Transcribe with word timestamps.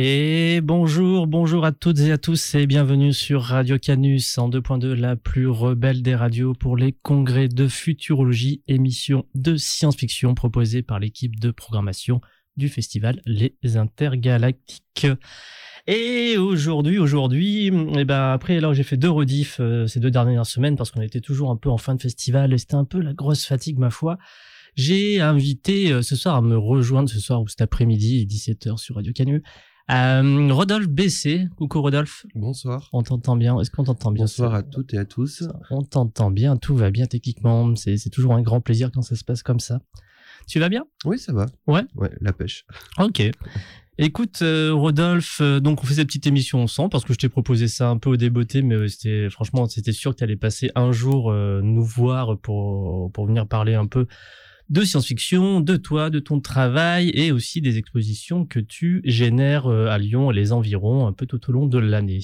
Et 0.00 0.60
bonjour, 0.60 1.26
bonjour 1.26 1.64
à 1.64 1.72
toutes 1.72 1.98
et 1.98 2.12
à 2.12 2.18
tous 2.18 2.54
et 2.54 2.68
bienvenue 2.68 3.12
sur 3.12 3.42
Radio 3.42 3.78
Canus 3.78 4.38
en 4.38 4.48
2.2, 4.48 4.92
la 4.92 5.16
plus 5.16 5.48
rebelle 5.48 6.02
des 6.02 6.14
radios 6.14 6.54
pour 6.54 6.76
les 6.76 6.92
congrès 6.92 7.48
de 7.48 7.66
futurologie, 7.66 8.62
émission 8.68 9.26
de 9.34 9.56
science-fiction 9.56 10.36
proposée 10.36 10.82
par 10.82 11.00
l'équipe 11.00 11.40
de 11.40 11.50
programmation 11.50 12.20
du 12.56 12.68
festival 12.68 13.20
Les 13.26 13.56
Intergalactiques. 13.76 15.08
Et 15.88 16.36
aujourd'hui, 16.36 16.98
aujourd'hui, 17.00 17.66
eh 17.66 18.04
ben 18.04 18.30
après, 18.30 18.58
alors 18.58 18.74
j'ai 18.74 18.84
fait 18.84 18.96
deux 18.96 19.10
rediffs 19.10 19.56
euh, 19.58 19.88
ces 19.88 19.98
deux 19.98 20.12
dernières 20.12 20.46
semaines 20.46 20.76
parce 20.76 20.92
qu'on 20.92 21.02
était 21.02 21.20
toujours 21.20 21.50
un 21.50 21.56
peu 21.56 21.70
en 21.70 21.78
fin 21.78 21.96
de 21.96 22.02
festival 22.02 22.52
et 22.52 22.58
c'était 22.58 22.76
un 22.76 22.84
peu 22.84 23.00
la 23.00 23.14
grosse 23.14 23.44
fatigue 23.44 23.80
ma 23.80 23.90
foi. 23.90 24.16
J'ai 24.76 25.20
invité 25.20 25.90
euh, 25.90 26.02
ce 26.02 26.14
soir 26.14 26.36
à 26.36 26.40
me 26.40 26.56
rejoindre 26.56 27.10
ce 27.10 27.18
soir 27.18 27.42
ou 27.42 27.48
cet 27.48 27.62
après-midi 27.62 28.24
17h 28.30 28.76
sur 28.76 28.94
Radio 28.94 29.12
Canu. 29.12 29.42
Euh, 29.90 30.48
Rodolphe 30.52 30.88
BC, 30.88 31.48
coucou 31.56 31.80
Rodolphe, 31.80 32.26
Bonsoir. 32.34 32.90
on 32.92 33.02
t'entend 33.02 33.36
bien, 33.36 33.58
est-ce 33.58 33.70
qu'on 33.70 33.84
t'entend 33.84 34.12
bien 34.12 34.24
Bonsoir 34.24 34.54
à 34.54 34.62
toutes 34.62 34.92
et 34.92 34.98
à 34.98 35.06
tous. 35.06 35.44
On 35.70 35.82
t'entend 35.82 36.30
bien, 36.30 36.58
tout 36.58 36.76
va 36.76 36.90
bien 36.90 37.06
techniquement, 37.06 37.74
c'est 37.74 38.10
toujours 38.10 38.34
un 38.34 38.42
grand 38.42 38.60
plaisir 38.60 38.90
quand 38.92 39.00
ça 39.00 39.16
se 39.16 39.24
passe 39.24 39.42
comme 39.42 39.60
ça. 39.60 39.80
Tu 40.46 40.60
vas 40.60 40.68
bien? 40.68 40.84
Oui, 41.06 41.18
ça 41.18 41.32
va. 41.32 41.46
Ouais. 41.66 41.82
Ouais, 41.94 42.10
la 42.20 42.32
pêche. 42.34 42.64
Ok. 42.98 43.22
Écoute, 44.00 44.40
euh, 44.42 44.72
Rodolphe, 44.72 45.40
euh, 45.40 45.58
donc 45.58 45.82
on 45.82 45.86
fait 45.86 45.94
cette 45.94 46.06
petite 46.06 46.26
émission 46.26 46.62
ensemble 46.62 46.90
parce 46.90 47.04
que 47.04 47.12
je 47.12 47.18
t'ai 47.18 47.28
proposé 47.28 47.66
ça 47.66 47.88
un 47.88 47.96
peu 47.98 48.10
au 48.10 48.16
débeauté, 48.16 48.62
mais 48.62 48.76
euh, 48.76 48.86
c'était 48.88 49.28
franchement, 49.28 49.66
c'était 49.66 49.92
sûr 49.92 50.12
que 50.12 50.18
tu 50.18 50.24
allais 50.24 50.36
passer 50.36 50.70
un 50.76 50.92
jour 50.92 51.32
euh, 51.32 51.60
nous 51.64 51.82
voir 51.82 52.38
pour, 52.38 53.10
pour 53.10 53.26
venir 53.26 53.48
parler 53.48 53.74
un 53.74 53.86
peu 53.86 54.06
de 54.68 54.82
science-fiction, 54.82 55.60
de 55.60 55.76
toi, 55.76 56.10
de 56.10 56.18
ton 56.18 56.40
travail 56.40 57.10
et 57.14 57.32
aussi 57.32 57.60
des 57.60 57.78
expositions 57.78 58.44
que 58.44 58.60
tu 58.60 59.00
génères 59.04 59.66
euh, 59.66 59.86
à 59.88 59.98
Lyon 59.98 60.30
et 60.30 60.34
les 60.34 60.52
environs 60.52 61.06
un 61.06 61.12
peu 61.12 61.26
tout 61.26 61.40
au 61.48 61.52
long 61.52 61.66
de 61.66 61.78
l'année. 61.78 62.20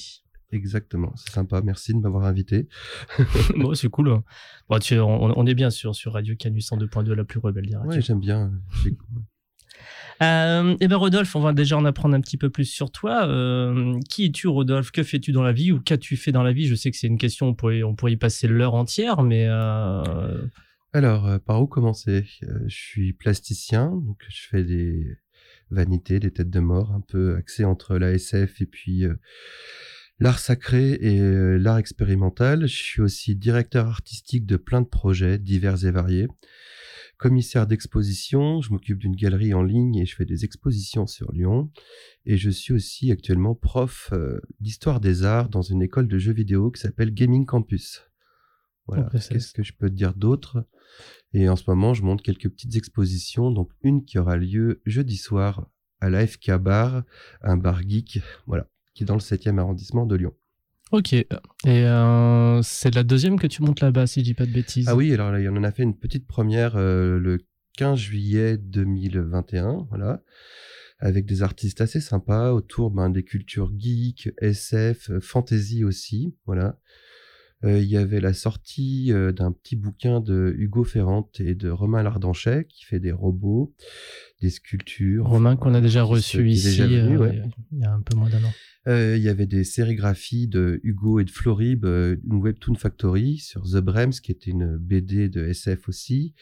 Exactement. 0.53 1.13
C'est 1.17 1.33
sympa. 1.33 1.63
Merci 1.63 1.95
de 1.95 1.99
m'avoir 1.99 2.25
invité. 2.27 2.69
bon, 3.57 3.75
c'est 3.75 3.89
cool. 3.89 4.11
hein. 4.11 4.25
Bon, 4.69 4.79
tu, 4.79 4.99
on, 4.99 5.39
on 5.39 5.47
est 5.47 5.55
bien 5.55 5.71
sûr 5.71 5.95
sur 5.95 6.13
Radio 6.13 6.37
Canus 6.37 6.71
102.2, 6.71 7.13
la 7.13 7.25
plus 7.25 7.41
rebelle 7.41 7.67
des 7.67 7.77
radios. 7.77 7.93
Ouais, 7.93 8.01
j'aime 8.01 8.21
bien. 8.21 8.53
Euh, 10.23 10.77
eh 10.81 10.87
ben 10.87 10.97
Rodolphe, 10.97 11.35
on 11.35 11.41
va 11.41 11.53
déjà 11.53 11.77
en 11.77 11.85
apprendre 11.85 12.15
un 12.15 12.21
petit 12.21 12.37
peu 12.37 12.51
plus 12.51 12.67
sur 12.67 12.91
toi. 12.93 13.27
Euh, 13.27 13.99
qui 14.09 14.27
es-tu, 14.27 14.47
Rodolphe? 14.47 14.93
Que 14.93 15.03
fais-tu 15.03 15.33
dans 15.33 15.43
la 15.43 15.53
vie 15.53 15.73
ou 15.73 15.81
qu'as-tu 15.81 16.17
fait 16.17 16.31
dans 16.31 16.45
la 16.45 16.53
vie? 16.53 16.67
Je 16.67 16.75
sais 16.77 16.91
que 16.91 16.97
c'est 16.97 17.09
une 17.09 17.19
question, 17.19 17.49
on 17.49 17.55
pourrait, 17.55 17.83
on 17.83 17.95
pourrait 17.97 18.13
y 18.13 18.17
passer 18.17 18.47
l'heure 18.47 18.75
entière, 18.75 19.23
mais 19.23 19.47
euh, 19.49 20.43
Alors, 20.95 21.27
euh, 21.27 21.39
par 21.41 21.61
où 21.61 21.67
commencer? 21.67 22.25
Euh, 22.45 22.61
Je 22.69 22.77
suis 22.77 23.13
plasticien, 23.13 23.91
donc 23.91 24.23
je 24.29 24.47
fais 24.49 24.63
des 24.63 25.19
vanités, 25.71 26.21
des 26.21 26.31
têtes 26.31 26.51
de 26.51 26.61
mort, 26.61 26.93
un 26.93 27.01
peu 27.01 27.35
axé 27.35 27.65
entre 27.65 27.99
la 27.99 28.13
SF 28.13 28.61
et 28.61 28.67
puis 28.67 29.05
euh, 29.05 29.17
l'art 30.21 30.39
sacré 30.39 30.93
et 30.93 31.19
l'art 31.59 31.79
expérimental. 31.79 32.69
Je 32.69 32.77
suis 32.77 33.03
aussi 33.03 33.35
directeur 33.35 33.89
artistique 33.89 34.47
de 34.47 34.57
plein 34.57 34.83
de 34.83 34.87
projets 34.87 35.37
divers 35.37 35.85
et 35.85 35.91
variés. 35.91 36.29
Commissaire 37.19 37.67
d'exposition, 37.67 38.61
je 38.61 38.71
m'occupe 38.71 38.99
d'une 38.99 39.17
galerie 39.17 39.53
en 39.53 39.65
ligne 39.65 39.97
et 39.97 40.07
je 40.07 40.15
fais 40.15 40.25
des 40.25 40.45
expositions 40.45 41.09
sur 41.09 41.33
Lyon. 41.33 41.73
Et 42.25 42.37
je 42.37 42.51
suis 42.51 42.73
aussi 42.73 43.11
actuellement 43.11 43.57
prof 43.57 44.13
d'histoire 44.61 45.01
des 45.01 45.25
arts 45.25 45.49
dans 45.49 45.63
une 45.63 45.83
école 45.83 46.07
de 46.07 46.19
jeux 46.19 46.33
vidéo 46.33 46.71
qui 46.71 46.81
s'appelle 46.81 47.13
Gaming 47.13 47.47
Campus. 47.47 48.14
Voilà. 48.87 49.09
Qu'est-ce 49.11 49.53
que 49.53 49.63
je 49.63 49.73
peux 49.73 49.89
te 49.89 49.95
dire 49.95 50.15
d'autre? 50.15 50.67
Et 51.33 51.49
en 51.49 51.57
ce 51.57 51.65
moment, 51.69 51.95
je 51.95 52.03
monte 52.03 52.23
quelques 52.23 52.49
petites 52.49 52.77
expositions, 52.77 53.51
donc 53.51 53.71
une 53.83 54.05
qui 54.05 54.19
aura 54.19 54.37
lieu 54.37 54.83
jeudi 54.87 55.17
soir 55.17 55.69
à 56.01 56.11
l'AFK 56.11 56.53
Bar, 56.59 57.03
un 57.43 57.57
bar 57.57 57.83
geek, 57.83 58.21
voilà, 58.47 58.69
qui 58.95 59.03
est 59.03 59.07
dans 59.07 59.15
le 59.15 59.21
7e 59.21 59.59
arrondissement 59.59 60.07
de 60.07 60.17
Lyon. 60.17 60.35
ok. 60.93 61.13
Et 61.15 61.27
euh, 61.67 62.63
c'est 62.63 62.95
la 62.95 63.03
deuxième 63.03 63.39
que 63.39 63.47
tu 63.47 63.63
montes 63.63 63.81
là-bas, 63.81 64.07
si 64.07 64.21
je 64.21 64.25
dis 64.25 64.35
pas 64.35 64.47
de 64.47 64.53
bêtises. 64.53 64.87
Ah 64.89 64.95
oui, 64.95 65.13
alors 65.13 65.33
là, 65.33 65.39
on 65.51 65.57
en 65.57 65.65
a 65.65 65.73
fait 65.73 65.83
une 65.83 65.99
petite 65.99 66.27
première 66.27 66.77
euh, 66.77 67.19
le 67.19 67.39
15 67.79 67.99
juillet 67.99 68.59
2021, 68.59 69.87
voilà, 69.89 70.23
avec 70.99 71.27
des 71.27 71.43
artistes 71.43 71.81
assez 71.81 72.01
sympas 72.01 72.53
autour 72.53 72.91
ben, 72.91 73.11
des 73.11 73.25
cultures 73.25 73.73
geek, 73.77 74.31
SF, 74.39 75.19
fantasy 75.21 75.85
aussi, 75.85 76.37
voilà. 76.47 76.79
Euh, 77.65 77.81
Il 77.81 77.89
y 77.89 77.97
avait 77.97 78.21
la 78.21 78.35
sortie 78.35 79.13
euh, 79.13 79.33
d'un 79.33 79.53
petit 79.53 79.77
bouquin 79.77 80.21
de 80.21 80.55
Hugo 80.57 80.85
Ferrand 80.85 81.29
et 81.39 81.55
de 81.55 81.71
Romain 81.71 82.03
Lardanchet 82.03 82.67
qui 82.69 82.85
fait 82.85 83.01
des 83.01 83.13
robots, 83.13 83.75
des 84.41 84.51
sculptures. 84.51 85.27
Romain 85.27 85.57
qu'on 85.57 85.75
a 85.75 85.81
déjà 85.81 86.03
reçu 86.03 86.49
ici 86.49 86.67
déjà 86.67 86.87
venu, 86.87 87.17
euh, 87.17 87.21
ouais. 87.21 87.43
il 87.73 87.79
y 87.79 87.85
a 87.85 87.93
un 87.93 88.01
peu 88.01 88.17
moins 88.17 88.29
d'un 88.29 88.45
an. 88.45 88.53
Euh, 88.87 89.17
Il 89.17 89.23
y 89.23 89.29
avait 89.29 89.47
des 89.47 89.65
sérigraphies 89.65 90.47
de 90.47 90.81
Hugo 90.83 91.21
et 91.21 91.25
de 91.25 91.31
Florib, 91.31 91.85
une 91.87 92.43
Webtoon 92.43 92.75
Factory 92.75 93.39
sur 93.39 93.63
The 93.63 93.79
Brems, 93.79 94.13
qui 94.23 94.31
était 94.31 94.51
une 94.51 94.77
BD 94.77 95.29
de 95.31 95.47
SF 95.47 95.89
aussi. 95.89 96.35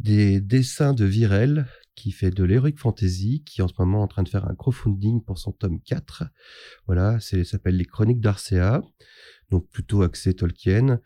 Des 0.00 0.40
dessins 0.40 0.94
de 0.94 1.04
Virel, 1.04 1.66
qui 1.94 2.12
fait 2.12 2.30
de 2.30 2.42
l'heroic 2.44 2.76
fantasy, 2.76 3.44
qui 3.44 3.60
est 3.60 3.64
en 3.64 3.68
ce 3.68 3.74
moment 3.78 4.02
en 4.02 4.08
train 4.08 4.22
de 4.22 4.28
faire 4.28 4.48
un 4.48 4.54
crowdfunding 4.54 5.22
pour 5.22 5.38
son 5.38 5.52
tome 5.52 5.80
4. 5.80 6.24
Voilà, 6.86 7.20
ça 7.20 7.44
s'appelle 7.44 7.76
Les 7.76 7.84
Chroniques 7.84 8.20
d'Arcea, 8.20 8.82
donc 9.50 9.68
plutôt 9.70 10.02
axé 10.02 10.34
Tolkien. 10.34 11.00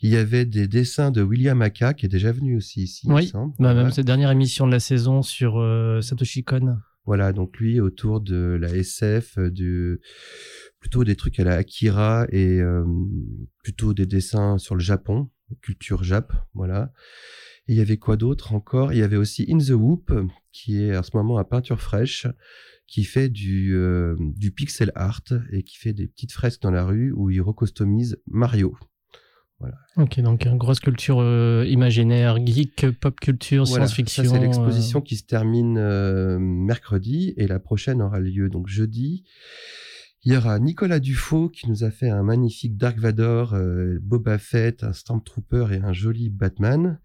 Il 0.00 0.10
y 0.10 0.16
avait 0.16 0.44
des 0.44 0.68
dessins 0.68 1.10
de 1.10 1.22
William 1.22 1.60
Aka, 1.62 1.94
qui 1.94 2.06
est 2.06 2.10
déjà 2.10 2.32
venu 2.32 2.56
aussi 2.56 2.82
ici, 2.82 3.02
il 3.06 3.10
me 3.10 3.16
Oui, 3.16 3.26
semble. 3.26 3.52
Bah, 3.58 3.72
Voilà. 3.72 3.82
Même 3.82 3.92
cette 3.92 4.06
dernière 4.06 4.30
émission 4.30 4.66
de 4.66 4.72
la 4.72 4.80
saison 4.80 5.22
sur 5.22 5.58
euh, 5.58 6.00
Satoshi 6.00 6.44
Kon. 6.44 6.76
Voilà, 7.06 7.32
donc 7.32 7.58
lui 7.58 7.80
autour 7.80 8.20
de 8.20 8.56
la 8.60 8.68
SF, 8.68 9.38
euh, 9.38 9.50
du 9.50 10.00
plutôt 10.78 11.02
des 11.04 11.16
trucs 11.16 11.40
à 11.40 11.44
la 11.44 11.54
Akira 11.56 12.26
et 12.30 12.60
euh, 12.60 12.84
plutôt 13.62 13.92
des 13.94 14.06
dessins 14.06 14.58
sur 14.58 14.74
le 14.74 14.80
Japon, 14.80 15.28
culture 15.62 16.02
Jap, 16.04 16.32
voilà. 16.54 16.92
Et 17.68 17.74
il 17.74 17.76
y 17.76 17.80
avait 17.80 17.98
quoi 17.98 18.16
d'autre 18.16 18.52
encore? 18.54 18.92
Il 18.92 18.98
y 18.98 19.02
avait 19.02 19.16
aussi 19.16 19.46
In 19.50 19.58
the 19.58 19.70
Whoop, 19.70 20.12
qui 20.52 20.82
est 20.82 20.96
en 20.96 21.02
ce 21.02 21.10
moment 21.14 21.38
à 21.38 21.44
peinture 21.44 21.80
fraîche, 21.80 22.26
qui 22.90 23.04
fait 23.04 23.28
du, 23.28 23.76
euh, 23.76 24.16
du 24.18 24.50
pixel 24.50 24.90
art 24.96 25.22
et 25.52 25.62
qui 25.62 25.78
fait 25.78 25.92
des 25.92 26.08
petites 26.08 26.32
fresques 26.32 26.62
dans 26.62 26.72
la 26.72 26.84
rue 26.84 27.12
où 27.12 27.30
il 27.30 27.40
recostomise 27.40 28.20
Mario. 28.26 28.76
Ok, 29.96 30.18
donc 30.20 30.46
une 30.46 30.56
grosse 30.56 30.80
culture 30.80 31.18
euh, 31.20 31.66
imaginaire, 31.68 32.38
geek, 32.44 32.90
pop 32.98 33.20
culture, 33.20 33.64
Voilà, 33.64 33.86
science-fiction. 33.86 34.24
Ça, 34.24 34.30
c'est 34.30 34.36
euh, 34.36 34.40
l'exposition 34.40 35.02
qui 35.02 35.16
se 35.16 35.24
termine 35.24 35.78
mercredi 36.38 37.34
et 37.36 37.46
la 37.46 37.60
prochaine 37.60 38.00
aura 38.00 38.20
lieu 38.20 38.48
donc 38.48 38.68
jeudi. 38.68 39.24
Il 40.22 40.34
y 40.34 40.36
aura 40.36 40.58
Nicolas 40.58 41.00
Dufaux 41.00 41.48
qui 41.48 41.68
nous 41.68 41.82
a 41.82 41.90
fait 41.90 42.10
un 42.10 42.22
magnifique 42.22 42.76
Dark 42.76 42.98
Vador, 42.98 43.54
euh, 43.54 43.98
Boba 44.02 44.36
Fett, 44.36 44.84
un 44.84 44.92
Stormtrooper 44.92 45.68
et 45.72 45.78
un 45.78 45.94
joli 45.94 46.28
Batman. 46.28 47.00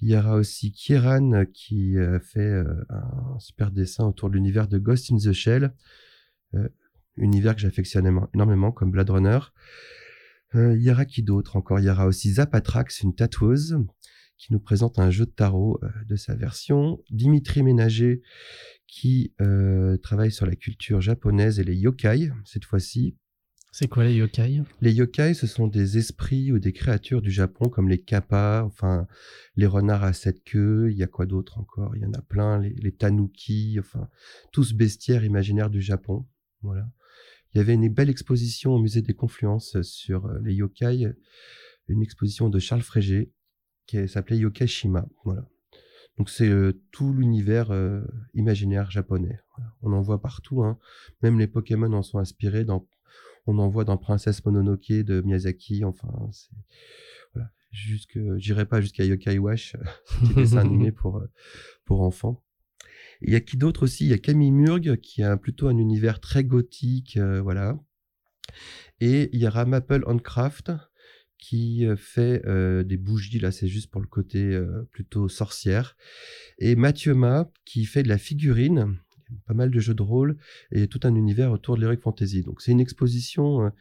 Il 0.00 0.10
y 0.10 0.16
aura 0.16 0.36
aussi 0.36 0.70
Kieran 0.70 1.46
qui 1.52 1.98
a 1.98 2.20
fait 2.20 2.40
euh, 2.40 2.84
un 2.90 3.38
super 3.40 3.72
dessin 3.72 4.04
autour 4.06 4.30
de 4.30 4.34
l'univers 4.34 4.68
de 4.68 4.78
Ghost 4.78 5.10
in 5.10 5.16
the 5.16 5.32
Shell, 5.32 5.72
euh, 6.54 6.68
univers 7.16 7.56
que 7.56 7.60
j'affectionne 7.60 8.06
énormément 8.34 8.70
comme 8.70 8.92
Blade 8.92 9.10
Runner. 9.10 9.38
Euh, 10.54 10.76
il 10.76 10.82
y 10.82 10.90
aura 10.90 11.04
qui 11.04 11.22
d'autre 11.22 11.56
encore? 11.56 11.80
Il 11.80 11.86
y 11.86 11.90
aura 11.90 12.06
aussi 12.06 12.34
Zapatrax, 12.34 13.00
une 13.00 13.14
tatoueuse, 13.14 13.78
qui 14.36 14.52
nous 14.52 14.60
présente 14.60 14.98
un 14.98 15.10
jeu 15.10 15.26
de 15.26 15.30
tarot 15.30 15.78
euh, 15.82 15.88
de 16.06 16.16
sa 16.16 16.34
version. 16.34 17.02
Dimitri 17.10 17.62
Ménager, 17.62 18.22
qui 18.86 19.32
euh, 19.40 19.96
travaille 19.98 20.32
sur 20.32 20.46
la 20.46 20.56
culture 20.56 21.00
japonaise 21.00 21.58
et 21.60 21.64
les 21.64 21.76
yokai, 21.76 22.30
cette 22.44 22.64
fois-ci. 22.64 23.16
C'est 23.72 23.88
quoi 23.88 24.04
les 24.04 24.14
yokai? 24.14 24.62
Les 24.80 24.92
yokai, 24.92 25.34
ce 25.34 25.48
sont 25.48 25.66
des 25.66 25.98
esprits 25.98 26.52
ou 26.52 26.60
des 26.60 26.72
créatures 26.72 27.22
du 27.22 27.32
Japon, 27.32 27.68
comme 27.68 27.88
les 27.88 28.00
kappas, 28.00 28.62
enfin, 28.62 29.08
les 29.56 29.66
renards 29.66 30.04
à 30.04 30.12
sept 30.12 30.44
queues, 30.44 30.92
il 30.92 30.96
y 30.96 31.02
a 31.02 31.08
quoi 31.08 31.26
d'autre 31.26 31.58
encore? 31.58 31.96
Il 31.96 32.02
y 32.02 32.06
en 32.06 32.12
a 32.12 32.22
plein, 32.22 32.60
les, 32.60 32.70
les 32.74 32.92
tanuki, 32.92 33.76
enfin, 33.80 34.08
tous 34.52 34.74
bestiaires 34.74 35.24
imaginaires 35.24 35.70
du 35.70 35.80
Japon. 35.80 36.24
Voilà. 36.62 36.88
Il 37.52 37.58
y 37.58 37.60
avait 37.60 37.74
une 37.74 37.88
belle 37.88 38.10
exposition 38.10 38.72
au 38.72 38.78
musée 38.78 39.02
des 39.02 39.14
Confluences 39.14 39.80
sur 39.82 40.26
euh, 40.26 40.38
les 40.44 40.54
yokai, 40.54 41.12
une 41.88 42.02
exposition 42.02 42.48
de 42.48 42.58
Charles 42.60 42.82
Frégé 42.82 43.32
qui 43.86 44.08
s'appelait 44.08 44.38
Yokai 44.38 44.66
Shima. 44.66 45.06
Voilà. 45.24 45.46
Donc 46.18 46.30
c'est 46.30 46.48
euh, 46.48 46.80
tout 46.92 47.12
l'univers 47.12 47.70
euh, 47.70 48.02
imaginaire 48.34 48.90
japonais. 48.90 49.40
Voilà. 49.56 49.72
On 49.82 49.92
en 49.92 50.00
voit 50.00 50.20
partout, 50.20 50.62
hein. 50.62 50.78
même 51.22 51.38
les 51.38 51.46
Pokémon 51.46 51.92
en 51.92 52.02
sont 52.02 52.18
inspirés. 52.18 52.64
Dans, 52.64 52.86
on 53.46 53.58
en 53.58 53.68
voit 53.68 53.84
dans 53.84 53.96
Princesse 53.96 54.44
Mononoke 54.44 54.92
de 54.92 55.20
Miyazaki. 55.20 55.84
Enfin, 55.84 56.08
c'est 56.32 56.54
voilà. 57.34 57.50
Jusque, 57.72 58.18
j'irai 58.36 58.66
pas 58.66 58.80
jusqu'à 58.80 59.04
Yokai 59.04 59.38
Wash, 59.38 59.76
qui 60.26 60.34
dessin 60.34 60.58
animé 60.58 60.92
pour 60.92 61.18
euh, 61.18 61.30
pour 61.84 62.02
enfants. 62.02 62.42
Il 63.20 63.32
y 63.32 63.36
a 63.36 63.40
qui 63.40 63.56
d'autre 63.56 63.84
aussi? 63.84 64.04
Il 64.04 64.10
y 64.10 64.14
a 64.14 64.18
Camille 64.18 64.52
Murg 64.52 64.96
qui 65.00 65.22
a 65.22 65.36
plutôt 65.36 65.68
un 65.68 65.78
univers 65.78 66.20
très 66.20 66.44
gothique, 66.44 67.16
euh, 67.16 67.40
voilà. 67.40 67.78
Et 69.00 69.30
il 69.32 69.40
y 69.40 69.46
a 69.46 69.64
Maple 69.64 70.04
Handcraft 70.06 70.72
qui 71.38 71.86
euh, 71.86 71.96
fait 71.96 72.42
euh, 72.46 72.82
des 72.82 72.96
bougies, 72.96 73.38
là 73.38 73.52
c'est 73.52 73.68
juste 73.68 73.90
pour 73.90 74.00
le 74.00 74.06
côté 74.06 74.42
euh, 74.42 74.88
plutôt 74.90 75.28
sorcière. 75.28 75.96
Et 76.58 76.76
Mathieu 76.76 77.14
Ma 77.14 77.50
qui 77.64 77.84
fait 77.84 78.02
de 78.02 78.08
la 78.08 78.18
figurine, 78.18 78.98
pas 79.46 79.54
mal 79.54 79.70
de 79.70 79.80
jeux 79.80 79.94
de 79.94 80.02
rôle 80.02 80.36
et 80.70 80.88
tout 80.88 81.00
un 81.04 81.14
univers 81.14 81.52
autour 81.52 81.76
de 81.76 81.82
l'heroic 81.82 82.00
fantasy. 82.00 82.42
Donc 82.42 82.60
c'est 82.60 82.72
une 82.72 82.80
exposition 82.80 83.72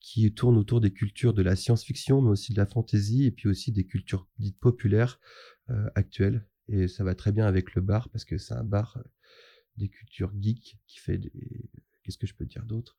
qui 0.00 0.32
tourne 0.32 0.56
autour 0.56 0.80
des 0.80 0.92
cultures 0.92 1.32
de 1.32 1.42
la 1.42 1.56
science-fiction, 1.56 2.22
mais 2.22 2.30
aussi 2.30 2.52
de 2.52 2.58
la 2.58 2.66
fantasy 2.66 3.24
et 3.24 3.30
puis 3.30 3.48
aussi 3.48 3.72
des 3.72 3.84
cultures 3.84 4.26
dites 4.38 4.58
populaires 4.58 5.20
actuelles. 5.94 6.46
Et 6.68 6.88
ça 6.88 7.04
va 7.04 7.14
très 7.14 7.32
bien 7.32 7.46
avec 7.46 7.74
le 7.74 7.82
bar 7.82 8.08
parce 8.10 8.24
que 8.24 8.36
c'est 8.36 8.54
un 8.54 8.64
bar 8.64 8.98
des 9.76 9.88
cultures 9.88 10.32
geeks 10.38 10.76
qui 10.86 10.98
fait 10.98 11.18
des... 11.18 11.32
Qu'est-ce 12.02 12.18
que 12.18 12.26
je 12.26 12.34
peux 12.34 12.46
dire 12.46 12.64
d'autre? 12.64 12.96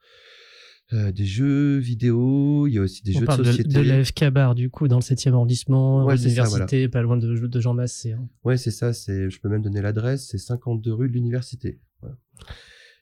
Euh, 0.94 1.12
Des 1.12 1.26
jeux 1.26 1.78
vidéo, 1.78 2.68
il 2.68 2.74
y 2.74 2.78
a 2.78 2.82
aussi 2.82 3.02
des 3.04 3.12
On 3.16 3.20
jeux 3.20 3.22
de 3.22 3.26
parle 3.26 3.40
de, 3.40 3.46
société. 3.46 3.70
de 3.70 3.80
l'AFK 3.82 4.26
Bar, 4.30 4.56
du 4.56 4.70
coup, 4.70 4.88
dans 4.88 4.98
le 4.98 5.02
7e 5.02 5.32
arrondissement, 5.34 6.04
Ouais, 6.06 6.16
l'université, 6.18 6.90
pas 6.90 7.02
loin 7.02 7.16
de, 7.18 7.34
de 7.48 7.60
Jean 7.62 7.74
Massé. 7.74 8.12
hein. 8.14 8.28
Ouais, 8.44 8.58
c'est 8.58 8.72
ça. 8.72 8.92
C'est, 8.94 9.30
je 9.30 9.40
peux 9.40 9.48
même 9.50 9.62
donner 9.62 9.82
l'adresse. 9.82 10.28
C'est 10.30 10.38
52 10.38 10.94
rue 10.94 11.08
de 11.08 11.14
l'université. 11.14 11.80
Voilà. 12.02 12.18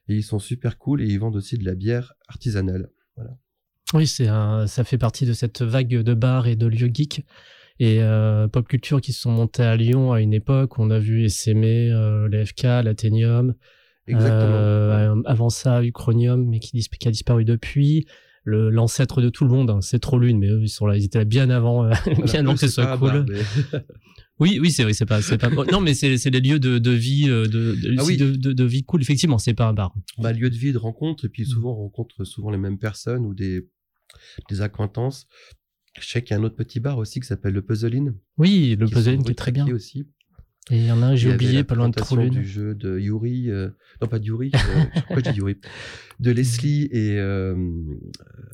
Et 0.07 0.15
ils 0.15 0.23
sont 0.23 0.39
super 0.39 0.77
cool 0.77 1.01
et 1.01 1.05
ils 1.07 1.19
vendent 1.19 1.35
aussi 1.35 1.57
de 1.57 1.65
la 1.65 1.75
bière 1.75 2.13
artisanale. 2.27 2.89
Oui, 3.93 4.05
c'est 4.05 4.27
un, 4.27 4.67
ça 4.67 4.83
fait 4.83 4.97
partie 4.99 5.25
de 5.25 5.33
cette 5.33 5.61
vague 5.63 5.87
de 6.03 6.13
bars 6.13 6.47
et 6.47 6.55
de 6.55 6.67
lieux 6.67 6.91
geeks 6.93 7.25
et 7.79 8.01
euh, 8.03 8.47
pop 8.47 8.67
culture 8.67 9.01
qui 9.01 9.13
se 9.13 9.21
sont 9.21 9.31
montés 9.31 9.63
à 9.63 9.75
Lyon 9.75 10.11
à 10.11 10.21
une 10.21 10.33
époque. 10.33 10.77
On 10.77 10.91
a 10.91 10.99
vu 10.99 11.27
SME, 11.27 11.63
euh, 11.91 12.27
l'AFK, 12.29 12.63
l'Athénium. 12.83 13.55
Exactement. 14.09 14.55
Euh, 14.55 15.15
Avant 15.25 15.49
ça, 15.49 15.83
Uchronium, 15.83 16.45
mais 16.47 16.59
qui, 16.59 16.71
dis- 16.73 16.87
qui 16.89 17.07
a 17.07 17.11
disparu 17.11 17.45
depuis. 17.45 18.05
L'ancêtre 18.45 19.21
de 19.21 19.29
tout 19.29 19.43
le 19.43 19.51
monde, 19.51 19.69
hein, 19.69 19.79
c'est 19.81 19.99
trop 19.99 20.17
lune, 20.17 20.39
mais 20.39 20.47
eux, 20.47 20.61
ils 20.63 20.69
sont 20.69 20.87
là, 20.87 20.97
ils 20.97 21.03
étaient 21.03 21.19
là 21.19 21.25
bien 21.25 21.51
avant, 21.51 21.85
euh, 21.85 21.91
bien 22.25 22.39
avant 22.39 22.53
que 22.55 22.59
ce 22.61 22.67
soit 22.67 22.97
cool. 22.97 23.25
mais- 23.29 23.79
Oui, 24.39 24.57
oui, 24.61 24.71
c'est 24.71 24.83
vrai, 24.83 24.93
c'est 24.93 25.05
pas, 25.05 25.19
pas. 25.37 25.49
non, 25.71 25.81
mais 25.81 25.93
c'est, 25.93 26.29
des 26.31 26.39
lieux 26.39 26.59
de, 26.59 26.77
de 26.79 26.91
vie, 26.91 27.25
euh, 27.29 27.43
de, 27.45 27.75
de, 27.75 27.95
Ah 27.99 28.03
oui. 28.05 28.15
de, 28.17 28.63
vie 28.63 28.83
cool. 28.83 29.01
Effectivement, 29.01 29.37
c'est 29.37 29.53
pas 29.53 29.67
un 29.67 29.73
bar. 29.73 29.93
bah, 30.17 30.31
lieu 30.31 30.49
de 30.49 30.55
vie, 30.55 30.71
de 30.71 30.77
rencontre, 30.77 31.25
et 31.25 31.29
puis 31.29 31.43
Mm. 31.43 31.47
souvent 31.47 31.71
on 31.73 31.75
rencontre 31.75 32.23
souvent 32.23 32.49
les 32.49 32.57
mêmes 32.57 32.79
personnes 32.79 33.25
ou 33.25 33.33
des, 33.35 33.67
des 34.49 34.61
acquaintances. 34.61 35.27
Je 35.99 36.07
sais 36.07 36.23
qu'il 36.23 36.33
y 36.35 36.37
a 36.37 36.41
un 36.41 36.43
autre 36.45 36.55
petit 36.55 36.79
bar 36.79 36.97
aussi 36.97 37.19
qui 37.19 37.27
s'appelle 37.27 37.53
le 37.53 37.61
Puzzle-In. 37.61 38.13
Oui, 38.37 38.77
le 38.79 38.85
qui 38.85 38.93
sont 38.93 38.99
puzzle 38.99 39.17
qui 39.23 39.31
est 39.31 39.35
très 39.35 39.51
bien. 39.51 39.67
Aussi. 39.67 40.07
Et 40.71 40.77
il 40.77 40.85
y 40.85 40.91
en 40.91 41.01
a 41.01 41.07
un, 41.07 41.15
j'ai 41.15 41.33
oublié, 41.33 41.63
pas 41.63 41.75
loin 41.75 41.89
de 41.89 41.95
Troulune. 41.95 42.29
du 42.29 42.45
jeu 42.45 42.75
de 42.75 42.99
Yuri, 42.99 43.49
euh, 43.49 43.69
non 44.01 44.07
pas 44.07 44.19
de 44.19 44.25
Yuri, 44.25 44.51
euh, 44.53 44.83
pourquoi 44.93 45.17
je 45.25 45.31
dis 45.31 45.37
Yuri, 45.37 45.57
de 46.19 46.31
Leslie 46.31 46.83
et, 46.91 47.17
euh, 47.17 47.55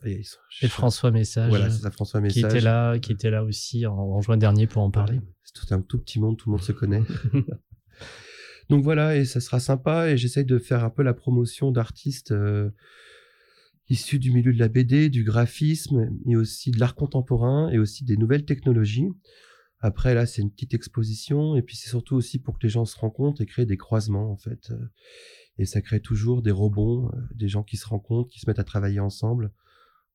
et 0.05 0.21
Et 0.61 0.67
François 0.67 1.11
Message. 1.11 1.49
Voilà, 1.49 1.69
c'est 1.69 1.81
ça, 1.81 1.91
François 1.91 2.21
qui 2.21 2.39
Message. 2.39 2.53
était 2.53 2.61
là, 2.63 2.97
qui 2.99 3.11
était 3.11 3.29
là 3.29 3.43
aussi 3.43 3.85
en, 3.85 3.95
en 3.97 4.21
juin 4.21 4.37
dernier 4.37 4.65
pour 4.65 4.81
en 4.81 4.91
parler. 4.91 5.15
Voilà. 5.17 5.31
C'est 5.43 5.53
tout 5.53 5.73
un 5.73 5.81
tout 5.81 5.99
petit 5.99 6.19
monde, 6.19 6.37
tout 6.37 6.49
le 6.49 6.51
monde 6.51 6.63
se 6.63 6.71
connaît. 6.71 7.03
Donc 8.69 8.83
voilà, 8.83 9.15
et 9.17 9.25
ça 9.25 9.39
sera 9.39 9.59
sympa. 9.59 10.09
Et 10.09 10.17
j'essaye 10.17 10.45
de 10.45 10.57
faire 10.57 10.83
un 10.83 10.89
peu 10.89 11.03
la 11.03 11.13
promotion 11.13 11.71
d'artistes 11.71 12.31
euh, 12.31 12.69
issus 13.89 14.19
du 14.19 14.31
milieu 14.31 14.53
de 14.53 14.59
la 14.59 14.69
BD, 14.69 15.09
du 15.09 15.23
graphisme, 15.23 16.09
mais 16.25 16.35
aussi 16.35 16.71
de 16.71 16.79
l'art 16.79 16.95
contemporain 16.95 17.69
et 17.71 17.77
aussi 17.77 18.03
des 18.05 18.17
nouvelles 18.17 18.45
technologies. 18.45 19.09
Après, 19.85 20.13
là, 20.15 20.25
c'est 20.25 20.41
une 20.41 20.51
petite 20.51 20.73
exposition. 20.73 21.55
Et 21.55 21.61
puis, 21.61 21.75
c'est 21.75 21.89
surtout 21.89 22.15
aussi 22.15 22.39
pour 22.39 22.57
que 22.57 22.63
les 22.65 22.69
gens 22.69 22.85
se 22.85 22.97
rencontrent 22.97 23.41
et 23.41 23.45
créer 23.45 23.65
des 23.67 23.77
croisements, 23.77 24.31
en 24.31 24.37
fait. 24.37 24.71
Euh, 24.71 24.77
Et 25.57 25.65
ça 25.65 25.81
crée 25.81 25.99
toujours 26.01 26.41
des 26.41 26.51
rebonds, 26.51 27.07
euh, 27.13 27.21
des 27.33 27.47
gens 27.47 27.63
qui 27.63 27.77
se 27.77 27.87
rencontrent, 27.87 28.29
qui 28.29 28.39
se 28.39 28.49
mettent 28.49 28.59
à 28.59 28.63
travailler 28.63 28.99
ensemble 28.99 29.51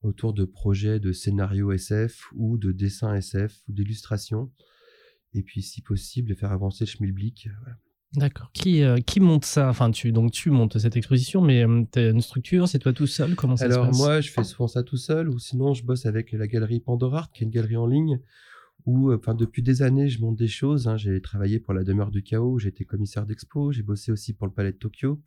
autour 0.02 0.32
de 0.34 0.44
projets 0.44 0.98
de 0.98 1.12
scénarios 1.12 1.72
SF 1.72 2.30
ou 2.34 2.58
de 2.58 2.72
dessins 2.72 3.14
SF 3.14 3.52
ou 3.68 3.72
d'illustrations. 3.72 4.50
Et 5.34 5.42
puis, 5.42 5.62
si 5.62 5.80
possible, 5.82 6.34
faire 6.34 6.52
avancer 6.52 6.84
le 6.84 6.90
schmilblick. 6.90 7.48
Voilà. 7.62 7.76
D'accord. 8.16 8.50
Qui, 8.52 8.82
euh, 8.82 8.98
qui 8.98 9.20
monte 9.20 9.44
ça? 9.44 9.68
Enfin, 9.68 9.92
tu, 9.92 10.10
donc 10.10 10.32
tu 10.32 10.50
montes 10.50 10.76
cette 10.78 10.96
exposition, 10.96 11.40
mais 11.42 11.64
euh, 11.64 11.84
t'as 11.92 12.10
une 12.10 12.20
structure, 12.22 12.66
c'est 12.66 12.80
toi 12.80 12.92
tout 12.92 13.06
seul? 13.06 13.36
Comment 13.36 13.56
ça 13.56 13.68
se 13.68 13.72
Alors 13.72 13.86
passe? 13.86 13.98
moi, 13.98 14.20
je 14.20 14.30
fais 14.32 14.42
souvent 14.42 14.66
ça 14.66 14.82
tout 14.82 14.96
seul, 14.96 15.28
ou 15.28 15.38
sinon 15.38 15.74
je 15.74 15.84
bosse 15.84 16.06
avec 16.06 16.32
la 16.32 16.48
galerie 16.48 16.80
Pandora, 16.80 17.28
qui 17.32 17.44
est 17.44 17.46
une 17.46 17.52
galerie 17.52 17.76
en 17.76 17.86
ligne, 17.86 18.18
où, 18.86 19.10
euh, 19.10 19.16
enfin, 19.16 19.34
depuis 19.34 19.62
des 19.62 19.82
années, 19.82 20.08
je 20.08 20.20
monte 20.20 20.36
des 20.36 20.48
choses. 20.48 20.88
hein. 20.88 20.96
J'ai 20.96 21.20
travaillé 21.20 21.58
pour 21.60 21.74
la 21.74 21.84
Demeure 21.84 22.10
du 22.10 22.22
Chaos, 22.22 22.58
j'ai 22.58 22.68
été 22.68 22.84
commissaire 22.84 23.26
d'expo, 23.26 23.72
j'ai 23.72 23.82
bossé 23.82 24.12
aussi 24.12 24.32
pour 24.34 24.46
le 24.46 24.52
Palais 24.52 24.72
de 24.72 24.78
Tokyo. 24.78 25.20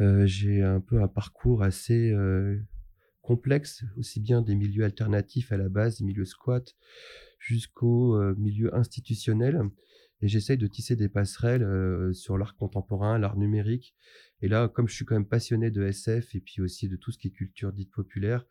Euh, 0.00 0.26
j'ai 0.26 0.62
un 0.62 0.80
peu 0.80 1.02
un 1.02 1.08
parcours 1.08 1.62
assez 1.62 2.10
euh, 2.12 2.58
complexe, 3.22 3.84
aussi 3.98 4.20
bien 4.20 4.40
des 4.40 4.54
milieux 4.54 4.84
alternatifs 4.84 5.52
à 5.52 5.56
la 5.56 5.68
base, 5.68 5.98
des 5.98 6.04
milieux 6.04 6.24
squats, 6.24 6.72
jusqu'aux 7.38 8.16
euh, 8.16 8.34
milieux 8.38 8.74
institutionnels. 8.74 9.60
Et 10.22 10.28
j'essaye 10.28 10.58
de 10.58 10.66
tisser 10.66 10.96
des 10.96 11.08
passerelles 11.08 12.12
sur 12.12 12.36
l'art 12.36 12.54
contemporain, 12.54 13.18
l'art 13.18 13.38
numérique. 13.38 13.94
Et 14.42 14.48
là, 14.48 14.68
comme 14.68 14.86
je 14.86 14.94
suis 14.94 15.06
quand 15.06 15.14
même 15.14 15.26
passionné 15.26 15.70
de 15.70 15.82
SF 15.82 16.34
et 16.34 16.40
puis 16.40 16.60
aussi 16.60 16.90
de 16.90 16.96
tout 16.96 17.10
ce 17.10 17.16
qui 17.16 17.28
est 17.28 17.30
culture 17.30 17.72
dite 17.72 17.90
populaire, 17.90 18.44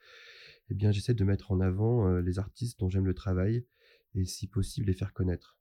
eh 0.71 0.73
bien, 0.73 0.91
j'essaie 0.91 1.13
de 1.13 1.23
mettre 1.23 1.51
en 1.51 1.59
avant 1.59 2.21
les 2.21 2.39
artistes 2.39 2.79
dont 2.79 2.89
j'aime 2.89 3.05
le 3.05 3.13
travail 3.13 3.65
et 4.15 4.25
si 4.25 4.47
possible 4.47 4.87
les 4.87 4.93
faire 4.93 5.13
connaître 5.13 5.57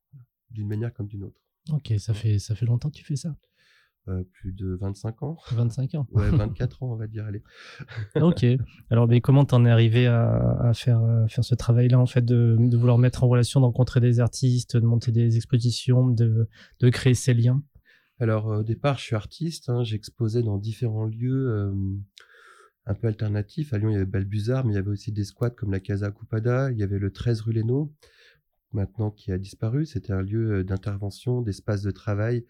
d'une 0.51 0.69
manière 0.69 0.93
comme 0.93 1.07
d'une 1.07 1.25
autre. 1.25 1.41
Ok, 1.71 1.93
ça 1.99 2.15
fait, 2.15 2.39
ça 2.39 2.55
fait 2.55 2.67
longtemps 2.67 2.91
que 2.91 2.97
tu 2.97 3.05
fais 3.05 3.17
ça? 3.17 3.37
Euh, 4.09 4.25
plus 4.33 4.53
de 4.53 4.75
25 4.81 5.23
ans, 5.23 5.37
25 5.53 5.95
ans. 5.97 6.07
ouais, 6.13 6.31
24 6.31 6.83
ans, 6.83 6.93
on 6.93 6.97
va 6.97 7.07
dire, 7.07 7.27
allez. 7.27 7.43
ok. 8.19 8.47
Alors, 8.89 9.07
mais 9.07 9.21
comment 9.21 9.45
t'en 9.45 9.67
es 9.67 9.71
arrivé 9.71 10.07
à, 10.07 10.53
à 10.63 10.73
faire, 10.73 10.99
à 11.01 11.29
faire 11.29 11.45
ce 11.45 11.55
travail-là, 11.55 11.99
en 11.99 12.07
fait, 12.07 12.25
de, 12.25 12.57
de 12.59 12.77
vouloir 12.79 12.97
mettre 12.97 13.23
en 13.25 13.29
relation, 13.29 13.61
de 13.61 13.67
rencontrer 13.67 14.01
des 14.01 14.19
artistes, 14.21 14.79
de 14.79 14.87
monter 14.87 15.13
des 15.13 15.37
expositions, 15.37 16.09
de, 16.09 16.49
de 16.81 16.89
créer 16.89 17.13
ces 17.13 17.35
liens? 17.35 17.63
Alors, 18.19 18.51
euh, 18.51 18.61
au 18.61 18.63
départ, 18.63 18.97
je 18.97 19.03
suis 19.05 19.17
artiste, 19.17 19.69
hein, 19.69 19.85
j'exposais 19.85 20.43
dans 20.43 20.57
différents 20.57 21.05
lieux 21.05 21.51
euh, 21.51 21.73
un 22.87 22.95
peu 22.95 23.09
alternatifs. 23.09 23.75
À 23.75 23.79
Lyon, 23.79 23.91
il 23.91 23.93
y 23.93 23.97
avait 23.97 24.07
Balbuzard, 24.07 24.65
mais 24.65 24.73
il 24.73 24.77
y 24.77 24.79
avait 24.79 24.89
aussi 24.89 25.13
des 25.13 25.25
squats 25.25 25.51
comme 25.51 25.71
la 25.71 25.81
Casa 25.81 26.11
Cupada, 26.11 26.71
il 26.73 26.79
y 26.79 26.83
avait 26.83 26.99
le 26.99 27.13
13 27.13 27.43
rue 27.43 27.53
Lénaud, 27.53 27.93
maintenant 28.73 29.11
qui 29.11 29.33
a 29.33 29.39
disparu. 29.39 29.87
C'était 29.87 30.13
un 30.13 30.23
lieu 30.23 30.59
euh, 30.59 30.65
d'intervention, 30.65 31.43
d'espace 31.43 31.83
de 31.83 31.91
travail, 31.91 32.47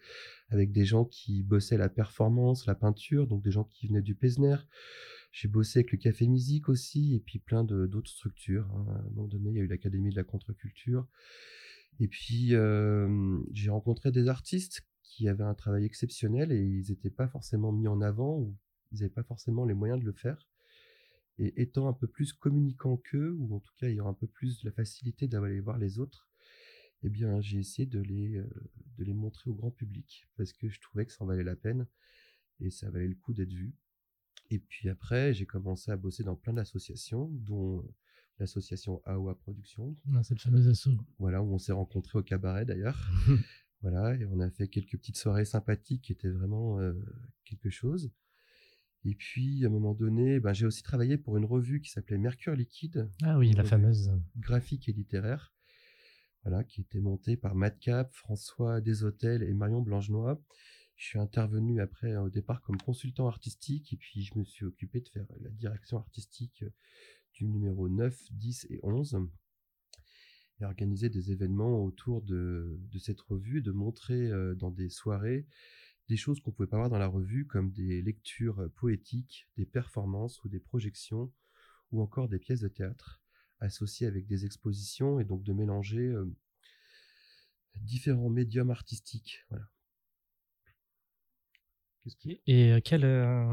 avec 0.49 0.71
des 0.71 0.85
gens 0.85 1.05
qui 1.05 1.43
bossaient 1.43 1.77
la 1.77 1.89
performance, 1.89 2.65
la 2.65 2.75
peinture, 2.75 3.27
donc 3.27 3.43
des 3.43 3.51
gens 3.51 3.63
qui 3.65 3.87
venaient 3.87 4.01
du 4.01 4.15
Pesner. 4.15 4.57
J'ai 5.31 5.47
bossé 5.47 5.79
avec 5.79 5.91
le 5.91 5.97
Café 5.97 6.27
Musique 6.27 6.69
aussi, 6.69 7.15
et 7.15 7.19
puis 7.19 7.39
plein 7.39 7.63
d'autres 7.63 8.09
structures. 8.09 8.67
hein. 8.75 8.85
À 8.89 8.99
un 8.99 9.09
moment 9.11 9.27
donné, 9.27 9.51
il 9.51 9.55
y 9.55 9.59
a 9.59 9.63
eu 9.63 9.67
l'Académie 9.67 10.09
de 10.09 10.15
la 10.15 10.23
contre-culture. 10.23 11.07
Et 11.99 12.07
puis, 12.07 12.55
euh, 12.55 13.37
j'ai 13.51 13.69
rencontré 13.69 14.11
des 14.11 14.27
artistes 14.27 14.87
qui 15.03 15.27
avaient 15.27 15.43
un 15.43 15.53
travail 15.53 15.85
exceptionnel 15.85 16.51
et 16.51 16.61
ils 16.61 16.89
n'étaient 16.89 17.09
pas 17.09 17.27
forcément 17.27 17.71
mis 17.71 17.87
en 17.87 18.01
avant 18.01 18.39
ou 18.39 18.55
ils 18.91 18.99
n'avaient 18.99 19.13
pas 19.13 19.23
forcément 19.23 19.65
les 19.65 19.73
moyens 19.73 19.99
de 19.99 20.05
le 20.05 20.13
faire. 20.13 20.47
Et 21.39 21.61
étant 21.61 21.87
un 21.87 21.93
peu 21.93 22.07
plus 22.07 22.33
communicant 22.33 22.97
qu'eux, 22.97 23.31
ou 23.31 23.55
en 23.55 23.59
tout 23.59 23.73
cas 23.77 23.87
ayant 23.87 24.07
un 24.07 24.13
peu 24.13 24.27
plus 24.27 24.59
de 24.61 24.65
la 24.69 24.73
facilité 24.73 25.27
d'aller 25.27 25.61
voir 25.61 25.77
les 25.77 25.97
autres, 25.97 26.29
eh 27.01 27.09
bien, 27.09 27.39
j'ai 27.39 27.59
essayé 27.59 27.85
de 27.85 27.99
les, 28.01 28.35
euh, 28.37 28.49
de 28.97 29.03
les 29.05 29.13
montrer 29.13 29.49
au 29.49 29.53
grand 29.53 29.71
public 29.71 30.27
parce 30.35 30.51
que 30.51 30.67
je 30.67 30.81
trouvais 30.81 31.05
que 31.05 31.13
ça 31.13 31.23
en 31.23 31.27
valait 31.27 31.43
la 31.43 31.55
peine 31.55 31.87
et 32.59 32.69
ça 32.69 32.89
valait 32.91 33.07
le 33.07 33.15
coup 33.15 33.33
d'être 33.33 33.53
vu. 33.53 33.73
Et 34.49 34.59
puis 34.59 34.89
après, 34.89 35.33
j'ai 35.33 35.45
commencé 35.45 35.91
à 35.91 35.97
bosser 35.97 36.23
dans 36.23 36.35
plein 36.35 36.51
d'associations, 36.53 37.29
dont 37.31 37.85
l'association 38.39 39.01
AOA 39.05 39.35
Productions, 39.35 39.95
Ah, 40.13 40.23
C'est 40.23 40.33
le 40.33 40.39
fameux 40.39 40.67
assaut. 40.67 40.97
voilà, 41.19 41.41
où 41.41 41.53
on 41.53 41.57
s'est 41.57 41.71
rencontrés 41.71 42.19
au 42.19 42.23
cabaret 42.23 42.65
d'ailleurs. 42.65 42.99
voilà, 43.81 44.15
et 44.15 44.25
on 44.25 44.39
a 44.41 44.49
fait 44.49 44.67
quelques 44.67 44.97
petites 44.97 45.17
soirées 45.17 45.45
sympathiques 45.45 46.01
qui 46.03 46.11
étaient 46.11 46.29
vraiment 46.29 46.79
euh, 46.79 46.93
quelque 47.45 47.69
chose. 47.69 48.11
Et 49.05 49.15
puis, 49.15 49.63
à 49.63 49.67
un 49.67 49.71
moment 49.71 49.93
donné, 49.93 50.39
ben, 50.39 50.53
j'ai 50.53 50.65
aussi 50.65 50.83
travaillé 50.83 51.17
pour 51.17 51.37
une 51.37 51.45
revue 51.45 51.79
qui 51.81 51.89
s'appelait 51.89 52.17
Mercure 52.17 52.53
Liquide, 52.53 53.09
Ah 53.23 53.37
oui, 53.37 53.53
la 53.53 53.63
fameuse. 53.63 54.11
graphique 54.37 54.89
et 54.89 54.93
littéraire, 54.93 55.53
voilà, 56.43 56.63
qui 56.65 56.81
était 56.81 56.99
montée 56.99 57.37
par 57.37 57.55
Madcap, 57.55 58.13
François 58.13 58.81
Deshôtels 58.81 59.43
et 59.43 59.53
Marion 59.53 59.81
Blanchenois. 59.81 60.41
Je 60.97 61.05
suis 61.05 61.19
intervenu 61.19 61.79
après 61.79 62.17
au 62.17 62.29
départ 62.29 62.61
comme 62.61 62.77
consultant 62.77 63.27
artistique 63.27 63.93
et 63.93 63.95
puis 63.97 64.21
je 64.21 64.37
me 64.37 64.43
suis 64.43 64.65
occupé 64.65 64.99
de 64.99 65.07
faire 65.07 65.25
la 65.39 65.49
direction 65.51 65.97
artistique 65.97 66.65
du 67.33 67.47
numéro 67.47 67.87
9, 67.87 68.17
10 68.31 68.67
et 68.69 68.79
11. 68.83 69.17
et 70.59 70.65
organiser 70.65 71.07
des 71.09 71.31
événements 71.31 71.85
autour 71.85 72.21
de, 72.21 72.77
de 72.91 72.99
cette 72.99 73.21
revue, 73.21 73.61
de 73.61 73.71
montrer 73.71 74.27
euh, 74.29 74.55
dans 74.55 74.71
des 74.71 74.89
soirées 74.89 75.47
des 76.09 76.17
choses 76.17 76.41
qu'on 76.41 76.51
pouvait 76.51 76.67
pas 76.67 76.77
voir 76.77 76.89
dans 76.89 76.97
la 76.97 77.07
revue, 77.07 77.45
comme 77.47 77.71
des 77.71 78.01
lectures 78.01 78.69
poétiques, 78.75 79.47
des 79.57 79.65
performances 79.65 80.43
ou 80.43 80.49
des 80.49 80.59
projections, 80.59 81.31
ou 81.91 82.01
encore 82.01 82.27
des 82.27 82.39
pièces 82.39 82.61
de 82.61 82.67
théâtre 82.67 83.21
associées 83.61 84.07
avec 84.07 84.27
des 84.27 84.45
expositions, 84.45 85.19
et 85.19 85.25
donc 85.25 85.43
de 85.43 85.53
mélanger 85.53 86.07
euh, 86.07 86.25
différents 87.77 88.29
médiums 88.29 88.71
artistiques. 88.71 89.45
Voilà. 89.49 89.69
Et 92.47 92.71
euh, 92.71 92.79
quel, 92.83 93.03
euh, 93.03 93.45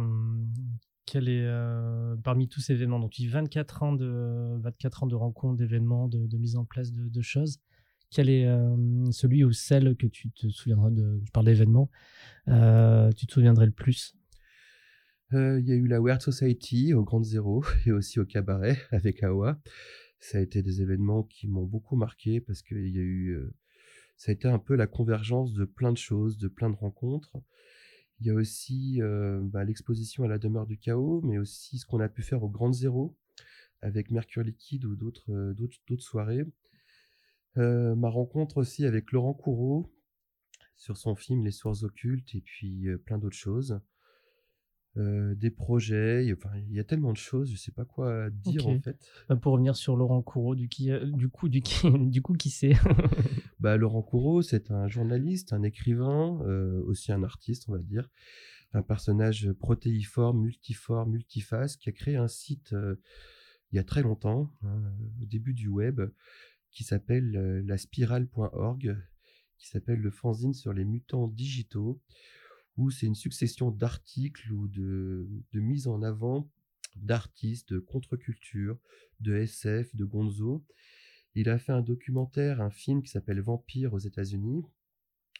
quel 1.04 1.28
est, 1.28 1.44
euh, 1.44 2.16
parmi 2.16 2.48
tous 2.48 2.60
ces 2.60 2.74
événements, 2.74 3.00
donc 3.00 3.12
tu 3.12 3.22
dis 3.22 3.28
24 3.28 3.82
ans 3.82 3.92
de, 3.92 4.58
24 4.60 5.04
ans 5.04 5.06
de 5.06 5.14
rencontres, 5.14 5.56
d'événements, 5.56 6.08
de, 6.08 6.36
mise 6.36 6.56
en 6.56 6.64
place 6.64 6.92
de 6.92 7.22
choses, 7.22 7.60
quel 8.16 8.30
est 8.30 8.46
euh, 8.46 9.12
celui 9.12 9.44
ou 9.44 9.52
celle 9.52 9.94
que 9.94 10.06
tu 10.06 10.30
te 10.30 10.48
souviendras 10.48 10.90
de, 10.90 11.20
je 11.22 11.30
parle 11.32 11.44
d'événements, 11.44 11.90
euh, 12.48 13.12
tu 13.12 13.26
te 13.26 13.32
souviendrais 13.34 13.66
le 13.66 13.72
plus? 13.72 14.16
Euh, 15.34 15.60
Il 15.60 15.68
y 15.68 15.72
a 15.72 15.74
eu 15.74 15.86
la 15.86 16.00
Weird 16.00 16.22
Society 16.22 16.94
au 16.94 17.04
Grand 17.04 17.22
Zéro 17.22 17.62
et 17.84 17.92
aussi 17.92 18.18
au 18.18 18.24
Cabaret 18.24 18.78
avec 18.90 19.22
Awa. 19.22 19.60
Ça 20.18 20.38
a 20.38 20.40
été 20.40 20.62
des 20.62 20.80
événements 20.80 21.24
qui 21.24 21.46
m'ont 21.46 21.66
beaucoup 21.66 21.94
marqué 21.94 22.40
parce 22.40 22.62
qu'il 22.62 22.88
y 22.88 22.98
a 22.98 23.02
eu, 23.02 23.38
ça 24.16 24.30
a 24.30 24.32
été 24.32 24.48
un 24.48 24.58
peu 24.58 24.74
la 24.74 24.86
convergence 24.86 25.52
de 25.52 25.66
plein 25.66 25.92
de 25.92 25.98
choses, 25.98 26.38
de 26.38 26.48
plein 26.48 26.70
de 26.70 26.76
rencontres. 26.76 27.36
Il 28.20 28.28
y 28.28 28.30
a 28.30 28.34
aussi 28.34 28.98
bah, 29.42 29.62
l'exposition 29.62 30.24
à 30.24 30.28
la 30.28 30.38
demeure 30.38 30.66
du 30.66 30.78
chaos, 30.78 31.20
mais 31.22 31.36
aussi 31.36 31.76
ce 31.76 31.84
qu'on 31.84 32.00
a 32.00 32.08
pu 32.08 32.22
faire 32.22 32.42
au 32.42 32.48
Grand 32.48 32.72
Zéro 32.72 33.14
avec 33.82 34.10
Mercure 34.10 34.42
Liquide 34.42 34.86
ou 34.86 34.96
d'autres 34.96 35.30
euh, 35.30 35.98
soirées. 35.98 36.44
Euh, 37.58 37.94
ma 37.94 38.08
rencontre 38.08 38.58
aussi 38.58 38.84
avec 38.84 39.12
Laurent 39.12 39.34
Courreau 39.34 39.92
sur 40.76 40.96
son 40.96 41.14
film 41.14 41.44
Les 41.44 41.50
Sources 41.52 41.84
occultes 41.84 42.34
et 42.34 42.40
puis 42.42 42.88
euh, 42.88 42.98
plein 42.98 43.18
d'autres 43.18 43.36
choses. 43.36 43.80
Euh, 44.98 45.34
des 45.34 45.50
projets, 45.50 46.24
il 46.24 46.28
y 46.28 46.32
a- 46.32 46.34
enfin, 46.34 46.56
il 46.56 46.72
y 46.74 46.80
a 46.80 46.84
tellement 46.84 47.12
de 47.12 47.18
choses, 47.18 47.50
je 47.50 47.56
sais 47.56 47.70
pas 47.72 47.84
quoi 47.84 48.30
dire 48.30 48.62
en 48.66 48.80
fait. 48.80 48.96
Bah, 49.28 49.36
Pour 49.36 49.52
revenir 49.52 49.76
sur 49.76 49.94
Laurent 49.94 50.22
Courreau, 50.22 50.54
du, 50.54 50.68
qui, 50.70 50.90
du 51.12 51.28
coup, 51.28 51.50
du, 51.50 51.60
qui, 51.60 51.82
du 52.10 52.22
coup, 52.22 52.32
qui 52.34 52.48
c'est? 52.50 52.72
Bah, 53.60 53.76
Laurent 53.76 54.02
Courreau, 54.02 54.40
c'est 54.42 54.70
un 54.70 54.86
journaliste, 54.88 55.52
un 55.52 55.62
écrivain, 55.62 56.38
aussi 56.86 57.10
un 57.12 57.22
artiste, 57.22 57.68
on 57.68 57.72
va 57.72 57.78
dire, 57.78 58.08
un 58.74 58.82
personnage 58.82 59.50
protéiforme, 59.52 60.40
multiforme, 60.42 61.10
multiface, 61.12 61.76
qui 61.76 61.88
a 61.88 61.92
créé 61.92 62.16
un 62.16 62.28
site 62.28 62.74
il 63.72 63.76
y 63.76 63.78
a 63.78 63.84
très 63.84 64.02
longtemps, 64.02 64.50
hein, 64.62 64.82
au 65.20 65.24
début 65.26 65.52
du 65.54 65.68
web, 65.68 66.00
qui 66.70 66.84
s'appelle 66.84 67.36
euh, 67.36 67.62
laspirale.org, 67.64 68.96
qui 69.58 69.68
s'appelle 69.68 70.00
le 70.00 70.10
fanzine 70.10 70.54
sur 70.54 70.72
les 70.72 70.84
mutants 70.84 71.28
digitaux, 71.28 72.00
où 72.76 72.90
c'est 72.90 73.06
une 73.06 73.14
succession 73.14 73.70
d'articles 73.70 74.52
ou 74.52 74.68
de, 74.68 75.28
de 75.52 75.60
mise 75.60 75.88
en 75.88 76.02
avant 76.02 76.50
d'artistes, 76.96 77.72
de 77.72 77.78
contre-culture, 77.78 78.78
de 79.20 79.34
SF, 79.34 79.94
de 79.94 80.04
gonzo. 80.04 80.64
Il 81.34 81.48
a 81.48 81.58
fait 81.58 81.72
un 81.72 81.82
documentaire, 81.82 82.60
un 82.60 82.70
film 82.70 83.02
qui 83.02 83.10
s'appelle 83.10 83.40
Vampire 83.40 83.92
aux 83.92 83.98
États-Unis. 83.98 84.62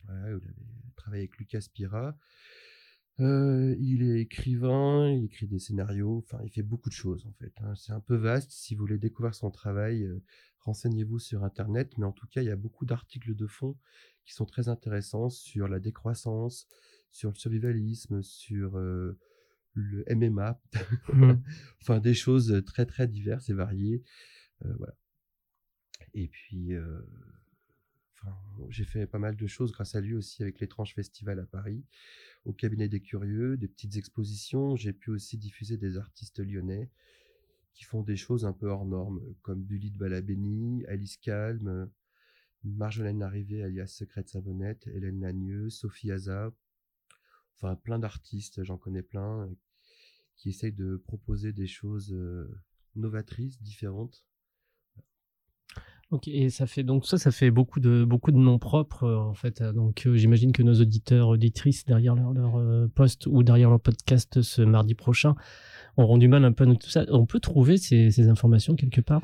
Voilà, 0.04 0.28
il 0.28 0.35
avait 0.35 0.54
travaillé 0.97 1.23
avec 1.23 1.38
Lucas 1.38 1.66
Pira. 1.73 2.18
Euh, 3.21 3.75
il 3.78 4.02
est 4.02 4.21
écrivain, 4.21 5.11
il 5.11 5.25
écrit 5.25 5.47
des 5.47 5.59
scénarios, 5.59 6.18
enfin, 6.18 6.38
il 6.45 6.50
fait 6.50 6.62
beaucoup 6.62 6.90
de 6.90 6.95
choses 6.95 7.25
en 7.26 7.33
fait. 7.33 7.52
hein. 7.62 7.75
C'est 7.75 7.92
un 7.92 8.00
peu 8.00 8.14
vaste. 8.16 8.50
Si 8.50 8.75
vous 8.75 8.80
voulez 8.83 8.99
découvrir 8.99 9.35
son 9.35 9.50
travail, 9.50 10.04
euh, 10.04 10.23
renseignez-vous 10.67 11.19
sur 11.19 11.45
Internet. 11.45 11.97
Mais 11.97 12.05
en 12.05 12.13
tout 12.13 12.27
cas, 12.27 12.43
il 12.43 12.47
y 12.47 12.51
a 12.51 12.57
beaucoup 12.57 12.85
d'articles 12.85 13.35
de 13.35 13.47
fond 13.47 13.77
qui 14.25 14.35
sont 14.35 14.45
très 14.45 14.69
intéressants 14.69 15.31
sur 15.31 15.69
la 15.69 15.79
décroissance, 15.79 16.69
sur 17.11 17.31
le 17.31 17.37
survivalisme, 17.37 18.23
sur 18.23 18.77
euh, 18.77 19.19
le 19.75 20.05
MMA, 20.15 20.61
enfin 21.81 22.01
des 22.01 22.15
choses 22.15 22.63
très 22.67 22.87
très 22.87 23.07
diverses 23.07 23.49
et 23.49 23.55
variées. 23.55 24.03
Euh, 24.65 24.75
voilà. 24.77 24.95
Et 26.15 26.29
puis, 26.29 26.75
euh, 26.75 27.01
enfin, 28.15 28.37
j'ai 28.71 28.85
fait 28.85 29.07
pas 29.07 29.19
mal 29.19 29.37
de 29.37 29.47
choses 29.47 29.73
grâce 29.73 29.95
à 29.95 30.01
lui 30.01 30.15
aussi 30.15 30.43
avec 30.43 30.61
l'étrange 30.61 30.95
festival 30.95 31.39
à 31.39 31.47
Paris, 31.47 31.85
au 32.45 32.53
cabinet 32.53 32.89
des 32.89 33.01
curieux, 33.01 33.57
des 33.57 33.69
petites 33.69 33.97
expositions. 33.97 34.77
J'ai 34.77 34.93
pu 34.93 35.11
aussi 35.11 35.39
diffuser 35.39 35.77
des 35.77 35.99
artistes 35.99 36.41
lyonnais 36.41 36.91
qui 37.76 37.85
font 37.85 38.02
des 38.02 38.16
choses 38.16 38.47
un 38.47 38.54
peu 38.54 38.68
hors 38.68 38.87
normes, 38.87 39.21
comme 39.42 39.62
Bully 39.62 39.90
de 39.90 39.99
Balabéni, 39.99 40.85
Alice 40.87 41.18
Calme, 41.18 41.90
Marjolaine 42.64 43.18
Larrivée 43.18 43.62
alias 43.62 43.88
Secrète 43.88 44.30
Savonnette, 44.30 44.87
Hélène 44.87 45.21
Lagneux, 45.21 45.68
Sophie 45.68 46.11
Haza, 46.11 46.52
enfin 47.54 47.76
plein 47.76 47.99
d'artistes, 47.99 48.64
j'en 48.64 48.78
connais 48.78 49.02
plein, 49.02 49.42
euh, 49.42 49.54
qui 50.37 50.49
essayent 50.49 50.73
de 50.73 50.97
proposer 50.97 51.52
des 51.52 51.66
choses 51.66 52.14
euh, 52.14 52.49
novatrices, 52.95 53.61
différentes. 53.61 54.25
Ok, 56.12 56.28
et 56.28 56.50
ça 56.50 56.68
fait 56.68 56.85
donc 56.85 57.04
ça, 57.04 57.18
ça 57.18 57.33
fait 57.33 57.50
beaucoup 57.50 57.80
de 57.80 58.04
de 58.06 58.38
noms 58.38 58.61
propres 58.61 59.02
euh, 59.04 59.18
en 59.18 59.35
fait. 59.35 59.61
Euh, 59.61 59.73
Donc 59.73 60.06
euh, 60.06 60.16
j'imagine 60.16 60.52
que 60.52 60.62
nos 60.62 60.80
auditeurs 60.80 61.26
auditrices 61.28 61.85
derrière 61.85 62.14
leur, 62.14 62.33
leur 62.33 62.56
euh, 62.56 62.87
post 62.95 63.26
ou 63.26 63.42
derrière 63.42 63.71
leur 63.71 63.80
podcast 63.80 64.40
ce 64.40 64.62
mardi 64.62 64.95
prochain 64.95 65.35
auront 65.97 66.19
du 66.19 66.29
mal 66.29 66.45
un 66.45 66.53
peu 66.53 66.67
tout 66.76 66.91
ça. 66.91 67.05
On 67.09 67.26
peut 67.26 67.41
trouver 67.41 67.79
ces, 67.79 68.29
informations 68.29 68.76
quelque 68.76 69.00
part? 69.00 69.23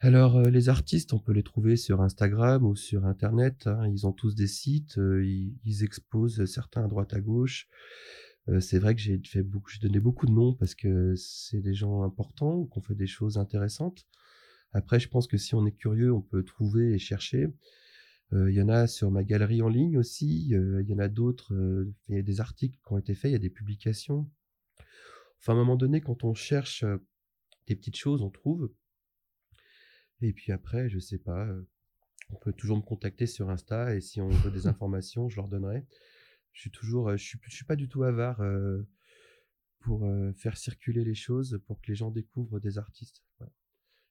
Alors, 0.00 0.36
euh, 0.36 0.50
les 0.50 0.68
artistes, 0.68 1.12
on 1.12 1.18
peut 1.18 1.32
les 1.32 1.42
trouver 1.42 1.76
sur 1.76 2.02
Instagram 2.02 2.64
ou 2.64 2.76
sur 2.76 3.06
Internet. 3.06 3.66
hein. 3.66 3.88
Ils 3.88 4.06
ont 4.06 4.12
tous 4.12 4.34
des 4.34 4.46
sites, 4.46 4.98
euh, 4.98 5.24
ils, 5.24 5.84
exposent 5.84 6.44
certains 6.44 6.84
à 6.84 6.88
droite 6.88 7.14
à 7.14 7.20
gauche. 7.20 7.68
Euh, 8.48 8.60
c'est 8.60 8.78
vrai 8.78 8.94
que 8.94 9.00
j'ai 9.00 9.20
j'ai 9.22 9.42
donné 9.80 10.00
beaucoup 10.00 10.26
de 10.26 10.32
noms 10.32 10.54
parce 10.54 10.74
que 10.74 11.14
c'est 11.16 11.62
des 11.62 11.72
gens 11.72 12.02
importants 12.02 12.54
ou 12.54 12.66
qu'on 12.66 12.82
fait 12.82 12.94
des 12.94 13.06
choses 13.06 13.38
intéressantes. 13.38 14.04
Après, 14.72 15.00
je 15.00 15.08
pense 15.08 15.26
que 15.26 15.38
si 15.38 15.54
on 15.54 15.64
est 15.66 15.72
curieux, 15.72 16.12
on 16.12 16.20
peut 16.20 16.42
trouver 16.44 16.92
et 16.94 16.98
chercher. 16.98 17.46
Il 18.32 18.50
y 18.50 18.60
en 18.60 18.68
a 18.68 18.88
sur 18.88 19.12
ma 19.12 19.22
galerie 19.22 19.62
en 19.62 19.68
ligne 19.68 19.96
aussi. 19.96 20.48
Il 20.48 20.86
y 20.88 20.92
en 20.92 20.98
a 20.98 21.08
d'autres. 21.08 21.54
Il 22.08 22.16
y 22.16 22.18
a 22.18 22.22
des 22.22 22.40
articles 22.40 22.76
qui 22.84 22.92
ont 22.92 22.98
été 22.98 23.14
faits, 23.14 23.30
il 23.30 23.34
y 23.34 23.36
a 23.36 23.38
des 23.38 23.50
publications. 23.50 24.28
Enfin, 25.44 25.52
à 25.52 25.56
un 25.56 25.58
moment 25.58 25.76
donné, 25.76 26.00
quand 26.00 26.24
on 26.24 26.32
cherche 26.32 26.86
des 27.66 27.76
petites 27.76 27.96
choses, 27.96 28.22
on 28.22 28.30
trouve. 28.30 28.72
Et 30.22 30.32
puis 30.32 30.52
après, 30.52 30.88
je 30.88 30.98
sais 30.98 31.18
pas, 31.18 31.46
on 32.30 32.36
peut 32.36 32.54
toujours 32.54 32.78
me 32.78 32.82
contacter 32.82 33.26
sur 33.26 33.50
Insta 33.50 33.94
et 33.94 34.00
si 34.00 34.22
on 34.22 34.30
veut 34.30 34.50
des 34.50 34.66
informations, 34.68 35.28
je 35.28 35.36
leur 35.36 35.48
donnerai. 35.48 35.84
Je 36.52 36.62
suis 36.62 36.70
toujours, 36.70 37.10
je 37.10 37.22
suis, 37.22 37.38
je 37.42 37.54
suis 37.54 37.66
pas 37.66 37.76
du 37.76 37.90
tout 37.90 38.04
avare 38.04 38.40
euh, 38.40 38.88
pour 39.80 40.06
euh, 40.06 40.32
faire 40.32 40.56
circuler 40.56 41.04
les 41.04 41.14
choses, 41.14 41.60
pour 41.66 41.78
que 41.82 41.88
les 41.88 41.94
gens 41.94 42.10
découvrent 42.10 42.58
des 42.58 42.78
artistes. 42.78 43.22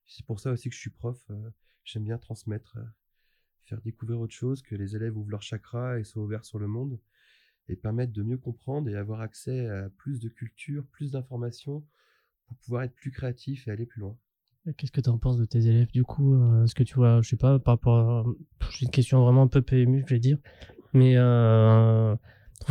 C'est 0.05 0.27
pour 0.27 0.39
ça 0.39 0.51
aussi 0.51 0.69
que 0.69 0.75
je 0.75 0.81
suis 0.81 0.91
prof. 0.91 1.19
euh, 1.31 1.49
J'aime 1.83 2.03
bien 2.03 2.19
transmettre, 2.19 2.77
faire 3.63 3.81
découvrir 3.81 4.19
autre 4.19 4.35
chose, 4.35 4.61
que 4.61 4.75
les 4.75 4.95
élèves 4.95 5.17
ouvrent 5.17 5.31
leur 5.31 5.41
chakra 5.41 5.99
et 5.99 6.03
soient 6.03 6.21
ouverts 6.21 6.45
sur 6.45 6.59
le 6.59 6.67
monde 6.67 6.99
et 7.69 7.75
permettre 7.75 8.13
de 8.13 8.23
mieux 8.23 8.37
comprendre 8.37 8.89
et 8.89 8.95
avoir 8.95 9.21
accès 9.21 9.67
à 9.67 9.89
plus 9.89 10.19
de 10.19 10.29
culture, 10.29 10.85
plus 10.91 11.11
d'informations 11.11 11.83
pour 12.47 12.57
pouvoir 12.57 12.83
être 12.83 12.93
plus 12.93 13.11
créatif 13.11 13.67
et 13.67 13.71
aller 13.71 13.85
plus 13.85 14.01
loin. 14.01 14.17
Qu'est-ce 14.77 14.91
que 14.91 15.01
tu 15.01 15.09
en 15.09 15.17
penses 15.17 15.37
de 15.37 15.45
tes 15.45 15.67
élèves 15.67 15.91
du 15.91 16.03
coup 16.03 16.35
euh, 16.35 16.63
Est-ce 16.63 16.75
que 16.75 16.83
tu 16.83 16.95
vois, 16.95 17.21
je 17.21 17.29
sais 17.29 17.37
pas, 17.37 17.59
par 17.59 17.73
rapport 17.73 17.99
à... 17.99 18.25
J'ai 18.71 18.85
une 18.85 18.91
question 18.91 19.21
vraiment 19.23 19.43
un 19.43 19.47
peu 19.47 19.61
PMU, 19.61 20.05
je 20.07 20.13
vais 20.13 20.19
dire. 20.19 20.37
Mais 20.93 21.17
euh, 21.17 22.15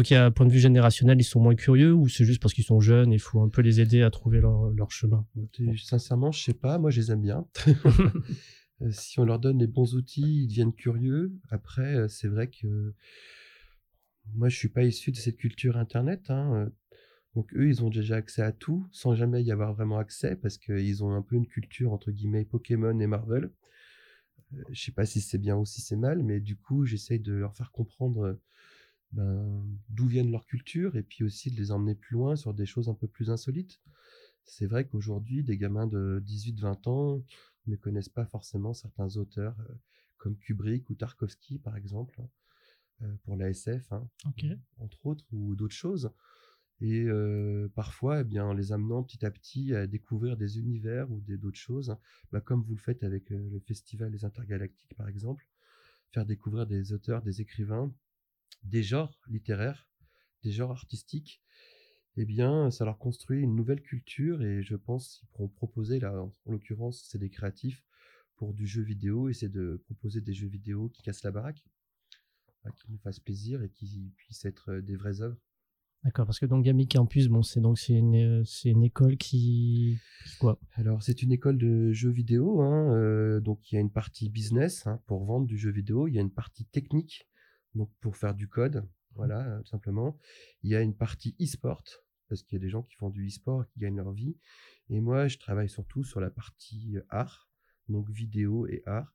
y 0.08 0.14
a 0.14 0.24
un 0.24 0.30
point 0.30 0.46
de 0.46 0.52
vue 0.52 0.58
générationnel, 0.58 1.20
ils 1.20 1.24
sont 1.24 1.40
moins 1.40 1.54
curieux 1.54 1.92
ou 1.92 2.08
c'est 2.08 2.24
juste 2.24 2.40
parce 2.40 2.54
qu'ils 2.54 2.64
sont 2.64 2.80
jeunes 2.80 3.12
et 3.12 3.16
il 3.16 3.20
faut 3.20 3.42
un 3.42 3.48
peu 3.48 3.60
les 3.60 3.80
aider 3.80 4.02
à 4.02 4.10
trouver 4.10 4.40
leur, 4.40 4.70
leur 4.70 4.90
chemin? 4.90 5.26
Sincèrement, 5.76 6.32
je 6.32 6.42
sais 6.42 6.54
pas. 6.54 6.78
Moi, 6.78 6.90
je 6.90 7.00
les 7.00 7.10
aime 7.12 7.22
bien. 7.22 7.46
Euh, 8.80 8.90
si 8.90 9.20
on 9.20 9.24
leur 9.24 9.38
donne 9.38 9.60
les 9.60 9.68
bons 9.68 9.94
outils, 9.94 10.42
ils 10.42 10.48
deviennent 10.48 10.72
curieux. 10.72 11.32
Après, 11.50 11.94
euh, 11.94 12.08
c'est 12.08 12.26
vrai 12.26 12.48
que 12.48 12.94
moi, 14.34 14.48
je 14.48 14.56
suis 14.56 14.68
pas 14.68 14.82
issu 14.84 15.12
de 15.12 15.16
cette 15.16 15.36
culture 15.36 15.76
Internet. 15.76 16.30
hein. 16.30 16.54
Euh, 16.66 16.70
Donc, 17.36 17.54
eux, 17.54 17.68
ils 17.68 17.84
ont 17.84 17.90
déjà 17.90 18.16
accès 18.16 18.42
à 18.42 18.52
tout 18.52 18.86
sans 18.92 19.14
jamais 19.14 19.42
y 19.44 19.52
avoir 19.52 19.74
vraiment 19.74 19.98
accès 19.98 20.36
parce 20.36 20.58
qu'ils 20.58 21.04
ont 21.04 21.12
un 21.14 21.22
peu 21.22 21.36
une 21.36 21.46
culture, 21.48 21.92
entre 21.92 22.10
guillemets, 22.12 22.44
Pokémon 22.46 22.98
et 23.00 23.06
Marvel. 23.08 23.50
Euh, 24.54 24.62
Je 24.70 24.82
sais 24.82 24.92
pas 24.92 25.06
si 25.06 25.20
c'est 25.20 25.38
bien 25.38 25.56
ou 25.56 25.64
si 25.64 25.80
c'est 25.80 25.96
mal, 25.96 26.22
mais 26.22 26.40
du 26.40 26.56
coup, 26.56 26.84
j'essaye 26.84 27.20
de 27.20 27.32
leur 27.32 27.54
faire 27.56 27.70
comprendre 27.72 28.22
euh, 28.26 28.40
ben, 29.12 29.64
d'où 29.90 30.06
viennent 30.06 30.30
leurs 30.32 30.46
cultures 30.46 30.96
et 30.96 31.02
puis 31.02 31.24
aussi 31.24 31.50
de 31.50 31.56
les 31.58 31.72
emmener 31.72 31.94
plus 31.94 32.14
loin 32.14 32.36
sur 32.36 32.54
des 32.54 32.66
choses 32.66 32.88
un 32.90 32.94
peu 32.94 33.08
plus 33.08 33.30
insolites. 33.30 33.80
C'est 34.44 34.66
vrai 34.66 34.86
qu'aujourd'hui, 34.86 35.44
des 35.44 35.58
gamins 35.58 35.86
de 35.88 36.22
18-20 36.24 36.86
ans 36.88 37.22
ne 37.68 37.76
connaissent 37.76 38.08
pas 38.10 38.26
forcément 38.26 38.74
certains 38.74 39.16
auteurs 39.16 39.56
euh, 39.60 39.74
comme 40.18 40.36
Kubrick 40.38 40.90
ou 40.90 40.94
Tarkovsky, 40.94 41.58
par 41.58 41.76
exemple, 41.76 42.20
euh, 42.20 42.24
pour 43.24 43.36
la 43.36 43.50
SF, 43.50 43.92
hein, 43.92 44.08
entre 44.78 45.06
autres, 45.06 45.24
ou 45.32 45.54
d'autres 45.56 45.74
choses. 45.74 46.12
et 46.80 47.04
euh, 47.04 47.68
parfois, 47.74 48.20
eh 48.20 48.24
bien, 48.24 48.44
en 48.46 48.54
les 48.54 48.72
amenant 48.72 49.02
petit 49.02 49.24
à 49.24 49.30
petit 49.30 49.74
à 49.74 49.86
découvrir 49.86 50.36
des 50.36 50.58
univers 50.58 51.10
ou 51.10 51.20
d'autres 51.20 51.58
choses, 51.58 51.90
hein. 51.90 51.98
bah, 52.32 52.40
comme 52.40 52.62
vous 52.62 52.74
le 52.74 52.80
faites 52.80 53.02
avec 53.04 53.30
euh, 53.32 53.50
le 53.50 53.60
Festival 53.60 54.10
des 54.12 54.24
Intergalactiques, 54.24 54.94
par 54.96 55.08
exemple, 55.08 55.46
faire 56.10 56.26
découvrir 56.26 56.66
des 56.66 56.92
auteurs, 56.92 57.22
des 57.22 57.40
écrivains, 57.40 57.94
des 58.64 58.82
genres 58.82 59.18
littéraires, 59.28 59.88
des 60.42 60.52
genres 60.52 60.72
artistiques, 60.72 61.42
eh 62.16 62.24
bien, 62.26 62.70
ça 62.70 62.84
leur 62.84 62.98
construit 62.98 63.40
une 63.40 63.54
nouvelle 63.56 63.80
culture 63.80 64.42
et 64.42 64.62
je 64.62 64.76
pense 64.76 65.18
qu'ils 65.18 65.28
pourront 65.30 65.48
proposer, 65.48 65.98
là, 65.98 66.12
en 66.22 66.34
en 66.46 66.52
l'occurrence, 66.52 67.06
c'est 67.08 67.18
des 67.18 67.30
créatifs 67.30 67.82
pour 68.36 68.54
du 68.54 68.66
jeu 68.66 68.82
vidéo 68.82 69.28
et 69.28 69.34
c'est 69.34 69.48
de 69.48 69.80
proposer 69.84 70.20
des 70.20 70.34
jeux 70.34 70.48
vidéo 70.48 70.88
qui 70.88 71.02
cassent 71.02 71.22
la 71.22 71.30
baraque, 71.30 71.64
qui 72.70 72.90
nous 72.90 72.98
fassent 72.98 73.20
plaisir 73.20 73.62
et 73.62 73.70
qui 73.70 74.12
puissent 74.16 74.44
être 74.44 74.70
euh, 74.70 74.82
des 74.82 74.96
vraies 74.96 75.20
œuvres. 75.20 75.38
D'accord, 76.04 76.26
parce 76.26 76.40
que 76.40 76.46
donc 76.46 76.64
Gami 76.64 76.88
Campus, 76.88 77.28
bon, 77.28 77.42
c'est 77.42 77.60
donc 77.60 77.78
c'est 77.78 77.92
une, 77.92 78.40
euh, 78.40 78.44
c'est 78.44 78.70
une 78.70 78.82
école 78.82 79.16
qui, 79.16 79.98
qui 80.26 80.36
quoi? 80.38 80.58
Alors, 80.72 81.02
c'est 81.02 81.22
une 81.22 81.30
école 81.30 81.58
de 81.58 81.92
jeux 81.92 82.10
vidéo, 82.10 82.60
hein, 82.60 82.92
euh, 82.96 83.40
donc 83.40 83.70
il 83.70 83.76
y 83.76 83.78
a 83.78 83.80
une 83.80 83.92
partie 83.92 84.28
business 84.28 84.86
hein, 84.86 85.00
pour 85.06 85.24
vendre 85.24 85.46
du 85.46 85.56
jeu 85.56 85.70
vidéo, 85.70 86.08
il 86.08 86.14
y 86.14 86.18
a 86.18 86.20
une 86.20 86.32
partie 86.32 86.64
technique, 86.64 87.28
donc 87.74 87.88
pour 88.00 88.16
faire 88.16 88.34
du 88.34 88.48
code, 88.48 88.88
voilà, 89.14 89.60
tout 89.60 89.70
simplement. 89.70 90.18
Il 90.62 90.70
y 90.70 90.74
a 90.74 90.80
une 90.80 90.96
partie 90.96 91.36
e-sport, 91.40 91.84
parce 92.28 92.42
qu'il 92.42 92.58
y 92.58 92.60
a 92.60 92.64
des 92.64 92.70
gens 92.70 92.82
qui 92.82 92.96
font 92.96 93.10
du 93.10 93.28
e-sport, 93.28 93.64
qui 93.68 93.78
gagnent 93.78 93.96
leur 93.96 94.12
vie. 94.12 94.36
Et 94.88 95.00
moi, 95.00 95.28
je 95.28 95.38
travaille 95.38 95.68
surtout 95.68 96.02
sur 96.02 96.20
la 96.20 96.30
partie 96.30 96.96
art, 97.10 97.48
donc 97.88 98.10
vidéo 98.10 98.66
et 98.66 98.82
art. 98.86 99.14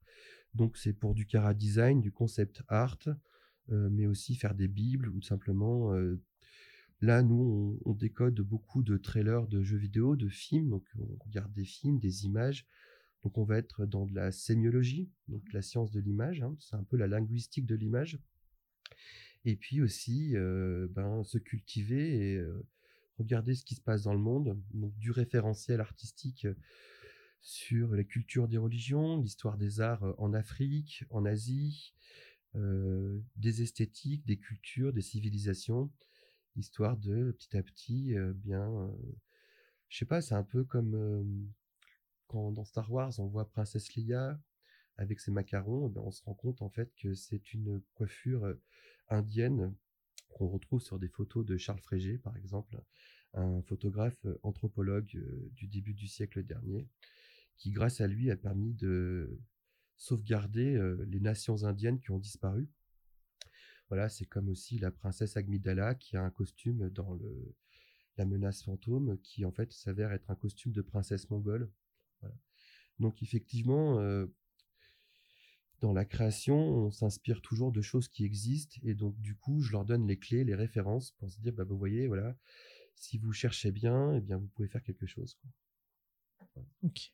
Donc, 0.53 0.77
c'est 0.77 0.93
pour 0.93 1.13
du 1.13 1.25
cara 1.25 1.53
design, 1.53 1.99
du 1.99 2.11
concept 2.11 2.63
art, 2.67 2.99
mais 3.69 4.07
aussi 4.07 4.35
faire 4.35 4.55
des 4.55 4.67
bibles 4.67 5.09
ou 5.09 5.21
simplement 5.21 5.93
euh, 5.93 6.21
Là, 7.01 7.21
nous, 7.21 7.79
on, 7.85 7.93
décode 7.93 8.41
beaucoup 8.41 8.81
de 8.81 8.97
trailers 8.97 9.47
de 9.47 9.61
jeux 9.61 9.77
vidéo, 9.77 10.15
de 10.15 10.29
films. 10.29 10.69
Donc, 10.69 10.83
on 10.97 11.23
regarde 11.25 11.53
des 11.53 11.65
films, 11.65 11.99
des 11.99 12.25
images. 12.25 12.65
Donc, 13.23 13.37
on 13.37 13.43
va 13.43 13.57
être 13.57 13.85
dans 13.85 14.07
de 14.07 14.15
la 14.15 14.31
sémiologie, 14.31 15.11
donc 15.27 15.43
la 15.53 15.61
science 15.61 15.91
de 15.91 15.99
l'image. 15.99 16.41
hein. 16.41 16.55
C'est 16.59 16.75
un 16.75 16.83
peu 16.83 16.97
la 16.97 17.05
linguistique 17.05 17.67
de 17.67 17.75
l'image. 17.75 18.19
Et 19.45 19.55
puis 19.55 19.81
aussi, 19.81 20.35
euh, 20.35 20.87
ben, 20.89 21.23
se 21.23 21.37
cultiver 21.37 22.31
et 22.31 22.37
euh, 22.37 22.65
regarder 23.19 23.53
ce 23.53 23.63
qui 23.63 23.75
se 23.75 23.81
passe 23.81 24.03
dans 24.03 24.13
le 24.13 24.19
monde. 24.19 24.59
Donc, 24.73 24.97
du 24.97 25.11
référentiel 25.11 25.81
artistique 25.81 26.45
euh, 26.45 26.55
sur 27.41 27.95
la 27.95 28.03
culture 28.03 28.47
des 28.47 28.57
religions, 28.57 29.21
l'histoire 29.21 29.57
des 29.57 29.81
arts 29.81 30.03
euh, 30.03 30.13
en 30.17 30.33
Afrique, 30.33 31.03
en 31.11 31.25
Asie, 31.25 31.93
euh, 32.57 33.21
des 33.35 33.61
esthétiques, 33.61 34.25
des 34.25 34.37
cultures, 34.37 34.93
des 34.93 35.01
civilisations 35.01 35.91
histoire 36.55 36.97
de 36.97 37.31
petit 37.33 37.55
à 37.55 37.61
petit 37.61 38.17
euh, 38.17 38.33
bien 38.33 38.67
euh, 38.67 38.91
je 39.89 39.99
sais 39.99 40.05
pas 40.05 40.21
c'est 40.21 40.33
un 40.33 40.43
peu 40.43 40.63
comme 40.63 41.53
quand 42.25 42.51
dans 42.51 42.65
Star 42.65 42.91
Wars 42.91 43.13
on 43.19 43.27
voit 43.27 43.47
princesse 43.47 43.95
Leia 43.95 44.39
avec 44.97 45.19
ses 45.19 45.29
macarons 45.29 45.87
eh 45.87 45.93
ben, 45.93 46.01
on 46.01 46.09
se 46.09 46.23
rend 46.23 46.33
compte 46.33 46.63
en 46.63 46.69
fait 46.69 46.91
que 46.95 47.13
c'est 47.13 47.53
une 47.53 47.81
coiffure 47.93 48.55
indienne 49.09 49.75
qu'on 50.29 50.47
retrouve 50.47 50.81
sur 50.81 50.97
des 50.97 51.09
photos 51.09 51.45
de 51.45 51.57
Charles 51.57 51.81
Frégé 51.81 52.17
par 52.17 52.35
exemple 52.35 52.81
un 53.33 53.61
photographe 53.61 54.25
anthropologue 54.41 55.15
du 55.51 55.67
début 55.67 55.93
du 55.93 56.07
siècle 56.07 56.43
dernier 56.43 56.87
qui 57.57 57.71
grâce 57.71 58.01
à 58.01 58.07
lui 58.07 58.31
a 58.31 58.35
permis 58.35 58.73
de 58.73 59.39
sauvegarder 59.97 60.79
les 61.07 61.19
nations 61.19 61.63
indiennes 61.63 61.99
qui 61.99 62.11
ont 62.11 62.19
disparu 62.19 62.69
voilà, 63.89 64.09
c'est 64.09 64.25
comme 64.25 64.49
aussi 64.49 64.79
la 64.79 64.91
princesse 64.91 65.37
Amidala 65.37 65.95
qui 65.95 66.17
a 66.17 66.21
un 66.21 66.29
costume 66.29 66.89
dans 66.89 67.13
le, 67.13 67.55
la 68.17 68.25
menace 68.25 68.63
fantôme 68.63 69.17
qui 69.21 69.45
en 69.45 69.51
fait 69.51 69.71
s'avère 69.71 70.11
être 70.11 70.29
un 70.29 70.35
costume 70.35 70.73
de 70.73 70.81
princesse 70.81 71.29
mongole. 71.29 71.71
Donc 72.99 73.21
effectivement, 73.21 74.01
dans 75.79 75.93
la 75.93 76.03
création, 76.03 76.57
on 76.57 76.91
s'inspire 76.91 77.41
toujours 77.41 77.71
de 77.71 77.81
choses 77.81 78.07
qui 78.07 78.25
existent 78.25 78.77
et 78.83 78.95
donc 78.95 79.19
du 79.21 79.35
coup, 79.35 79.61
je 79.61 79.71
leur 79.71 79.85
donne 79.85 80.07
les 80.07 80.17
clés, 80.17 80.43
les 80.43 80.55
références 80.55 81.11
pour 81.11 81.29
se 81.29 81.39
dire, 81.39 81.53
bah 81.53 81.63
vous 81.63 81.77
voyez, 81.77 82.07
voilà, 82.07 82.35
si 82.95 83.17
vous 83.19 83.31
cherchez 83.31 83.71
bien, 83.71 84.15
eh 84.15 84.21
bien 84.21 84.37
vous 84.37 84.47
pouvez 84.47 84.67
faire 84.67 84.83
quelque 84.83 85.05
chose. 85.05 85.35
quoi. 85.35 86.63
Ok. 86.81 87.13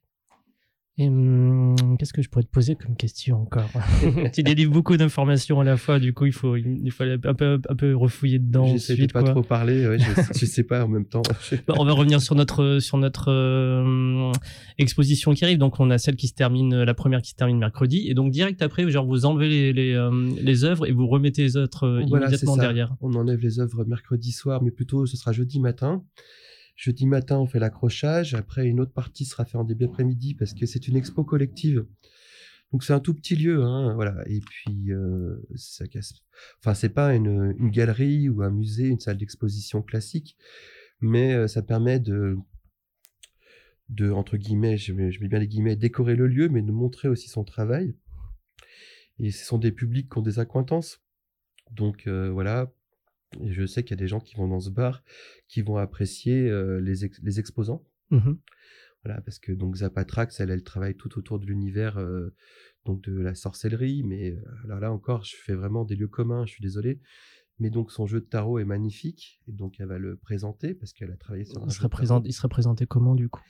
Et 1.00 1.08
hum, 1.08 1.76
qu'est-ce 1.98 2.14
que 2.14 2.22
je 2.22 2.30
pourrais 2.30 2.44
te 2.44 2.52
poser 2.52 2.76
comme 2.76 2.96
question 2.96 3.42
encore? 3.42 3.68
Tu 4.34 4.44
délivres 4.44 4.72
beaucoup 4.72 4.96
d'informations 4.96 5.60
à 5.60 5.64
la 5.64 5.76
fois, 5.76 6.00
du 6.00 6.14
coup 6.14 6.28
il 6.28 6.34
faut 6.34 6.56
il 6.56 6.92
un 7.02 7.34
peu 7.34 7.60
un 7.68 7.76
peu 7.76 7.96
refouiller 7.96 8.38
dedans 8.38 8.68
J'essaie 8.68 8.94
de 8.94 9.00
ensuite. 9.00 9.14
pas 9.14 9.22
quoi. 9.22 9.32
trop 9.32 9.42
parler, 9.42 9.88
ouais, 9.88 9.98
je, 9.98 10.06
je 10.40 10.46
sais 10.46 10.64
pas 10.64 10.86
en 10.86 10.88
même 10.88 11.06
temps. 11.06 11.24
Bah, 11.68 11.74
on 11.80 11.86
va 11.86 11.94
revenir 11.94 12.22
sur 12.22 12.36
notre 12.36 12.78
sur 12.80 13.00
notre 13.00 13.32
euh, 13.32 14.32
exposition 14.78 15.34
qui 15.34 15.44
arrive. 15.44 15.58
Donc 15.58 15.80
on 15.80 15.90
a 15.90 15.98
celle 15.98 16.16
qui 16.16 16.28
se 16.28 16.36
termine, 16.36 16.84
la 16.84 16.94
première 16.94 17.24
qui 17.24 17.32
se 17.32 17.36
termine 17.36 17.58
mercredi, 17.58 18.08
et 18.08 18.14
donc 18.14 18.32
direct 18.32 18.62
après, 18.62 18.88
genre 18.92 19.08
vous 19.08 19.26
enlevez 19.26 19.50
les 19.50 19.74
les, 19.74 19.94
euh, 19.94 20.30
les 20.40 20.64
œuvres 20.64 20.88
et 20.88 20.92
vous 20.92 21.08
remettez 21.08 21.42
les 21.42 21.58
autres 21.58 21.88
euh, 21.88 22.04
Voilà, 22.08 22.28
immédiatement 22.28 22.56
derrière. 22.56 22.96
On 23.02 23.16
enlève 23.16 23.40
les 23.40 23.60
œuvres 23.60 23.84
mercredi 23.86 24.32
soir, 24.32 24.62
mais 24.62 24.70
plutôt 24.70 25.08
ce 25.08 25.18
sera 25.18 25.32
jeudi 25.32 25.60
matin. 25.60 26.04
Jeudi 26.76 27.06
matin, 27.06 27.40
on 27.40 27.46
fait 27.46 27.60
l'accrochage. 27.60 28.34
Après, 28.34 28.68
une 28.68 28.80
autre 28.80 28.94
partie 28.94 29.26
sera 29.26 29.46
faite 29.46 29.56
en 29.56 29.64
début 29.64 29.86
après-midi 29.86 30.34
parce 30.34 30.54
que 30.54 30.66
c'est 30.66 30.88
une 30.88 30.96
expo 30.96 31.24
collective. 31.24 31.86
Donc 32.74 32.84
c'est 32.84 32.94
un 32.94 33.00
tout 33.00 33.14
petit 33.14 33.36
lieu, 33.36 33.64
hein, 33.64 33.94
voilà. 33.94 34.24
Et 34.28 34.40
puis 34.40 34.92
euh, 34.92 35.36
ça 35.56 35.88
casse. 35.88 36.14
Enfin, 36.60 36.74
c'est 36.74 36.90
pas 36.90 37.14
une, 37.14 37.54
galerie 37.70 38.30
ou 38.30 38.42
un 38.42 38.50
musée, 38.50 38.88
une 38.88 39.00
salle 39.00 39.18
d'exposition 39.18 39.84
classique, 39.84 40.36
mais 41.00 41.34
euh, 41.34 41.48
ça 41.48 41.62
permet 41.62 42.00
de 42.00 42.36
de 43.90 44.10
entre 44.10 44.38
guillemets, 44.38 44.78
je 44.78 44.92
mets, 44.92 45.12
bien 45.12 45.38
les 45.38 45.48
guillemets, 45.48 45.76
décorer 45.76 46.16
le 46.16 46.26
lieu, 46.26 46.50
mais 46.50 46.64
de 46.64 46.72
montrer 46.72 47.08
aussi 47.10 47.30
son 47.30 47.44
travail. 47.44 47.96
Et 49.20 49.30
ce 49.30 49.46
sont 49.46 49.60
des 49.60 49.72
publics 49.72 50.12
qui 50.12 50.18
ont 50.18 50.24
des 50.24 50.40
accointances. 50.40 51.04
Donc 51.72 52.08
euh, 52.08 52.32
voilà, 52.32 52.74
et 53.42 53.52
je 53.54 53.66
sais 53.66 53.84
qu'il 53.84 53.92
y 53.92 54.00
a 54.00 54.04
des 54.04 54.08
gens 54.08 54.20
qui 54.20 54.36
vont 54.36 54.48
dans 54.48 54.60
ce 54.60 54.70
bar 54.70 55.04
qui 55.48 55.62
vont 55.62 55.78
apprécier 55.78 56.50
euh, 56.50 56.80
les, 56.80 57.06
ex- 57.06 57.22
les 57.22 57.40
exposants. 57.40 57.86
Mhm. 58.12 58.38
Voilà, 59.04 59.22
parce 59.22 59.40
que 59.40 59.52
donc 59.52 59.76
Zapatrax, 59.78 60.40
elle, 60.40 60.50
elle 60.50 60.64
travaille 60.64 60.96
tout 60.96 61.18
autour 61.18 61.40
de 61.40 61.46
l'univers 61.46 61.98
euh, 61.98 62.34
donc 62.86 63.02
de 63.04 63.20
la 63.20 63.36
sorcellerie, 63.36 64.04
mais 64.04 64.32
euh, 64.32 64.42
alors 64.66 64.80
là 64.80 64.92
encore, 64.92 65.24
je 65.24 65.36
fais 65.36 65.56
vraiment 65.56 65.84
des 65.84 65.96
lieux 65.96 66.08
communs, 66.08 66.46
je 66.46 66.54
suis 66.54 66.62
désolé. 66.62 67.02
Mais 67.60 67.70
donc 67.70 67.92
son 67.92 68.08
jeu 68.08 68.20
de 68.20 68.26
tarot 68.26 68.60
est 68.60 68.66
magnifique, 68.66 69.42
et 69.48 69.52
donc 69.52 69.76
elle 69.80 69.88
va 69.88 70.00
le 70.00 70.16
présenter 70.16 70.74
parce 70.74 70.92
qu'elle 70.92 71.12
a 71.12 71.18
travaillé 71.18 71.46
sur 71.46 71.62
Il 71.62 71.70
jeu 71.70 71.76
sera 71.88 72.22
il 72.26 72.34
sera 72.34 72.50
présenté 72.50 72.88
comment 72.88 73.14
du 73.14 73.30
coup? 73.30 73.42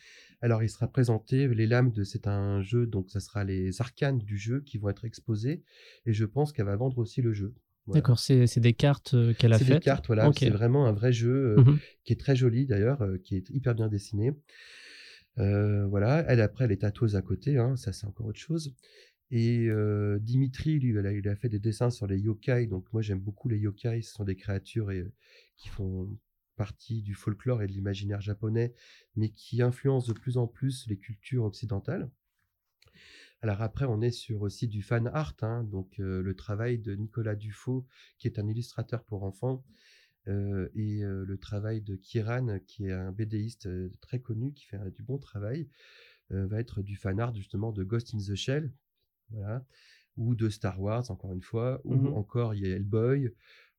Alors, 0.42 0.62
il 0.62 0.70
sera 0.70 0.90
présenté, 0.90 1.48
les 1.48 1.68
lames 1.68 1.94
de, 1.94 2.04
c'est 2.04 2.28
un 2.28 2.62
jeu, 2.62 2.86
donc 2.86 3.10
ça 3.10 3.22
sera 3.22 3.46
les 3.46 3.80
arcanes 3.80 4.18
du 4.18 4.38
jeu 4.38 4.60
qui 4.60 4.78
vont 4.78 4.90
être 4.90 5.06
exposés, 5.06 5.64
et 6.06 6.12
je 6.12 6.26
pense 6.26 6.52
qu'elle 6.52 6.66
va 6.66 6.76
vendre 6.76 6.98
aussi 6.98 7.22
le 7.22 7.32
jeu. 7.32 7.56
Voilà. 7.86 8.00
D'accord, 8.02 8.20
c'est 8.20 8.48
c'est 8.48 8.60
des 8.62 8.74
cartes 8.74 9.14
euh, 9.14 9.34
qu'elle 9.34 9.52
a 9.54 9.58
C'est 9.60 9.66
faites. 9.66 9.74
des 9.76 9.80
cartes, 9.82 10.08
voilà. 10.08 10.32
C'est 10.38 10.50
vraiment 10.50 10.86
un 10.88 10.94
vrai 10.94 11.12
jeu 11.12 11.58
euh, 11.58 11.62
Mhm. 11.62 11.80
qui 12.06 12.14
est 12.14 12.20
très 12.20 12.36
joli 12.36 12.66
d'ailleurs, 12.66 13.02
euh, 13.02 13.18
qui 13.18 13.36
est 13.36 13.50
hyper 13.50 13.76
bien 13.76 13.88
dessiné. 13.90 14.32
Voilà. 15.36 16.24
Elle 16.28 16.42
après, 16.42 16.66
elle 16.66 16.72
est 16.72 16.82
tatoueuse 16.82 17.16
à 17.16 17.22
côté, 17.22 17.58
hein, 17.58 17.76
ça 17.76 17.92
c'est 17.94 18.06
encore 18.08 18.28
autre 18.28 18.40
chose. 18.40 18.74
Et 19.32 19.68
euh, 19.68 20.20
Dimitri, 20.20 20.80
lui, 20.80 20.90
il 20.92 20.98
a, 21.06 21.12
il 21.12 21.28
a 21.28 21.36
fait 21.36 21.50
des 21.50 21.60
dessins 21.60 21.90
sur 21.90 22.06
les 22.06 22.20
yokai. 22.20 22.68
Donc 22.68 22.86
moi, 22.94 23.02
j'aime 23.02 23.20
beaucoup 23.20 23.50
les 23.50 23.58
yokai. 23.58 24.02
Ce 24.04 24.14
sont 24.14 24.24
des 24.26 24.36
créatures 24.36 24.92
et, 24.92 25.04
qui 25.58 25.70
font 25.70 26.08
partie 26.56 27.02
du 27.02 27.16
folklore 27.16 27.64
et 27.64 27.68
de 27.68 27.72
l'imaginaire 27.72 28.22
japonais, 28.22 28.76
mais 29.16 29.30
qui 29.30 29.64
influencent 29.64 30.08
de 30.08 30.14
plus 30.18 30.38
en 30.38 30.46
plus 30.46 30.86
les 30.88 30.98
cultures 30.98 31.46
occidentales. 31.46 32.12
Alors 33.44 33.62
après, 33.62 33.86
on 33.86 34.02
est 34.02 34.12
sur 34.12 34.42
aussi 34.42 34.68
du 34.70 34.82
fan 34.82 35.08
art, 35.14 35.36
hein, 35.42 35.64
donc 35.66 36.00
euh, 36.00 36.22
le 36.22 36.34
travail 36.34 36.80
de 36.80 36.96
Nicolas 36.96 37.36
Dufaux, 37.36 37.86
qui 38.18 38.28
est 38.28 38.40
un 38.40 38.48
illustrateur 38.48 39.04
pour 39.04 39.24
enfants, 39.24 39.66
euh, 40.30 40.70
et 40.76 41.04
euh, 41.04 41.26
le 41.26 41.38
travail 41.38 41.82
de 41.82 41.98
Kieran, 41.98 42.60
qui 42.66 42.86
est 42.86 42.94
un 42.94 43.12
BDiste 43.12 43.68
très 44.00 44.20
connu, 44.20 44.54
qui 44.54 44.66
fait 44.66 44.80
du 44.92 45.04
bon 45.04 45.18
travail, 45.18 45.68
va 46.30 46.60
être 46.60 46.82
du 46.82 46.96
fan 46.96 47.20
art 47.20 47.36
justement 47.36 47.72
de 47.72 47.84
Ghost 47.84 48.16
in 48.16 48.18
the 48.18 48.34
Shell, 48.34 48.72
voilà, 49.30 49.66
ou 50.18 50.36
de 50.36 50.50
Star 50.50 50.82
Wars, 50.82 51.12
encore 51.12 51.34
une 51.34 51.42
fois, 51.44 51.82
ou 51.84 51.94
Mhm. 51.96 52.14
encore 52.16 52.56
il 52.56 52.66
y 52.66 52.72
a 52.72 52.76
Hellboy, 52.76 53.34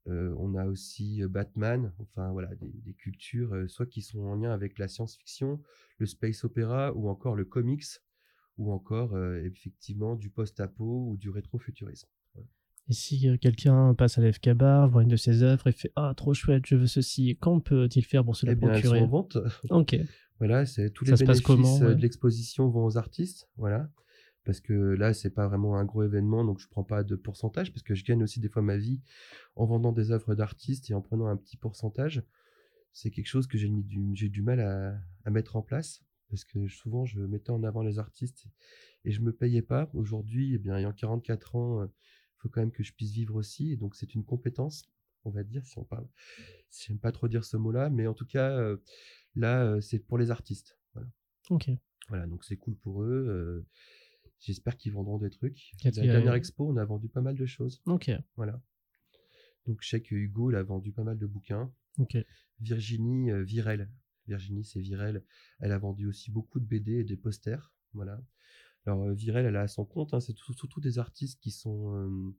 euh, 0.09 0.35
on 0.39 0.55
a 0.55 0.67
aussi 0.67 1.23
Batman, 1.27 1.93
enfin 1.99 2.31
voilà, 2.33 2.55
des, 2.57 2.71
des 2.71 2.93
cultures, 2.95 3.55
euh, 3.55 3.69
soit 3.69 3.87
qui 3.87 4.03
sont 4.03 4.21
en 4.21 4.37
lien 4.37 4.53
avec 4.53 4.79
la 4.79 4.89
science-fiction, 4.89 5.63
le 5.99 6.07
space 6.07 6.45
opéra, 6.45 6.93
ou 6.95 7.09
encore 7.09 7.35
le 7.37 7.47
comics, 7.47 7.85
ou 8.59 8.73
encore 8.73 9.15
euh, 9.15 9.43
effectivement 9.45 10.17
du 10.17 10.31
post-apo 10.31 11.09
ou 11.11 11.17
du 11.17 11.31
rétro-futurisme. 11.31 12.09
Et 12.89 12.93
si 12.93 13.29
euh, 13.29 13.39
quelqu'un 13.39 13.95
passe 13.95 14.19
à 14.19 14.21
l'FK 14.21 14.51
Bar, 14.51 14.89
voit 14.89 15.03
une 15.03 15.09
de 15.09 15.17
ses 15.17 15.43
œuvres 15.43 15.69
et 15.69 15.73
fait 15.73 15.91
Ah, 15.97 16.13
trop 16.17 16.35
chouette, 16.35 16.67
je 16.67 16.77
veux 16.77 16.87
ceci, 16.87 17.39
quand 17.41 17.61
peut-il 17.61 18.05
faire 18.05 18.25
pour 18.25 18.37
se 18.37 18.45
la 18.45 18.53
Eh 18.53 18.57
bien, 18.57 18.69
elles 18.69 18.83
sont 18.83 18.89
procurer 18.89 19.01
en 19.01 19.09
vente. 19.09 19.39
Ok. 19.71 19.97
Voilà, 20.39 20.67
c'est 20.67 20.91
tous 20.91 21.07
Ça 21.07 21.13
les 21.13 21.25
passe 21.25 21.43
bénéfices 21.43 21.43
comment, 21.43 21.81
euh, 21.83 21.89
ouais 21.89 21.95
de 21.95 22.03
l'exposition 22.03 22.69
vont 22.69 22.85
aux 22.85 22.99
artistes, 22.99 23.49
voilà. 23.57 23.89
Parce 24.45 24.61
que 24.61 24.75
là, 24.75 25.15
c'est 25.15 25.31
pas 25.31 25.47
vraiment 25.47 25.79
un 25.79 25.85
gros 25.87 26.03
événement, 26.03 26.45
donc 26.45 26.59
je 26.59 26.69
prends 26.69 26.85
pas 26.85 27.03
de 27.03 27.17
pourcentage, 27.17 27.73
parce 27.73 27.83
que 27.83 27.95
je 27.95 28.05
gagne 28.05 28.23
aussi 28.23 28.41
des 28.41 28.51
fois 28.51 28.61
ma 28.61 28.77
vie 28.77 29.01
en 29.57 29.65
vendant 29.65 29.93
des 29.93 30.11
œuvres 30.11 30.35
d'artistes 30.35 30.91
et 30.91 30.95
en 30.95 31.01
prenant 31.01 31.27
un 31.27 31.37
petit 31.37 31.57
pourcentage. 31.57 32.23
c'est 32.93 33.11
quelque 33.11 33.29
chose 33.29 33.47
que 33.47 33.57
j'ai 33.57 33.71
du, 33.71 34.43
mal 34.43 34.61
à, 34.61 34.95
à 35.25 35.31
mettre 35.31 35.57
en 35.57 35.63
place 35.63 36.03
parce 36.35 36.45
que 36.45 36.67
souvent 36.67 37.05
je 37.07 37.21
mettais 37.21 37.51
en 37.51 37.63
avant 37.63 37.83
les 37.83 38.01
artistes 38.01 38.47
et 39.05 39.13
je 39.13 39.21
me 39.21 39.33
payais 39.33 39.63
pas. 39.63 39.89
Aujourd'hui, 39.95 40.55
eh 40.55 40.59
bien, 40.59 40.77
ayant 40.77 40.93
44 40.93 41.55
ans, 41.55 41.85
il 41.85 41.91
faut 42.39 42.49
quand 42.49 42.61
même 42.61 42.73
que 42.73 42.83
je 42.83 42.93
puisse 42.93 43.13
vivre 43.13 43.37
aussi. 43.37 43.71
Et 43.71 43.77
donc, 43.77 43.95
c'est 43.95 44.15
une 44.17 44.25
compétence, 44.25 44.91
on 45.25 45.31
va 45.31 45.45
dire, 45.45 45.65
si 45.65 45.79
on 45.79 45.85
parle. 45.85 46.09
J'aime 46.87 46.99
pas 46.99 47.13
trop 47.13 47.29
dire 47.29 47.45
ce 47.45 47.57
mot-là, 47.57 47.89
mais 47.89 48.09
en 48.09 48.15
tout 48.15 48.27
cas, 48.27 48.51
euh, 48.59 48.79
là, 49.37 49.65
euh, 49.65 49.81
c'est 49.81 50.01
pour 50.01 50.19
les 50.19 50.33
artistes. 50.33 50.77
Voilà. 50.93 51.09
Ok. 51.51 51.71
Voilà, 52.09 52.27
donc 52.27 52.45
c'est 52.45 52.57
cool 52.57 52.75
pour 52.77 53.05
eux. 53.05 53.27
euh, 53.29 53.67
J'espère 54.41 54.77
qu'ils 54.77 54.93
vendront 54.93 55.19
des 55.19 55.31
trucs. 55.31 55.71
La 55.85 55.91
dernière 56.15 56.35
expo, 56.35 56.69
on 56.69 56.77
a 56.77 56.85
vendu 56.85 57.09
pas 57.09 57.21
mal 57.23 57.37
de 57.37 57.47
choses. 57.47 57.81
Ok. 57.87 58.11
Voilà. 58.35 58.61
Donc, 59.67 59.79
je 59.83 59.89
sais 59.89 60.03
que 60.03 60.15
Hugo, 60.17 60.51
il 60.51 60.57
a 60.57 60.63
vendu 60.65 60.91
pas 60.93 61.05
mal 61.05 61.17
de 61.19 61.27
bouquins. 61.27 61.73
Ok. 61.99 62.17
Virginie 62.61 63.31
euh, 63.31 63.43
Virel. 63.45 63.89
Virginie, 64.27 64.65
c'est 64.65 64.81
Virel. 64.81 65.23
Elle 65.61 65.73
a 65.73 65.79
vendu 65.79 66.07
aussi 66.07 66.31
beaucoup 66.31 66.61
de 66.61 66.65
BD 66.65 66.93
et 67.01 67.05
des 67.05 67.17
posters. 67.17 67.73
Voilà. 67.93 68.21
Alors, 68.87 69.05
euh, 69.05 69.15
Virel, 69.15 69.47
elle 69.47 69.57
a 69.57 69.69
son 69.69 69.85
compte. 69.85 70.13
hein, 70.15 70.21
c'est 70.21 70.35
tout- 70.35 70.53
surtout 70.53 70.81
des 70.81 70.99
artistes 70.99 71.41
qui 71.41 71.51
sont. 71.51 71.95
euh, 71.97 72.35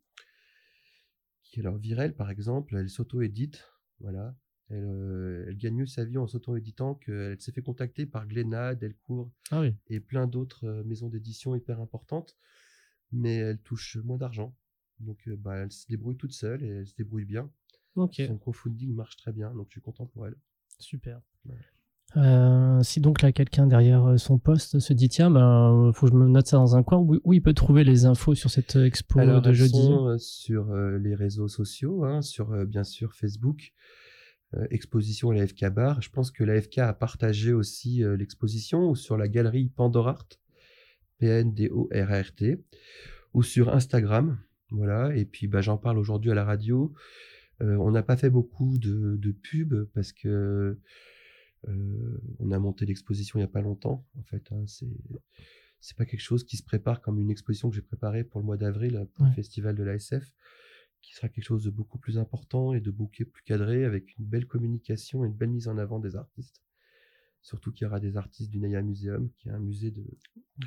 qui, 1.44 1.60
alors, 1.60 1.78
Virel, 1.78 2.16
par 2.16 2.30
exemple, 2.32 2.76
elle 2.76 2.90
s'auto-édite. 2.90 3.64
Voilà. 4.00 4.36
Elle, 4.70 4.84
euh, 4.84 5.46
elle 5.48 5.58
gagne 5.58 5.76
mieux 5.76 5.86
sa 5.86 6.04
vie 6.06 6.18
en 6.18 6.28
s'auto-éditant 6.28 6.96
qu'elle 6.96 7.40
s'est 7.40 7.52
fait 7.52 7.62
contacter 7.62 8.06
par 8.08 8.26
Glénat, 8.28 8.74
Delcourt 8.76 9.32
Ah 9.52 9.62
oui. 9.62 9.76
et 9.88 10.00
plein 10.00 10.26
d'autres 10.28 10.66
euh, 10.66 10.84
maisons 10.84 11.08
d'édition 11.10 11.56
hyper 11.56 11.80
importantes. 11.80 12.36
Mais 13.12 13.36
elle 13.36 13.60
touche 13.62 13.98
moins 13.98 14.18
d'argent. 14.18 14.56
Donc, 15.00 15.30
bah, 15.30 15.58
elle 15.58 15.72
se 15.72 15.88
débrouille 15.88 16.18
toute 16.18 16.32
seule 16.34 16.64
et 16.64 16.68
elle 16.68 16.88
se 16.88 16.96
débrouille 16.96 17.26
bien. 17.26 17.52
Ok. 17.96 18.16
Son 18.28 18.38
crowdfunding 18.38 18.94
marche 18.94 19.16
très 19.18 19.32
bien. 19.32 19.54
Donc, 19.54 19.68
je 19.70 19.74
suis 19.74 19.82
content 19.82 20.08
pour 20.08 20.26
elle. 20.28 20.36
Super. 20.80 21.22
Ouais. 21.46 21.56
Euh, 22.18 22.82
si 22.82 23.02
donc 23.02 23.22
là 23.22 23.32
quelqu'un 23.34 23.68
derrière 23.68 24.06
euh, 24.06 24.18
son 24.18 24.38
poste 24.38 24.80
se 24.80 24.94
dit 24.94 25.10
tiens 25.10 25.30
ben 25.30 25.92
faut 25.94 26.06
que 26.06 26.14
je 26.14 26.18
me 26.18 26.30
note 26.30 26.48
ça 26.48 26.56
dans 26.56 26.78
un 26.78 26.82
coin 26.82 26.98
où, 26.98 27.20
où 27.26 27.34
il 27.34 27.42
peut 27.42 27.54
trouver 27.54 27.84
les 27.84 28.06
infos 28.06 28.36
sur 28.36 28.50
cette 28.50 28.78
expo 28.78 29.20
Alors, 29.20 29.42
de 29.42 29.50
elles 29.50 29.56
jeudi? 29.56 29.84
sont, 29.84 30.08
euh, 30.08 30.18
sur 30.18 30.72
euh, 30.72 30.98
les 30.98 31.14
réseaux 31.14 31.50
sociaux, 31.50 32.06
hein, 32.06 32.22
sur 32.22 32.54
euh, 32.54 32.64
bien 32.64 32.86
sûr 32.86 33.14
Facebook, 33.14 33.74
euh, 34.56 34.66
exposition 34.70 35.32
à 35.32 35.36
la 35.36 35.46
FK 35.46 35.66
Bar. 35.70 36.02
Je 36.02 36.10
pense 36.10 36.32
que 36.32 36.46
la 36.46 36.62
FK 36.62 36.78
a 36.78 36.94
partagé 36.94 37.52
aussi 37.52 38.02
euh, 38.02 38.16
l'exposition 38.16 38.96
sur 38.96 39.18
la 39.18 39.28
galerie 39.28 39.68
Pandorart, 39.76 40.28
P-N-D-O-R-A-R-T, 41.20 42.64
ou 43.34 43.44
sur 43.44 43.74
Instagram. 43.74 44.38
Voilà, 44.72 45.16
et 45.16 45.26
puis 45.26 45.48
bah, 45.48 45.62
j'en 45.62 45.78
parle 45.78 45.98
aujourd'hui 45.98 46.32
à 46.32 46.36
la 46.36 46.44
radio. 46.46 46.94
Euh, 47.62 47.76
on 47.78 47.92
n'a 47.92 48.04
pas 48.04 48.18
fait 48.18 48.30
beaucoup 48.30 48.78
de, 48.78 49.16
de 49.18 49.32
pubs 49.32 49.90
parce 49.94 50.12
que 50.12 50.28
euh, 50.28 50.82
on 52.40 52.52
a 52.52 52.60
monté 52.60 52.86
l'exposition 52.86 53.40
il 53.40 53.42
n'y 53.42 53.46
a 53.46 53.50
pas 53.52 53.62
longtemps. 53.62 54.06
En 54.20 54.24
fait, 54.24 54.44
hein, 54.52 54.64
c'est 54.68 54.88
c'est 55.82 55.96
pas 55.98 56.06
quelque 56.06 56.22
chose 56.22 56.44
qui 56.44 56.58
se 56.58 56.64
prépare 56.64 57.02
comme 57.02 57.20
une 57.20 57.30
exposition 57.30 57.70
que 57.70 57.76
j'ai 57.76 57.82
préparée 57.82 58.24
pour 58.24 58.40
le 58.40 58.46
mois 58.46 58.58
d'avril 58.58 59.06
pour 59.14 59.24
Ouais. 59.26 59.30
le 59.30 59.36
festival 59.36 59.76
de 59.76 59.84
l'ASF, 59.84 60.32
qui 61.02 61.14
sera 61.14 61.30
quelque 61.30 61.44
chose 61.44 61.64
de 61.64 61.70
beaucoup 61.70 62.00
plus 62.00 62.18
important 62.18 62.74
et 62.74 62.80
de 62.82 62.90
beaucoup 62.92 63.24
plus 63.32 63.44
cadré 63.44 63.86
avec 63.86 64.18
une 64.18 64.26
belle 64.26 64.48
communication 64.48 65.24
et 65.24 65.28
une 65.28 65.34
belle 65.36 65.52
mise 65.52 65.68
en 65.68 65.78
avant 65.78 66.00
des 66.00 66.16
artistes. 66.16 66.62
Surtout 67.44 67.72
qu'il 67.72 67.86
y 67.86 67.88
aura 67.88 68.00
des 68.00 68.18
artistes 68.18 68.50
du 68.50 68.60
Naya 68.60 68.82
Museum, 68.82 69.30
qui 69.38 69.50
est 69.50 69.52
un 69.52 69.60
musée 69.60 69.92
de. 69.92 70.04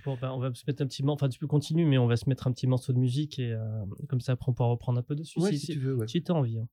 Bon, 0.05 0.17
ben, 0.21 0.31
on 0.31 0.39
va 0.39 0.55
se 0.55 0.63
mettre 0.69 0.83
un 0.83 0.87
petit 0.87 1.03
morceau 1.03 1.25
enfin 1.25 1.29
tu 1.29 1.41
peux 1.41 1.49
continuer 1.49 1.85
mais 1.85 1.99
on 1.99 2.07
va 2.07 2.17
se 2.17 2.29
mettre 2.29 2.47
un 2.47 2.53
petit 2.53 2.69
morceau 2.69 2.93
de 2.93 2.99
musique 2.99 3.41
et 3.41 3.53
euh, 3.53 3.85
comme 4.09 4.21
ça 4.21 4.33
après 4.33 4.49
on 4.51 4.55
pourra 4.55 4.69
reprendre 4.69 5.01
un 5.01 5.03
peu 5.03 5.17
dessus 5.17 5.41
Ouais, 5.41 5.57
si, 5.57 5.73
tu 5.73 5.81
veux, 5.81 5.97
ouais. 5.97 6.07
si 6.07 6.23
t'as 6.23 6.35
envie 6.35 6.59
hein. 6.59 6.69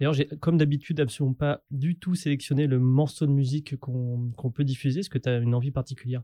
D'ailleurs, 0.00 0.14
j'ai, 0.14 0.26
comme 0.40 0.56
d'habitude, 0.56 0.98
absolument 0.98 1.34
pas 1.34 1.62
du 1.70 1.96
tout 1.96 2.14
sélectionné 2.14 2.66
le 2.66 2.78
morceau 2.78 3.26
de 3.26 3.32
musique 3.32 3.76
qu'on, 3.76 4.32
peut 4.52 4.64
diffuser. 4.64 5.00
Est-ce 5.00 5.10
que 5.10 5.18
tu 5.18 5.28
as 5.28 5.36
une 5.36 5.54
envie 5.54 5.70
particulière? 5.70 6.22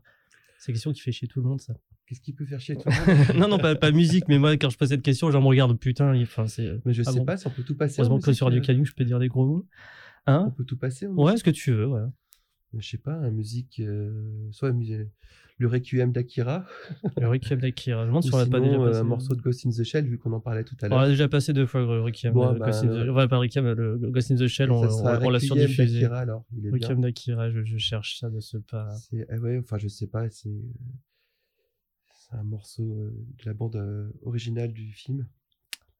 C'est 0.57 0.71
une 0.71 0.73
question 0.75 0.91
qui 0.91 1.01
fait 1.01 1.11
chier 1.11 1.27
tout 1.27 1.39
le 1.41 1.47
monde, 1.47 1.61
ça. 1.61 1.75
Qu'est-ce 2.07 2.21
qui 2.21 2.33
peut 2.33 2.45
faire 2.45 2.59
chier 2.59 2.75
tout 2.75 2.89
le 2.89 3.15
monde? 3.35 3.37
Non, 3.37 3.47
non, 3.47 3.59
pas, 3.59 3.75
pas 3.75 3.91
musique, 3.91 4.27
mais 4.27 4.39
moi, 4.39 4.57
quand 4.57 4.71
je 4.71 4.77
pose 4.77 4.89
cette 4.89 5.03
question, 5.03 5.29
gens 5.29 5.41
me 5.41 5.47
regardent, 5.47 5.77
putain, 5.77 6.19
enfin, 6.21 6.47
c'est. 6.47 6.71
Mais 6.85 6.93
je 6.93 7.03
Ah 7.05 7.11
sais 7.11 7.19
bon. 7.19 7.25
pas 7.25 7.37
si 7.37 7.45
on 7.45 7.51
peut 7.51 7.61
tout 7.63 7.75
passer. 7.77 8.01
en 8.01 8.05
Heureusement 8.05 8.19
que 8.19 8.33
sur 8.33 8.47
Radio 8.47 8.59
euh, 8.61 8.65
Canu, 8.65 8.85
je 8.85 8.93
peux 8.93 9.05
dire 9.05 9.19
des 9.19 9.27
gros 9.27 9.45
mots. 9.45 9.67
On 10.25 10.31
Hein 10.31 10.53
peut 10.57 10.63
tout 10.65 10.77
passer 10.77 11.05
en 11.05 11.11
Ouais, 11.13 11.25
musique 11.33 11.37
ce 11.39 11.43
que 11.43 11.51
tu 11.51 11.71
veux, 11.71 11.85
ouais. 11.87 12.01
Je 12.79 12.87
sais 12.89 12.97
pas, 12.97 13.13
un 13.13 13.31
musique. 13.31 13.79
euh, 13.79 14.47
soit 14.51 14.71
mu- 14.71 15.07
le 15.59 15.67
Requiem 15.67 16.11
d'Akira, 16.11 16.65
Le 17.17 17.27
Requiem 17.27 17.59
d'Akira. 17.59 18.01
Je 18.01 18.03
me 18.03 18.07
demande 18.09 18.23
si 18.23 18.33
on 18.33 18.37
l'a 18.37 18.45
pas 18.45 18.59
déjà 18.59 18.75
euh, 18.77 18.85
passé. 18.89 18.99
un 18.99 19.03
morceau 19.03 19.33
de 19.35 19.41
Ghost 19.41 19.65
in 19.65 19.69
the 19.71 19.83
Shell, 19.83 20.05
vu 20.07 20.19
qu'on 20.19 20.31
en 20.33 20.39
parlait 20.39 20.63
tout 20.63 20.75
à 20.81 20.85
On 20.85 20.89
l'heure. 20.89 21.01
l'a 21.01 21.07
déjà 21.09 21.27
passé 21.27 21.51
deux 21.53 21.65
fois, 21.65 21.81
le 21.81 22.01
Requiem. 22.01 22.33
Bon, 22.33 22.51
le 22.53 22.59
bah, 22.59 22.67
Ghost 22.67 22.83
in 22.83 22.87
the- 22.89 23.05
le- 23.05 23.11
Ouais, 23.11 23.27
pas 23.27 23.37
Requiem, 23.39 23.65
le 23.73 23.97
Ghost 24.11 24.29
in 24.31 24.35
the 24.35 24.45
Shell, 24.47 24.69
on, 24.71 24.75
on- 24.75 24.83
on 24.85 25.03
l'a 25.05 25.17
Requiem 25.17 25.39
surdiffusé. 25.39 26.01
d'Akira, 26.01 26.19
alors. 26.19 26.45
Il 26.55 26.67
est. 26.67 26.69
Requiem 26.71 27.01
d'Akira, 27.01 27.49
je, 27.49 27.63
je 27.63 27.77
cherche 27.77 28.19
ça 28.19 28.29
de 28.29 28.39
ce 28.39 28.57
pas. 28.57 28.91
C'est, 29.09 29.25
ah 29.29 29.37
ouais, 29.37 29.57
enfin, 29.57 29.77
je 29.79 29.87
sais 29.87 30.05
pas, 30.07 30.29
c'est, 30.29 30.53
un 32.31 32.43
morceau 32.43 32.83
euh, 32.83 33.09
de 33.39 33.45
la 33.45 33.53
bande 33.53 33.77
euh, 33.77 34.11
originale 34.23 34.73
du 34.73 34.91
film. 34.91 35.27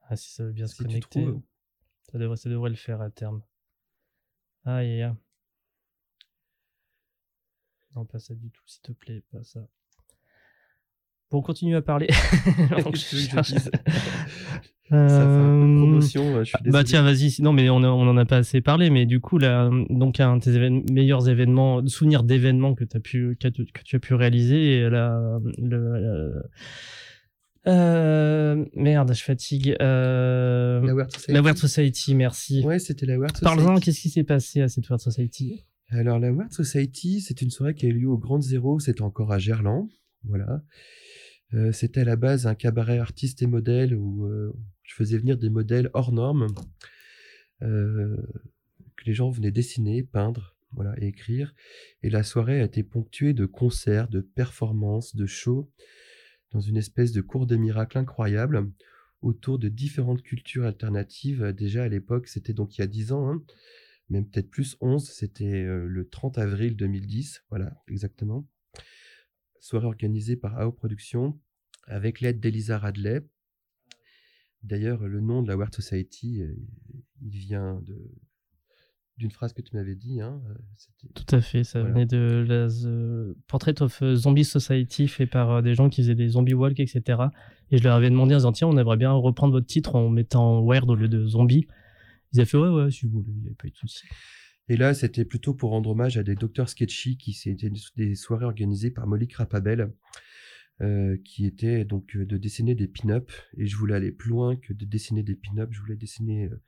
Ah, 0.10 0.16
si 0.16 0.32
ça 0.34 0.44
veut 0.44 0.52
bien 0.52 0.68
se 0.68 0.74
Si 0.76 0.78
tu 0.80 0.84
connecter, 0.86 1.26
ça 2.12 2.18
devrait, 2.20 2.38
ça 2.38 2.50
devrait 2.50 2.70
le 2.70 2.76
faire 2.76 3.02
à 3.02 3.10
terme. 3.10 3.42
Aïe, 4.66 4.92
aïe, 4.92 5.02
aïe. 5.04 5.14
Non, 7.98 8.06
pas 8.06 8.20
ça 8.20 8.34
du 8.36 8.50
tout, 8.52 8.62
s'il 8.68 8.82
te 8.84 8.92
plaît, 8.92 9.24
pas 9.32 9.44
ça. 9.44 9.60
Bon, 11.32 11.40
on 11.40 11.42
continue 11.42 11.76
à 11.76 11.82
parler. 11.82 12.08
Je 12.94 13.18
je 13.18 13.60
Ça 14.90 14.96
fait 14.96 14.96
un 14.96 15.26
peu 15.26 15.66
Euh, 15.66 15.78
promotion, 15.78 16.40
je 16.40 16.44
suis 16.46 16.54
Bah 16.54 16.60
désolé. 16.64 16.84
tiens, 16.86 17.02
vas-y. 17.02 17.42
Non, 17.42 17.52
mais 17.52 17.70
on, 17.70 17.84
a- 17.84 17.88
on 17.90 18.08
en 18.08 18.16
a 18.16 18.24
pas 18.26 18.38
assez 18.38 18.62
parlé. 18.62 18.90
Mais 18.90 19.06
du 19.06 19.20
coup, 19.20 19.38
là, 19.38 19.70
donc 19.90 20.22
un 20.22 20.38
de 20.38 20.44
tes 20.44 20.52
évén- 20.52 20.90
meilleurs 20.90 21.28
événements, 21.28 21.86
souvenirs 21.88 22.24
d'événements 22.24 22.74
que 22.74 22.86
tu 22.86 22.96
as 22.96 23.00
pu 23.02 23.36
que, 23.38 23.50
tu- 23.50 23.66
que 23.66 23.82
tu 23.84 23.96
as 23.98 24.00
pu 24.00 24.14
réaliser, 24.14 24.78
et 24.78 24.90
là, 24.90 25.40
le, 25.58 25.76
euh, 25.78 26.42
euh, 27.68 28.66
merde, 28.76 29.14
je 29.14 29.24
fatigue. 29.24 29.76
Euh, 29.82 30.80
La 30.86 30.94
Weird 30.94 31.12
Society. 31.12 31.34
la 31.34 31.42
Weird 31.42 31.58
Society, 31.58 32.16
merci. 32.16 32.64
Ouais, 32.64 32.80
c'était 32.80 33.06
la 33.06 33.18
Weird 33.18 33.36
Society. 33.36 33.44
Parle-en, 33.44 33.80
qu'est-ce 33.82 34.00
qui 34.00 34.10
s'est 34.10 34.24
passé 34.24 34.62
à 34.62 34.70
cette 34.70 34.88
Weird 34.88 35.02
Society? 35.02 35.66
Alors, 35.90 36.20
la 36.20 36.32
Weird 36.32 36.52
Society, 36.52 37.22
c'est 37.22 37.42
une 37.42 37.50
soirée 37.50 37.74
qui 37.74 37.86
a 37.86 37.90
eu 37.90 37.94
lieu 37.94 38.10
au 38.10 38.18
Grand 38.18 38.42
Zéro, 38.42 38.80
c'était 38.80 39.04
encore 39.04 39.32
à 39.32 39.40
Gerland. 39.40 39.90
Voilà. 40.26 40.62
Euh, 41.54 41.72
c'était 41.72 42.02
à 42.02 42.04
la 42.04 42.18
base 42.18 42.46
un 42.46 42.56
cabaret 42.56 43.00
artiste 43.00 43.42
et 43.42 43.48
modèle 43.48 43.96
où 43.96 44.26
euh, 44.26 44.54
je 44.84 44.96
faisais 44.96 45.18
venir 45.18 45.38
des 45.38 45.50
modèles 45.50 45.90
hors 45.94 46.12
normes 46.12 46.48
euh, 47.62 48.18
que 48.98 49.06
les 49.06 49.14
gens 49.14 49.30
venaient 49.30 49.52
dessiner, 49.52 50.04
peindre 50.04 50.58
voilà, 50.74 50.94
et 51.02 51.08
écrire. 51.08 51.56
Et 52.04 52.10
la 52.10 52.24
soirée 52.24 52.60
a 52.60 52.66
été 52.66 52.84
ponctuée 52.84 53.34
de 53.34 53.46
concerts, 53.46 54.10
de 54.10 54.20
performances, 54.20 55.16
de 55.16 55.26
shows 55.26 55.72
dans 56.52 56.60
une 56.60 56.78
espèce 56.78 57.14
de 57.14 57.22
cours 57.22 57.48
des 57.48 57.58
miracles 57.58 57.98
incroyable 57.98 58.70
autour 59.22 59.58
de 59.58 59.70
différentes 59.70 60.22
cultures 60.22 60.66
alternatives. 60.66 61.54
Déjà 61.54 61.84
à 61.84 61.88
l'époque, 61.88 62.28
c'était 62.28 62.54
donc 62.54 62.78
il 62.78 62.82
y 62.82 62.84
a 62.84 62.88
10 62.88 63.14
ans, 63.14 63.32
hein, 63.32 63.44
même 64.10 64.30
peut-être 64.30 64.50
plus 64.50 64.78
11, 64.82 65.10
c'était 65.10 65.64
euh, 65.64 65.86
le 65.88 66.08
30 66.08 66.38
avril 66.38 66.76
2010, 66.76 67.44
voilà, 67.50 67.74
exactement. 67.88 68.48
Soirée 69.60 69.88
organisée 69.88 70.36
par 70.38 70.58
AO 70.60 70.72
Productions 70.72 71.40
avec 71.88 72.22
l'aide 72.22 72.40
d'Elisa 72.40 72.78
Radley. 72.78 73.22
D'ailleurs, 74.64 75.08
le 75.08 75.20
nom 75.22 75.42
de 75.44 75.48
la 75.48 75.56
Weird 75.56 75.74
Society, 75.74 76.42
euh, 76.42 76.56
il 77.22 77.38
vient 77.38 77.82
de 77.86 78.12
d'une 79.18 79.32
phrase 79.32 79.52
que 79.52 79.64
tu 79.64 79.76
m'avais 79.76 79.96
dit. 79.96 80.22
Hein, 80.22 80.40
euh, 80.48 80.54
Tout 81.16 81.36
à 81.36 81.42
fait, 81.42 81.64
ça 81.64 81.80
Voilà. 81.80 81.92
venait 81.96 82.06
de 82.06 82.46
la 82.48 82.68
The 82.68 83.36
Portrait 83.48 83.82
of 83.82 84.04
Zombie 84.14 84.44
Society 84.46 85.08
fait 85.08 85.26
par 85.26 85.64
des 85.64 85.74
gens 85.74 85.90
qui 85.90 86.02
faisaient 86.04 86.14
des 86.14 86.28
zombie 86.30 86.54
walk, 86.54 86.80
etc. 86.80 87.02
Et 87.72 87.80
je 87.80 87.84
leur 87.84 87.96
avais 87.96 88.12
demandé 88.12 88.36
en 88.36 88.38
disant 88.38 88.52
tiens, 88.52 88.68
on 88.68 88.78
aimerait 88.78 88.96
bien 88.98 89.12
reprendre 89.12 89.54
votre 89.54 89.66
titre 89.66 89.96
en 89.96 90.10
mettant 90.10 90.64
weird 90.64 90.88
au 90.88 90.94
lieu 90.94 91.08
de 91.08 91.26
zombie. 91.26 91.66
Ils 92.34 92.40
avaient 92.40 92.50
fait 92.50 92.58
ouais, 92.58 92.70
ouais, 92.70 92.92
si 92.92 93.06
vous 93.06 93.12
voulez, 93.12 93.32
il 93.32 93.42
n'y 93.42 93.48
avait 93.48 93.56
pas 93.56 93.68
eu 93.68 93.72
de 93.72 93.78
souci. 93.78 94.06
Et 94.70 94.76
là, 94.76 94.94
c'était 94.94 95.26
plutôt 95.26 95.54
pour 95.54 95.70
rendre 95.70 95.92
hommage 95.92 96.18
à 96.18 96.24
des 96.24 96.36
docteurs 96.36 96.70
sketchy 96.70 97.18
qui 97.18 97.34
c'était 97.34 97.72
des 97.96 98.16
soirées 98.16 98.46
organisées 98.46 98.92
par 98.92 99.08
Molly 99.08 99.28
Crapabel, 99.28 99.94
euh, 100.82 101.18
qui 101.24 101.46
était 101.46 101.86
donc 101.86 102.16
euh, 102.16 102.26
de 102.26 102.38
dessiner 102.38 102.76
des 102.76 102.88
pin-up. 102.88 103.32
Et 103.58 103.66
je 103.66 103.78
voulais 103.78 103.96
aller 103.96 104.12
plus 104.12 104.30
loin 104.30 104.58
que 104.58 104.74
de 104.74 104.86
dessiner 104.86 105.24
des 105.24 105.36
pin-up. 105.36 105.70
Je 105.72 105.80
voulais 105.80 105.96
dessiner 105.96 106.46
euh, 106.46 106.62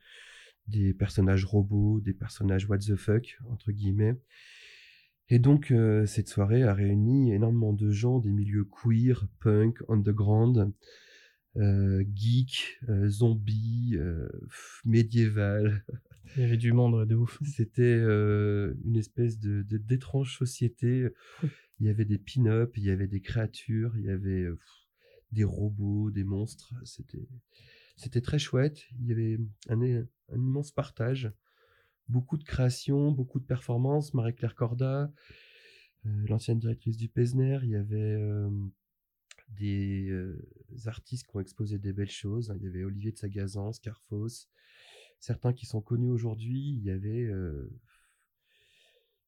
des 0.66 0.94
personnages 0.94 1.44
robots, 1.44 2.00
des 2.00 2.14
personnages 2.14 2.66
what 2.68 2.78
the 2.78 2.96
fuck, 2.96 3.38
entre 3.50 3.70
guillemets. 3.70 4.18
Et 5.28 5.38
donc, 5.38 5.72
cette 6.06 6.26
soirée 6.26 6.64
a 6.64 6.74
réuni 6.74 7.32
énormément 7.32 7.72
de 7.72 7.88
gens 7.92 8.18
des 8.18 8.32
milieux 8.32 8.64
queer, 8.64 9.28
punk, 9.38 9.78
underground, 9.88 10.72
euh, 11.56 12.04
geek, 12.14 12.78
euh, 12.88 13.08
zombies, 13.08 13.96
euh, 13.96 14.28
médiéval. 14.84 15.84
Il 16.36 16.42
y 16.42 16.44
avait 16.44 16.56
du 16.56 16.72
monde 16.72 17.06
de 17.08 17.16
ouf. 17.16 17.40
C'était 17.44 17.82
euh, 17.82 18.74
une 18.84 18.96
espèce 18.96 19.40
de 19.40 19.62
d'étrange 19.62 20.36
société. 20.38 21.08
Il 21.80 21.86
y 21.86 21.88
avait 21.88 22.04
des 22.04 22.18
pin-up, 22.18 22.76
il 22.76 22.84
y 22.84 22.90
avait 22.90 23.08
des 23.08 23.20
créatures, 23.20 23.96
il 23.98 24.04
y 24.04 24.10
avait 24.10 24.42
euh, 24.42 24.58
des 25.32 25.42
robots, 25.42 26.12
des 26.12 26.22
monstres. 26.22 26.72
C'était 26.84 27.26
c'était 27.96 28.20
très 28.20 28.38
chouette. 28.38 28.84
Il 29.00 29.08
y 29.08 29.12
avait 29.12 29.38
un, 29.68 29.80
un 29.82 30.36
immense 30.36 30.70
partage 30.70 31.32
beaucoup 32.10 32.36
de 32.36 32.44
créations, 32.44 33.12
beaucoup 33.12 33.38
de 33.38 33.44
performances. 33.44 34.14
Marie-Claire 34.14 34.54
Corda, 34.54 35.12
l'ancienne 36.04 36.58
directrice 36.58 36.96
du 36.96 37.08
Pesner, 37.08 37.60
il 37.62 37.70
y 37.70 37.76
avait 37.76 38.18
des 39.58 40.10
artistes 40.86 41.26
qui 41.26 41.36
ont 41.36 41.40
exposé 41.40 41.78
des 41.78 41.92
belles 41.92 42.10
choses. 42.10 42.52
Il 42.56 42.62
y 42.64 42.68
avait 42.68 42.84
Olivier 42.84 43.12
de 43.12 43.18
Sagazan, 43.18 43.72
Scarfos, 43.72 44.48
certains 45.18 45.52
qui 45.52 45.66
sont 45.66 45.80
connus 45.80 46.10
aujourd'hui. 46.10 46.76
Il 46.76 46.82
y 46.82 46.90
avait 46.90 47.30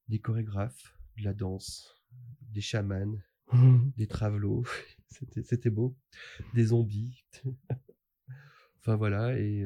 des 0.09 0.19
chorégraphes, 0.19 0.97
de 1.19 1.25
la 1.25 1.35
danse, 1.35 2.03
des 2.51 2.61
chamans, 2.61 3.19
des 3.97 4.07
travelots. 4.07 4.65
C'était 5.45 5.71
beau. 5.71 5.97
Des 6.55 6.67
zombies. 6.67 7.25
enfin 8.79 8.97
voilà, 8.97 9.39
et 9.39 9.65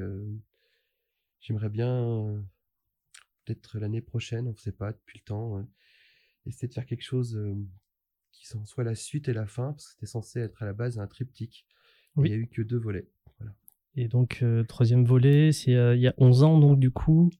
j'aimerais 1.40 1.70
bien 1.70 2.44
peut-être 3.44 3.78
l'année 3.78 4.02
prochaine, 4.02 4.48
on 4.48 4.52
ne 4.52 4.56
sait 4.56 4.72
pas, 4.72 4.92
depuis 4.92 5.18
le 5.18 5.24
temps, 5.24 5.68
essayer 6.46 6.68
de 6.68 6.74
faire 6.74 6.86
quelque 6.86 7.04
chose 7.04 7.38
qui 8.38 8.46
soit 8.46 8.84
la 8.84 8.94
suite 8.94 9.28
et 9.28 9.32
la 9.32 9.46
fin, 9.46 9.72
parce 9.72 9.86
que 9.86 9.92
c'était 9.92 10.06
censé 10.06 10.40
être 10.40 10.62
à 10.62 10.66
la 10.66 10.72
base 10.72 10.98
un 10.98 11.06
triptyque. 11.06 11.66
Il 12.16 12.22
n'y 12.22 12.32
a 12.32 12.36
eu 12.36 12.48
que 12.48 12.62
deux 12.62 12.78
volets. 12.78 13.08
Et 13.94 14.08
donc, 14.08 14.44
troisième 14.68 15.04
volet, 15.04 15.52
c'est 15.52 15.72
il 15.72 16.00
y 16.00 16.06
a 16.06 16.14
11 16.18 16.42
ans, 16.42 16.58
donc 16.58 16.78
du 16.78 16.90
coup. 16.90 17.30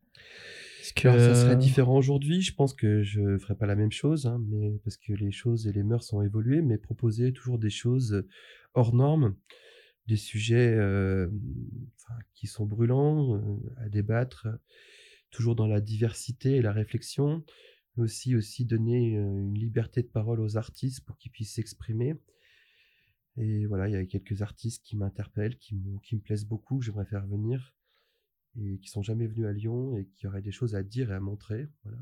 Que... 0.95 1.11
ça 1.19 1.35
serait 1.35 1.57
différent 1.57 1.97
aujourd'hui. 1.97 2.43
Je 2.43 2.55
pense 2.55 2.73
que 2.73 3.03
je 3.03 3.21
ne 3.21 3.39
ferai 3.39 3.57
pas 3.57 3.67
la 3.67 3.75
même 3.75 3.91
chose, 3.91 4.27
hein, 4.27 4.41
mais 4.49 4.79
parce 4.85 4.97
que 4.97 5.13
les 5.13 5.33
choses 5.33 5.67
et 5.67 5.73
les 5.73 5.83
mœurs 5.83 6.13
ont 6.13 6.23
évolué, 6.23 6.63
mais 6.63 6.79
proposer 6.79 7.33
toujours 7.33 7.59
des 7.59 7.71
choses 7.71 8.25
hors 8.75 8.95
normes, 8.95 9.35
des 10.07 10.17
sujets 10.17 10.79
qui 12.35 12.47
sont 12.47 12.67
brûlants 12.67 13.43
à 13.79 13.89
débattre, 13.89 14.47
toujours 15.31 15.57
dans 15.57 15.67
la 15.67 15.81
diversité 15.81 16.57
et 16.57 16.63
la 16.63 16.73
réflexion, 16.73 17.45
mais 17.97 18.05
aussi, 18.05 18.37
aussi 18.37 18.65
donner 18.65 19.13
une 19.15 19.55
liberté 19.55 20.03
de 20.03 20.09
parole 20.09 20.41
aux 20.41 20.57
artistes 20.57 21.05
pour 21.05 21.17
qu'ils 21.19 21.33
puissent 21.33 21.55
s'exprimer. 21.55 22.15
Et 23.37 23.67
voilà, 23.67 23.89
il 23.89 23.93
y 23.93 23.97
a 23.97 24.05
quelques 24.07 24.43
artistes 24.43 24.83
qui 24.85 24.97
m'interpellent, 24.97 25.59
qui, 25.59 25.77
qui 26.03 26.17
me 26.17 26.21
plaisent 26.21 26.47
beaucoup, 26.47 26.79
que 26.79 26.85
j'aimerais 26.85 27.05
faire 27.05 27.27
venir, 27.27 27.75
et 28.59 28.79
qui 28.79 28.89
sont 28.89 29.03
jamais 29.03 29.27
venus 29.27 29.47
à 29.47 29.53
Lyon 29.53 29.97
et 29.97 30.07
qui 30.07 30.27
auraient 30.27 30.43
des 30.43 30.53
choses 30.53 30.75
à 30.75 30.83
dire 30.83 31.11
et 31.11 31.15
à 31.15 31.21
montrer. 31.21 31.69
Voilà. 31.85 31.99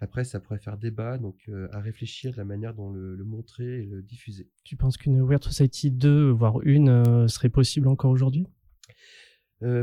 Après, 0.00 0.24
ça 0.24 0.38
pourrait 0.38 0.58
faire 0.58 0.78
débat, 0.78 1.18
donc 1.18 1.50
à 1.72 1.80
réfléchir 1.80 2.30
de 2.32 2.36
la 2.36 2.44
manière 2.44 2.72
dont 2.72 2.90
le, 2.90 3.16
montrer 3.24 3.82
et 3.82 3.86
le 3.86 4.02
diffuser. 4.02 4.48
Tu 4.62 4.76
penses 4.76 4.96
qu'une 4.96 5.20
Weird 5.20 5.42
Society 5.42 5.90
2, 5.90 6.30
voire 6.30 6.60
une, 6.62 7.26
serait 7.26 7.48
possible 7.48 7.88
encore 7.88 8.12
aujourd'hui? 8.12 8.46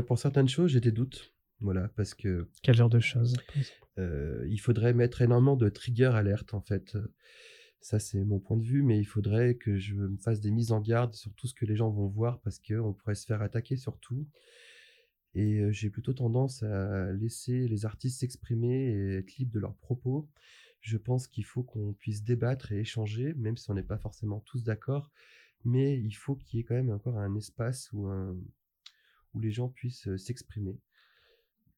Pour 0.06 0.18
certaines 0.18 0.48
choses, 0.48 0.70
j'ai 0.70 0.80
des 0.80 0.92
doutes. 0.92 1.35
Voilà, 1.60 1.88
parce 1.96 2.14
que. 2.14 2.48
Quel 2.62 2.74
genre 2.74 2.90
de 2.90 3.00
choses 3.00 3.36
Il 3.98 4.58
faudrait 4.58 4.94
mettre 4.94 5.22
énormément 5.22 5.56
de 5.56 5.68
trigger 5.68 6.10
alerte, 6.14 6.54
en 6.54 6.60
fait. 6.60 6.96
Ça, 7.80 7.98
c'est 7.98 8.24
mon 8.24 8.40
point 8.40 8.56
de 8.56 8.64
vue, 8.64 8.82
mais 8.82 8.98
il 8.98 9.04
faudrait 9.04 9.54
que 9.54 9.78
je 9.78 9.94
me 9.94 10.16
fasse 10.16 10.40
des 10.40 10.50
mises 10.50 10.72
en 10.72 10.80
garde 10.80 11.14
sur 11.14 11.32
tout 11.34 11.46
ce 11.46 11.54
que 11.54 11.64
les 11.64 11.76
gens 11.76 11.90
vont 11.90 12.08
voir, 12.08 12.40
parce 12.40 12.58
qu'on 12.58 12.92
pourrait 12.92 13.14
se 13.14 13.26
faire 13.26 13.42
attaquer 13.42 13.76
sur 13.76 13.98
tout. 13.98 14.26
Et 15.34 15.70
j'ai 15.70 15.90
plutôt 15.90 16.14
tendance 16.14 16.62
à 16.62 17.12
laisser 17.12 17.68
les 17.68 17.84
artistes 17.84 18.20
s'exprimer 18.20 18.88
et 18.90 19.16
être 19.18 19.36
libres 19.36 19.52
de 19.52 19.60
leurs 19.60 19.76
propos. 19.76 20.28
Je 20.80 20.96
pense 20.96 21.26
qu'il 21.26 21.44
faut 21.44 21.62
qu'on 21.62 21.92
puisse 21.92 22.22
débattre 22.22 22.72
et 22.72 22.80
échanger, 22.80 23.34
même 23.34 23.56
si 23.56 23.70
on 23.70 23.74
n'est 23.74 23.82
pas 23.82 23.98
forcément 23.98 24.40
tous 24.40 24.64
d'accord. 24.64 25.10
Mais 25.64 25.98
il 25.98 26.12
faut 26.12 26.36
qu'il 26.36 26.58
y 26.58 26.60
ait 26.60 26.64
quand 26.64 26.74
même 26.74 26.90
encore 26.90 27.18
un 27.18 27.34
espace 27.34 27.92
où, 27.92 28.08
où 29.34 29.40
les 29.40 29.50
gens 29.50 29.68
puissent 29.68 30.14
s'exprimer. 30.16 30.78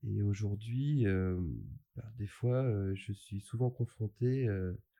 Et 0.04 0.22
aujourd'hui, 0.22 1.04
bah, 1.96 2.12
des 2.16 2.26
fois, 2.26 2.64
je 2.94 3.12
suis 3.12 3.40
souvent 3.40 3.70
confronté 3.70 4.48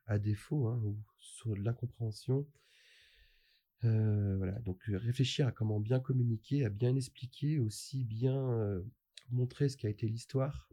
à 0.07 0.19
défaut 0.19 0.67
hein, 0.67 0.81
ou 0.85 0.97
sur 1.19 1.55
l'incompréhension. 1.57 2.47
voilà, 3.83 4.59
donc 4.61 4.83
réfléchir 4.87 5.47
à 5.47 5.53
comment 5.53 5.81
bien 5.81 6.01
communiquer, 6.01 6.65
à 6.65 6.69
bien 6.69 6.97
expliquer, 6.97 7.59
aussi 7.61 8.05
bien 8.05 8.83
montrer 9.31 9.69
ce 9.69 9.77
qu'a 9.77 9.89
été 9.89 10.09
l'histoire, 10.09 10.69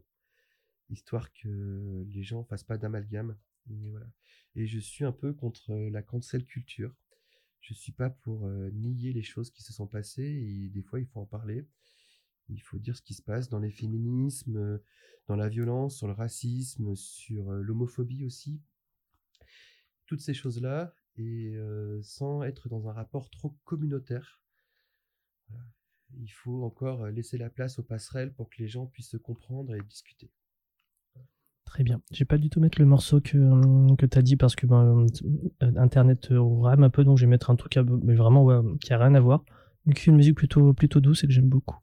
histoire 0.90 1.32
que 1.32 2.04
les 2.08 2.22
gens 2.22 2.42
fassent 2.44 2.64
pas 2.64 2.78
d'amalgame. 2.78 3.36
Et, 3.70 3.90
voilà. 3.90 4.06
et 4.54 4.66
je 4.66 4.78
suis 4.78 5.04
un 5.04 5.12
peu 5.12 5.32
contre 5.32 5.72
la 5.74 6.02
cancel 6.02 6.44
culture. 6.44 6.94
Je 7.60 7.74
suis 7.74 7.92
pas 7.92 8.10
pour 8.10 8.48
nier 8.72 9.12
les 9.12 9.22
choses 9.22 9.50
qui 9.50 9.62
se 9.62 9.72
sont 9.72 9.86
passées 9.86 10.22
et 10.24 10.68
des 10.68 10.82
fois 10.82 10.98
il 11.00 11.06
faut 11.06 11.20
en 11.20 11.26
parler. 11.26 11.66
Il 12.48 12.60
faut 12.60 12.78
dire 12.78 12.96
ce 12.96 13.02
qui 13.02 13.14
se 13.14 13.22
passe 13.22 13.48
dans 13.48 13.58
les 13.58 13.70
féminismes, 13.70 14.56
euh, 14.56 14.78
dans 15.26 15.36
la 15.36 15.48
violence, 15.48 15.96
sur 15.96 16.06
le 16.06 16.12
racisme, 16.12 16.94
sur 16.94 17.50
euh, 17.50 17.60
l'homophobie 17.60 18.24
aussi. 18.24 18.60
Toutes 20.06 20.20
ces 20.20 20.34
choses-là, 20.34 20.94
et 21.16 21.56
euh, 21.56 22.00
sans 22.02 22.42
être 22.42 22.68
dans 22.68 22.88
un 22.88 22.92
rapport 22.92 23.30
trop 23.30 23.56
communautaire. 23.64 24.40
Il 26.18 26.28
faut 26.28 26.62
encore 26.62 27.06
laisser 27.08 27.36
la 27.36 27.50
place 27.50 27.78
aux 27.78 27.82
passerelles 27.82 28.32
pour 28.32 28.48
que 28.48 28.56
les 28.58 28.68
gens 28.68 28.86
puissent 28.86 29.10
se 29.10 29.16
comprendre 29.16 29.74
et 29.74 29.80
discuter. 29.80 30.30
Très 31.64 31.82
bien. 31.82 32.00
Je 32.12 32.20
vais 32.20 32.26
pas 32.26 32.38
du 32.38 32.48
tout 32.48 32.60
mettre 32.60 32.78
le 32.78 32.86
morceau 32.86 33.20
que, 33.20 33.96
que 33.96 34.06
tu 34.06 34.18
as 34.18 34.22
dit 34.22 34.36
parce 34.36 34.54
que 34.54 34.66
ben, 34.66 35.06
Internet 35.60 36.28
rame 36.30 36.84
un 36.84 36.90
peu, 36.90 37.02
donc 37.02 37.18
je 37.18 37.24
vais 37.24 37.30
mettre 37.30 37.50
un 37.50 37.56
truc 37.56 37.76
mais 37.76 38.14
vraiment 38.14 38.76
qui 38.76 38.92
a 38.92 38.98
rien 38.98 39.14
à 39.16 39.20
voir, 39.20 39.44
mais 39.84 39.94
qui 39.94 40.08
une 40.08 40.16
musique 40.16 40.36
plutôt, 40.36 40.72
plutôt 40.74 41.00
douce 41.00 41.24
et 41.24 41.26
que 41.26 41.32
j'aime 41.32 41.48
beaucoup. 41.48 41.76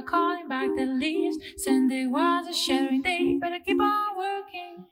Calling 0.00 0.48
back 0.48 0.70
the 0.76 0.86
leaves. 0.86 1.36
Sunday 1.58 2.06
was 2.06 2.46
a 2.48 2.54
shattering 2.54 3.02
day, 3.02 3.36
better 3.38 3.58
keep 3.62 3.78
on 3.80 4.16
working. 4.16 4.86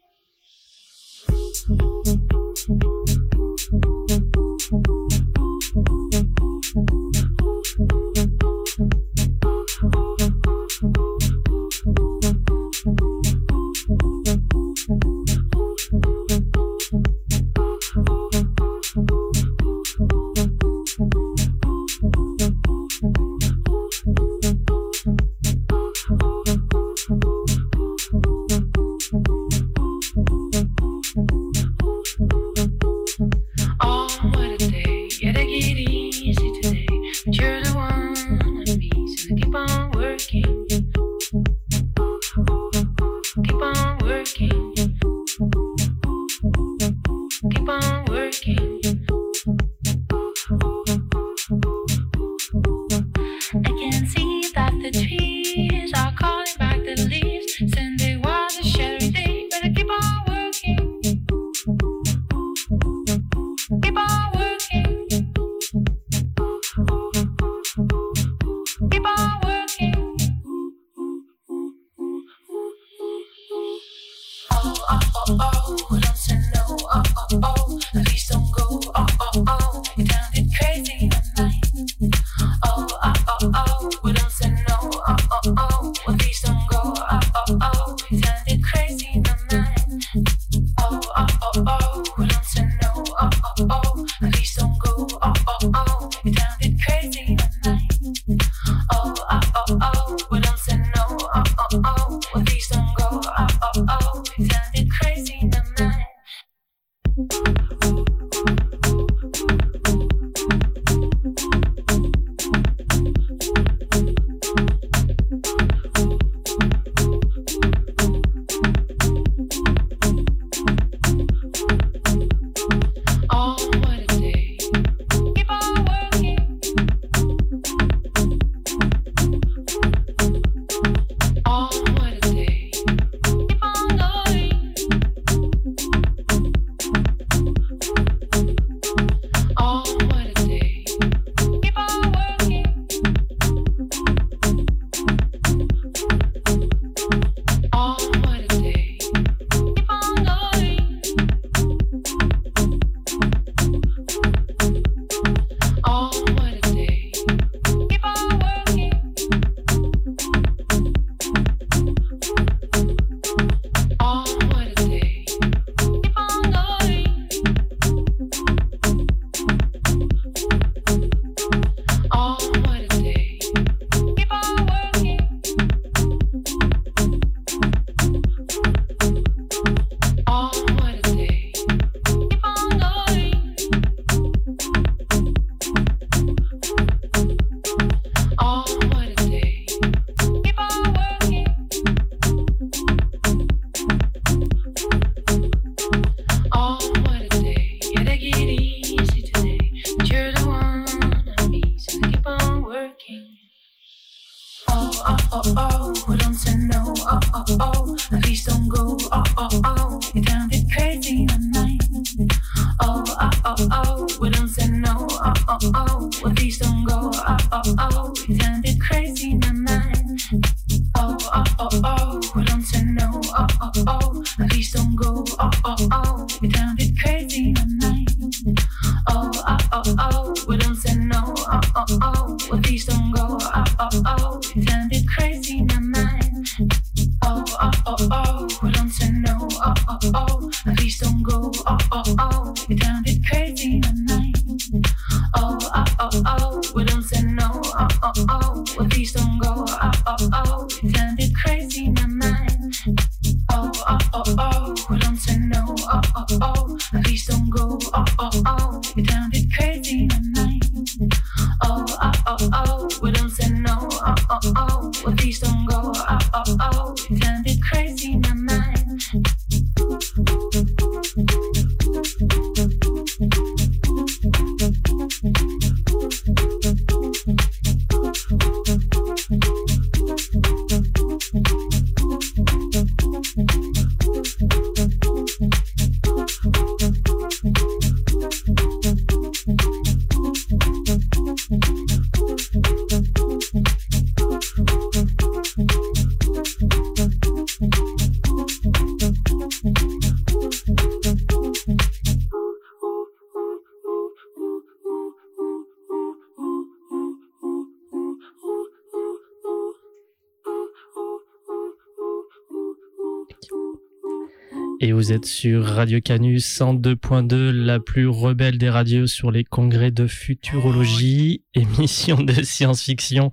Et 314.83 314.93
vous 314.93 315.13
êtes 315.13 315.27
sur 315.27 315.63
Radio 315.63 316.01
Canus 316.01 316.59
102.2, 316.59 317.51
la 317.51 317.81
plus 317.81 318.09
rebelle 318.09 318.57
des 318.57 318.71
radios 318.71 319.07
sur 319.07 319.31
les 319.31 319.45
congrès 319.45 319.91
de 319.91 320.07
futurologie, 320.07 321.45
émission 321.55 322.17
de 322.17 322.33
science-fiction 322.33 323.31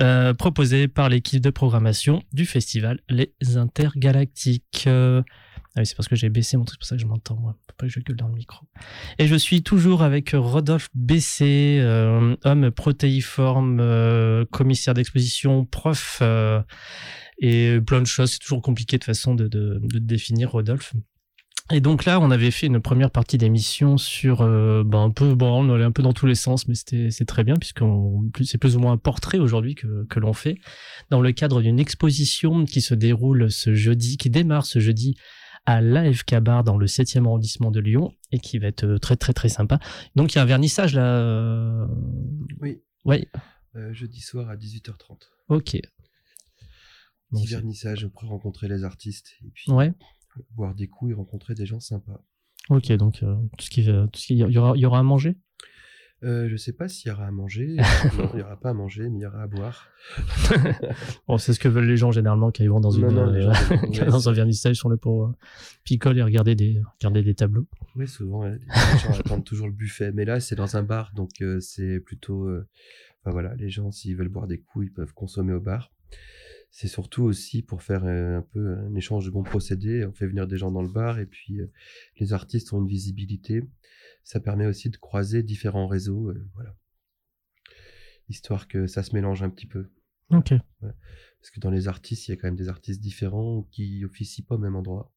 euh, 0.00 0.34
proposée 0.34 0.88
par 0.88 1.08
l'équipe 1.08 1.40
de 1.40 1.48
programmation 1.48 2.22
du 2.34 2.44
festival 2.44 3.00
Les 3.08 3.32
Intergalactiques. 3.56 4.84
Euh, 4.86 5.22
ah 5.74 5.80
oui, 5.80 5.86
c'est 5.86 5.96
parce 5.96 6.08
que 6.08 6.16
j'ai 6.16 6.28
baissé 6.28 6.58
mon 6.58 6.66
truc, 6.66 6.76
c'est 6.78 6.80
pour 6.80 6.88
ça 6.88 6.96
que 6.96 7.00
je 7.00 7.06
m'entends, 7.06 7.36
moi. 7.36 7.56
Faut 7.66 7.72
pas 7.78 7.86
que 7.86 7.92
je 7.92 8.00
gueule 8.00 8.18
dans 8.18 8.28
le 8.28 8.34
micro. 8.34 8.66
Et 9.18 9.26
je 9.26 9.36
suis 9.36 9.62
toujours 9.62 10.02
avec 10.02 10.32
Rodolphe 10.34 10.88
Bessé, 10.92 11.78
euh, 11.80 12.36
homme 12.44 12.70
protéiforme, 12.70 14.44
commissaire 14.50 14.92
d'exposition, 14.92 15.64
prof, 15.64 16.20
et 17.42 17.78
plein 17.86 18.00
de 18.00 18.06
choses. 18.06 18.30
C'est 18.32 18.38
toujours 18.38 18.62
compliqué 18.62 18.96
de 18.96 19.04
façon 19.04 19.34
de, 19.34 19.46
de, 19.48 19.78
de 19.82 19.98
définir 19.98 20.52
Rodolphe. 20.52 20.94
Et 21.70 21.80
donc 21.80 22.04
là, 22.04 22.18
on 22.20 22.30
avait 22.30 22.50
fait 22.50 22.66
une 22.66 22.80
première 22.80 23.10
partie 23.10 23.38
d'émission 23.38 23.96
sur, 23.96 24.40
euh, 24.42 24.82
ben 24.84 25.04
un 25.04 25.10
peu, 25.10 25.34
bon, 25.34 25.64
on 25.64 25.72
allait 25.72 25.84
un 25.84 25.92
peu 25.92 26.02
dans 26.02 26.12
tous 26.12 26.26
les 26.26 26.34
sens, 26.34 26.66
mais 26.68 26.74
c'était 26.74 27.10
c'est 27.10 27.24
très 27.24 27.44
bien 27.44 27.54
puisque 27.56 27.82
c'est 28.44 28.58
plus 28.58 28.76
ou 28.76 28.80
moins 28.80 28.92
un 28.92 28.96
portrait 28.98 29.38
aujourd'hui 29.38 29.74
que, 29.74 30.04
que 30.06 30.18
l'on 30.20 30.32
fait 30.32 30.56
dans 31.10 31.20
le 31.20 31.32
cadre 31.32 31.62
d'une 31.62 31.78
exposition 31.78 32.64
qui 32.64 32.80
se 32.80 32.94
déroule 32.94 33.50
ce 33.50 33.74
jeudi, 33.74 34.16
qui 34.18 34.28
démarre 34.28 34.66
ce 34.66 34.80
jeudi 34.80 35.16
à 35.64 35.80
l'AFK 35.80 36.40
Bar 36.40 36.64
dans 36.64 36.76
le 36.76 36.86
7e 36.86 37.24
arrondissement 37.26 37.70
de 37.70 37.78
Lyon 37.80 38.12
et 38.32 38.40
qui 38.40 38.58
va 38.58 38.66
être 38.66 38.96
très 38.98 39.16
très 39.16 39.32
très 39.32 39.48
sympa. 39.48 39.78
Donc 40.16 40.32
il 40.34 40.36
y 40.36 40.38
a 40.40 40.42
un 40.42 40.46
vernissage 40.46 40.94
là. 40.94 41.04
euh, 41.20 41.86
Oui, 43.04 43.28
euh, 43.76 43.92
jeudi 43.94 44.20
soir 44.20 44.48
à 44.50 44.56
18h30. 44.56 45.16
ok. 45.48 45.78
Petit 47.32 47.46
vernissage 47.46 48.06
pour 48.08 48.28
rencontrer 48.28 48.68
les 48.68 48.84
artistes 48.84 49.32
et 49.44 49.50
puis 49.52 49.70
Ouais, 49.72 49.92
boire 50.54 50.74
des 50.74 50.86
coups 50.88 51.12
et 51.12 51.14
rencontrer 51.14 51.54
des 51.54 51.66
gens 51.66 51.80
sympas. 51.80 52.24
ok. 52.70 52.92
Donc 52.92 53.22
euh, 53.22 53.34
tout 53.58 53.64
ce 53.64 53.70
qui, 53.70 53.82
va- 53.82 54.06
tout 54.08 54.20
ce 54.20 54.26
qui, 54.26 54.34
il 54.34 54.38
y 54.52 54.58
aura, 54.58 54.76
y 54.76 54.86
aura 54.86 54.98
à 54.98 55.02
manger? 55.02 55.36
Euh, 56.24 56.48
je 56.48 56.56
sais 56.56 56.72
pas 56.72 56.86
s'il 56.86 57.08
y 57.08 57.12
aura 57.12 57.26
à 57.26 57.30
manger. 57.32 57.66
non, 58.16 58.30
il 58.34 58.38
y 58.38 58.42
aura 58.42 58.56
pas 58.60 58.70
à 58.70 58.74
manger, 58.74 59.08
mais 59.10 59.18
il 59.18 59.22
y 59.22 59.26
aura 59.26 59.42
à 59.42 59.46
boire. 59.48 59.88
Bon, 61.26 61.38
c'est 61.38 61.52
ce 61.52 61.58
que 61.58 61.68
veulent 61.68 61.86
les 61.88 61.96
gens 61.96 62.12
généralement 62.12 62.52
quand 62.52 62.62
ils 62.62 62.70
vont 62.70 62.78
dans 62.80 62.90
une 62.90 63.06
Non, 63.08 63.12
non, 63.12 63.26
les 63.32 63.40
euh, 63.46 63.52
gens- 63.52 63.76
quand 63.80 63.88
ouais, 63.98 64.06
dans 64.06 64.28
un 64.28 64.32
vernissage 64.32 64.76
sur 64.76 64.88
le 64.88 64.96
pour 64.96 65.24
euh, 65.26 65.32
picole 65.84 66.18
et 66.18 66.22
regarder 66.22 66.54
des 66.54 66.80
regarder 67.00 67.22
des 67.22 67.34
tableaux. 67.34 67.66
Oui, 67.96 68.06
souvent, 68.06 68.44
les 68.44 68.58
gens 68.58 69.12
attendent 69.18 69.44
toujours 69.44 69.66
le 69.66 69.72
buffet. 69.72 70.12
Mais 70.12 70.24
là, 70.24 70.38
c'est 70.40 70.54
dans 70.54 70.76
un 70.76 70.82
bar, 70.84 71.12
donc 71.14 71.30
euh, 71.40 71.58
c'est 71.60 71.98
plutôt. 72.00 72.44
euh, 72.46 72.68
Enfin 73.24 73.30
voilà, 73.32 73.54
les 73.54 73.70
gens, 73.70 73.90
s'ils 73.92 74.16
veulent 74.16 74.28
boire 74.28 74.46
des 74.48 74.58
coups, 74.58 74.86
ils 74.86 74.92
peuvent 74.92 75.14
consommer 75.14 75.52
au 75.52 75.60
bar. 75.60 75.92
C'est 76.74 76.88
surtout 76.88 77.24
aussi 77.24 77.60
pour 77.60 77.82
faire 77.82 78.06
euh, 78.06 78.38
un 78.38 78.42
peu 78.42 78.78
un 78.78 78.94
échange 78.94 79.26
de 79.26 79.30
bons 79.30 79.42
procédés. 79.42 80.06
On 80.06 80.12
fait 80.12 80.26
venir 80.26 80.46
des 80.46 80.56
gens 80.56 80.72
dans 80.72 80.80
le 80.80 80.88
bar 80.88 81.18
et 81.18 81.26
puis 81.26 81.60
euh, 81.60 81.70
les 82.18 82.32
artistes 82.32 82.72
ont 82.72 82.80
une 82.80 82.88
visibilité. 82.88 83.62
Ça 84.24 84.40
permet 84.40 84.64
aussi 84.66 84.88
de 84.88 84.96
croiser 84.96 85.42
différents 85.42 85.86
réseaux, 85.86 86.30
euh, 86.30 86.48
voilà. 86.54 86.74
Histoire 88.30 88.68
que 88.68 88.86
ça 88.86 89.02
se 89.02 89.14
mélange 89.14 89.42
un 89.42 89.50
petit 89.50 89.66
peu. 89.66 89.90
Ok. 90.30 90.54
Parce 90.80 91.50
que 91.52 91.60
dans 91.60 91.70
les 91.70 91.88
artistes, 91.88 92.26
il 92.26 92.30
y 92.30 92.34
a 92.34 92.36
quand 92.38 92.48
même 92.48 92.56
des 92.56 92.70
artistes 92.70 93.02
différents 93.02 93.68
qui 93.70 94.02
officient 94.06 94.46
pas 94.48 94.54
au 94.54 94.58
même 94.58 94.76
endroit. 94.76 95.12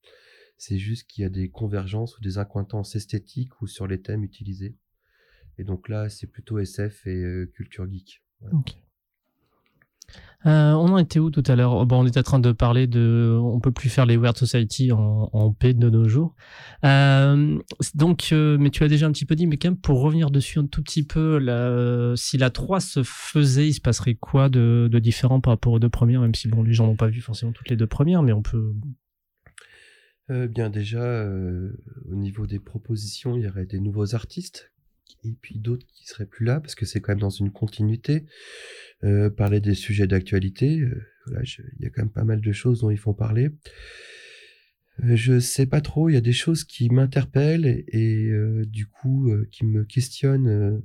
C'est 0.58 0.78
juste 0.78 1.08
qu'il 1.08 1.22
y 1.22 1.26
a 1.26 1.30
des 1.30 1.50
convergences 1.50 2.18
ou 2.18 2.22
des 2.22 2.38
accointances 2.38 2.98
esthétiques 2.98 3.62
ou 3.62 3.68
sur 3.68 3.88
les 3.88 4.02
thèmes 4.02 4.26
utilisés. 4.26 4.76
Et 5.58 5.64
donc 5.64 5.88
là, 5.88 6.10
c'est 6.10 6.28
plutôt 6.28 6.60
SF 6.60 7.08
et 7.08 7.50
culture 7.54 7.90
geek. 7.90 8.24
Voilà. 8.42 8.58
Ok. 8.58 8.76
Euh, 10.46 10.74
on 10.74 10.94
en 10.94 10.98
était 10.98 11.18
où 11.20 11.32
tout 11.32 11.44
à 11.48 11.56
l'heure? 11.56 11.74
On 11.74 12.06
était 12.06 12.20
en 12.20 12.24
train 12.24 12.40
de 12.40 12.52
parler 12.52 12.86
de, 12.86 13.36
on 13.42 13.60
peut 13.60 13.72
plus 13.72 13.90
faire 13.90 14.06
les 14.06 14.16
Weird 14.16 14.38
Society 14.38 14.92
en, 14.92 15.52
paix 15.54 15.74
de 15.74 15.90
nos 15.90 16.08
jours. 16.08 16.36
Euh, 16.84 17.58
donc, 17.96 18.30
euh, 18.32 18.58
mais 18.60 18.70
tu 18.70 18.84
as 18.84 18.88
déjà 18.88 19.08
un 19.08 19.12
petit 19.12 19.26
peu 19.26 19.36
dit, 19.36 19.48
mais 19.48 19.58
quand 19.58 19.70
même 19.70 19.78
pour 19.78 20.02
revenir 20.02 20.30
dessus 20.30 20.60
un 20.60 20.68
tout 20.68 20.84
petit 20.84 21.04
peu, 21.04 21.40
si 22.16 22.38
la 22.38 22.50
3 22.52 22.80
se 22.80 23.02
faisait, 23.04 23.68
il 23.68 23.74
se 23.74 23.82
passerait 23.82 24.16
quoi 24.16 24.50
de, 24.50 24.88
de 24.92 25.00
différent 25.00 25.42
par 25.42 25.54
rapport 25.54 25.74
aux 25.74 25.80
deux 25.80 25.90
premières, 25.90 26.22
même 26.22 26.36
si 26.36 26.48
bon, 26.48 26.62
les 26.62 26.74
gens 26.74 26.86
n'ont 26.86 26.96
pas 26.96 27.08
vu 27.08 27.22
forcément 27.22 27.52
toutes 27.52 27.70
les 27.70 27.76
deux 27.76 27.88
premières, 27.88 28.22
mais 28.22 28.34
on 28.34 28.44
peut. 28.44 28.74
Bien 30.30 30.70
déjà, 30.70 31.28
au 32.12 32.16
niveau 32.16 32.46
des 32.46 32.60
propositions, 32.60 33.36
il 33.36 33.44
y 33.44 33.48
aurait 33.48 33.66
des 33.66 33.80
nouveaux 33.80 34.14
artistes 34.14 34.72
et 35.24 35.34
puis 35.42 35.60
d'autres 35.60 35.86
qui 35.88 36.06
seraient 36.06 36.26
plus 36.26 36.46
là 36.46 36.60
parce 36.60 36.76
que 36.76 36.86
c'est 36.86 37.02
quand 37.02 37.14
même 37.14 37.20
dans 37.20 37.30
une 37.30 37.52
continuité. 37.52 38.26
Euh, 39.06 39.30
parler 39.30 39.62
des 39.62 39.76
sujets 39.76 40.08
d'actualité, 40.08 40.80
euh, 40.80 41.44
il 41.78 41.84
y 41.84 41.86
a 41.86 41.90
quand 41.92 42.02
même 42.02 42.12
pas 42.12 42.24
mal 42.24 42.42
de 42.42 42.52
choses 42.52 42.82
dont 42.82 42.90
ils 42.90 42.98
font 42.98 43.14
parler. 43.14 43.50
Euh, 45.04 45.16
je 45.16 45.40
sais 45.40 45.68
pas 45.68 45.82
trop, 45.82 46.10
il 46.10 46.14
y 46.14 46.18
a 46.18 46.22
des 46.22 46.34
choses 46.34 46.64
qui 46.64 46.90
m'interpellent 46.90 47.84
et, 47.88 48.30
euh, 48.30 48.66
du 48.66 48.88
coup 48.88 49.32
qui 49.52 49.66
me 49.66 49.84
questionnent 49.84 50.82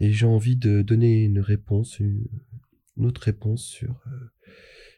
et 0.00 0.10
j'ai 0.12 0.26
envie 0.26 0.56
de 0.56 0.82
donner 0.82 1.22
une 1.22 1.38
réponse, 1.38 2.00
une, 2.00 2.26
une 2.96 3.06
autre 3.06 3.22
réponse 3.22 3.64
sur 3.64 4.02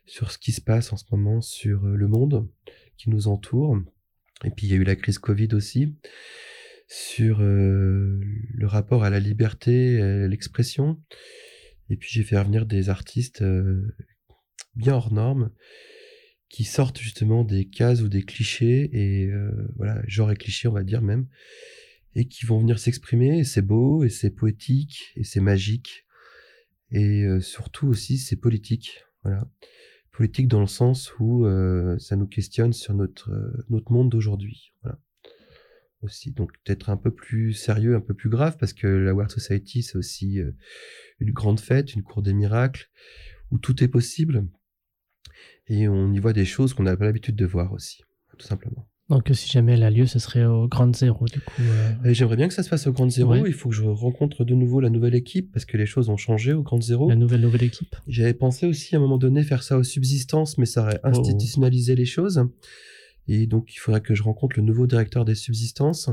sur 0.07 0.31
ce 0.31 0.39
qui 0.39 0.53
se 0.53 0.61
passe 0.61 0.93
en 0.93 0.97
ce 0.97 1.05
moment 1.11 1.43
sur 1.43 1.85
le 1.85 2.09
monde 2.09 2.49
qui 2.97 3.11
nous 3.11 3.29
entoure. 3.29 3.79
Et 4.45 4.51
puis 4.51 4.67
il 4.67 4.71
y 4.71 4.75
a 4.75 4.77
eu 4.77 4.85
la 4.85 4.97
crise 4.97 5.19
Covid 5.19 5.49
aussi 5.53 5.95
sur 6.89 7.41
le 7.41 8.65
rapport 8.65 9.05
à 9.05 9.11
la 9.11 9.21
liberté, 9.21 9.99
l'expression. 10.29 11.01
Et 11.95 11.97
puis 11.97 12.11
j'ai 12.11 12.25
fait 12.25 12.37
revenir 12.37 12.67
des 12.67 12.89
artistes 12.89 13.43
euh, 13.43 13.95
bien 14.75 14.95
hors 14.95 15.13
normes 15.13 15.53
qui 16.49 16.65
sortent 16.65 16.99
justement 16.99 17.45
des 17.45 17.67
cases 17.67 18.01
ou 18.01 18.09
des 18.09 18.25
clichés 18.25 18.91
et 18.93 19.29
euh, 19.29 19.69
voilà 19.77 20.03
genre 20.09 20.33
et 20.33 20.35
clichés 20.35 20.67
on 20.67 20.73
va 20.73 20.83
dire 20.83 21.03
même 21.03 21.29
et 22.17 22.27
qui 22.27 22.47
vont 22.47 22.59
venir 22.59 22.81
s'exprimer. 22.81 23.39
Et 23.39 23.45
c'est 23.45 23.63
beau 23.63 24.03
et 24.03 24.09
c'est 24.09 24.31
poétique 24.31 25.13
et 25.15 25.23
c'est 25.23 25.39
magique 25.39 26.05
et 26.91 27.23
euh, 27.23 27.41
surtout 27.41 27.87
aussi 27.87 28.19
c'est 28.19 28.35
politique 28.35 29.05
voilà. 29.23 29.49
Politique 30.11 30.49
dans 30.49 30.61
le 30.61 30.67
sens 30.67 31.13
où 31.21 31.47
ça 32.01 32.17
nous 32.17 32.27
questionne 32.27 32.73
sur 32.73 32.95
notre 32.95 33.31
notre 33.69 33.93
monde 33.93 34.11
d'aujourd'hui 34.11 34.73
voilà 34.83 34.99
aussi 36.05 36.31
donc 36.33 36.53
peut-être 36.65 36.91
un 36.91 36.97
peu 36.97 37.11
plus 37.11 37.53
sérieux 37.53 37.95
un 37.97 38.01
peu 38.01 38.15
plus 38.15 38.29
grave 38.31 38.57
parce 38.59 38.73
que 38.73 38.87
la 38.87 39.13
Weird 39.15 39.31
Society 39.31 39.83
c'est 39.83 39.97
aussi 39.97 40.41
euh, 40.41 40.53
une 41.21 41.31
grande 41.33 41.61
fête 41.61 41.95
une 41.95 42.03
cour 42.03 42.23
des 42.23 42.33
miracles 42.35 42.89
où 43.51 43.59
tout 43.59 43.83
est 43.83 43.89
possible 43.89 44.47
et 45.69 45.89
on 45.89 46.13
y 46.13 46.19
voit 46.19 46.33
des 46.33 46.45
choses 46.45 46.75
qu'on 46.75 46.83
n'a 46.85 46.97
pas 46.97 47.05
l'habitude 47.07 47.37
de 47.37 47.47
voir 47.47 47.73
aussi 47.73 48.03
tout 48.39 48.47
simplement 48.47 48.87
Donc, 49.09 49.31
si 49.33 49.49
jamais 49.51 49.75
elle 49.75 49.83
a 49.85 49.91
lieu, 49.91 50.07
ce 50.07 50.19
serait 50.19 50.45
au 50.45 50.67
Grand 50.67 50.95
Zéro, 50.97 51.27
du 51.27 51.39
coup. 51.41 51.63
euh, 51.63 52.13
j'aimerais 52.15 52.37
bien 52.37 52.49
que 52.49 52.55
ça 52.55 52.63
se 52.63 52.69
fasse 52.69 52.87
au 52.87 52.93
Grand 52.93 53.09
Zéro 53.11 53.33
Ouais. 53.33 53.43
il 53.47 53.53
faut 53.53 53.69
que 53.69 53.75
je 53.75 53.83
rencontre 53.85 54.45
de 54.45 54.55
nouveau 54.55 54.81
la 54.81 54.91
nouvelle 54.91 55.15
équipe 55.15 55.53
parce 55.53 55.65
que 55.67 55.77
les 55.77 55.87
choses 55.87 56.09
ont 56.09 56.17
changé 56.17 56.53
au 56.53 56.63
Grand 56.63 56.81
Zéro 56.83 57.09
la 57.09 57.15
nouvelle 57.17 57.43
nouvelle 57.43 57.63
équipe. 57.63 57.95
J'avais 58.09 58.35
pensé 58.35 58.67
aussi 58.67 58.95
à 58.95 58.99
un 58.99 59.03
moment 59.03 59.19
donné 59.19 59.43
faire 59.45 59.63
ça 59.63 59.77
aux 59.79 59.85
subsistances, 59.85 60.59
mais 60.59 60.67
ça 60.67 60.83
aurait 60.83 61.01
Oh. 61.05 61.09
institutionnalisé 61.09 61.95
les 61.95 62.07
choses. 62.07 62.45
Et 63.29 63.47
donc, 63.47 63.75
il 63.75 63.79
faudrait 63.79 64.01
que 64.01 64.15
je 64.15 64.23
rencontre 64.23 64.57
le 64.57 64.63
nouveau 64.63 64.87
directeur 64.87 65.25
des 65.25 65.35
subsistances. 65.35 66.11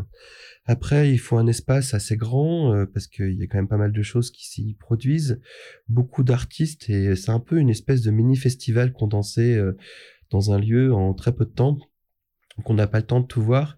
Après, 0.65 1.11
il 1.11 1.17
faut 1.17 1.37
un 1.37 1.47
espace 1.47 1.93
assez 1.93 2.15
grand, 2.15 2.73
euh, 2.73 2.85
parce 2.85 3.07
qu'il 3.07 3.33
y 3.33 3.43
a 3.43 3.47
quand 3.47 3.57
même 3.57 3.67
pas 3.67 3.77
mal 3.77 3.91
de 3.91 4.01
choses 4.01 4.31
qui 4.31 4.47
s'y 4.47 4.75
produisent. 4.79 5.41
Beaucoup 5.89 6.23
d'artistes, 6.23 6.89
et 6.89 7.15
c'est 7.15 7.31
un 7.31 7.39
peu 7.39 7.57
une 7.57 7.69
espèce 7.69 8.01
de 8.01 8.11
mini-festival 8.11 8.93
condensé 8.93 9.55
euh, 9.55 9.77
dans 10.29 10.51
un 10.51 10.59
lieu 10.59 10.93
en 10.93 11.13
très 11.13 11.33
peu 11.33 11.45
de 11.45 11.51
temps. 11.51 11.77
Donc, 12.57 12.69
on 12.69 12.73
n'a 12.73 12.87
pas 12.87 12.99
le 12.99 13.05
temps 13.05 13.19
de 13.19 13.27
tout 13.27 13.41
voir. 13.41 13.77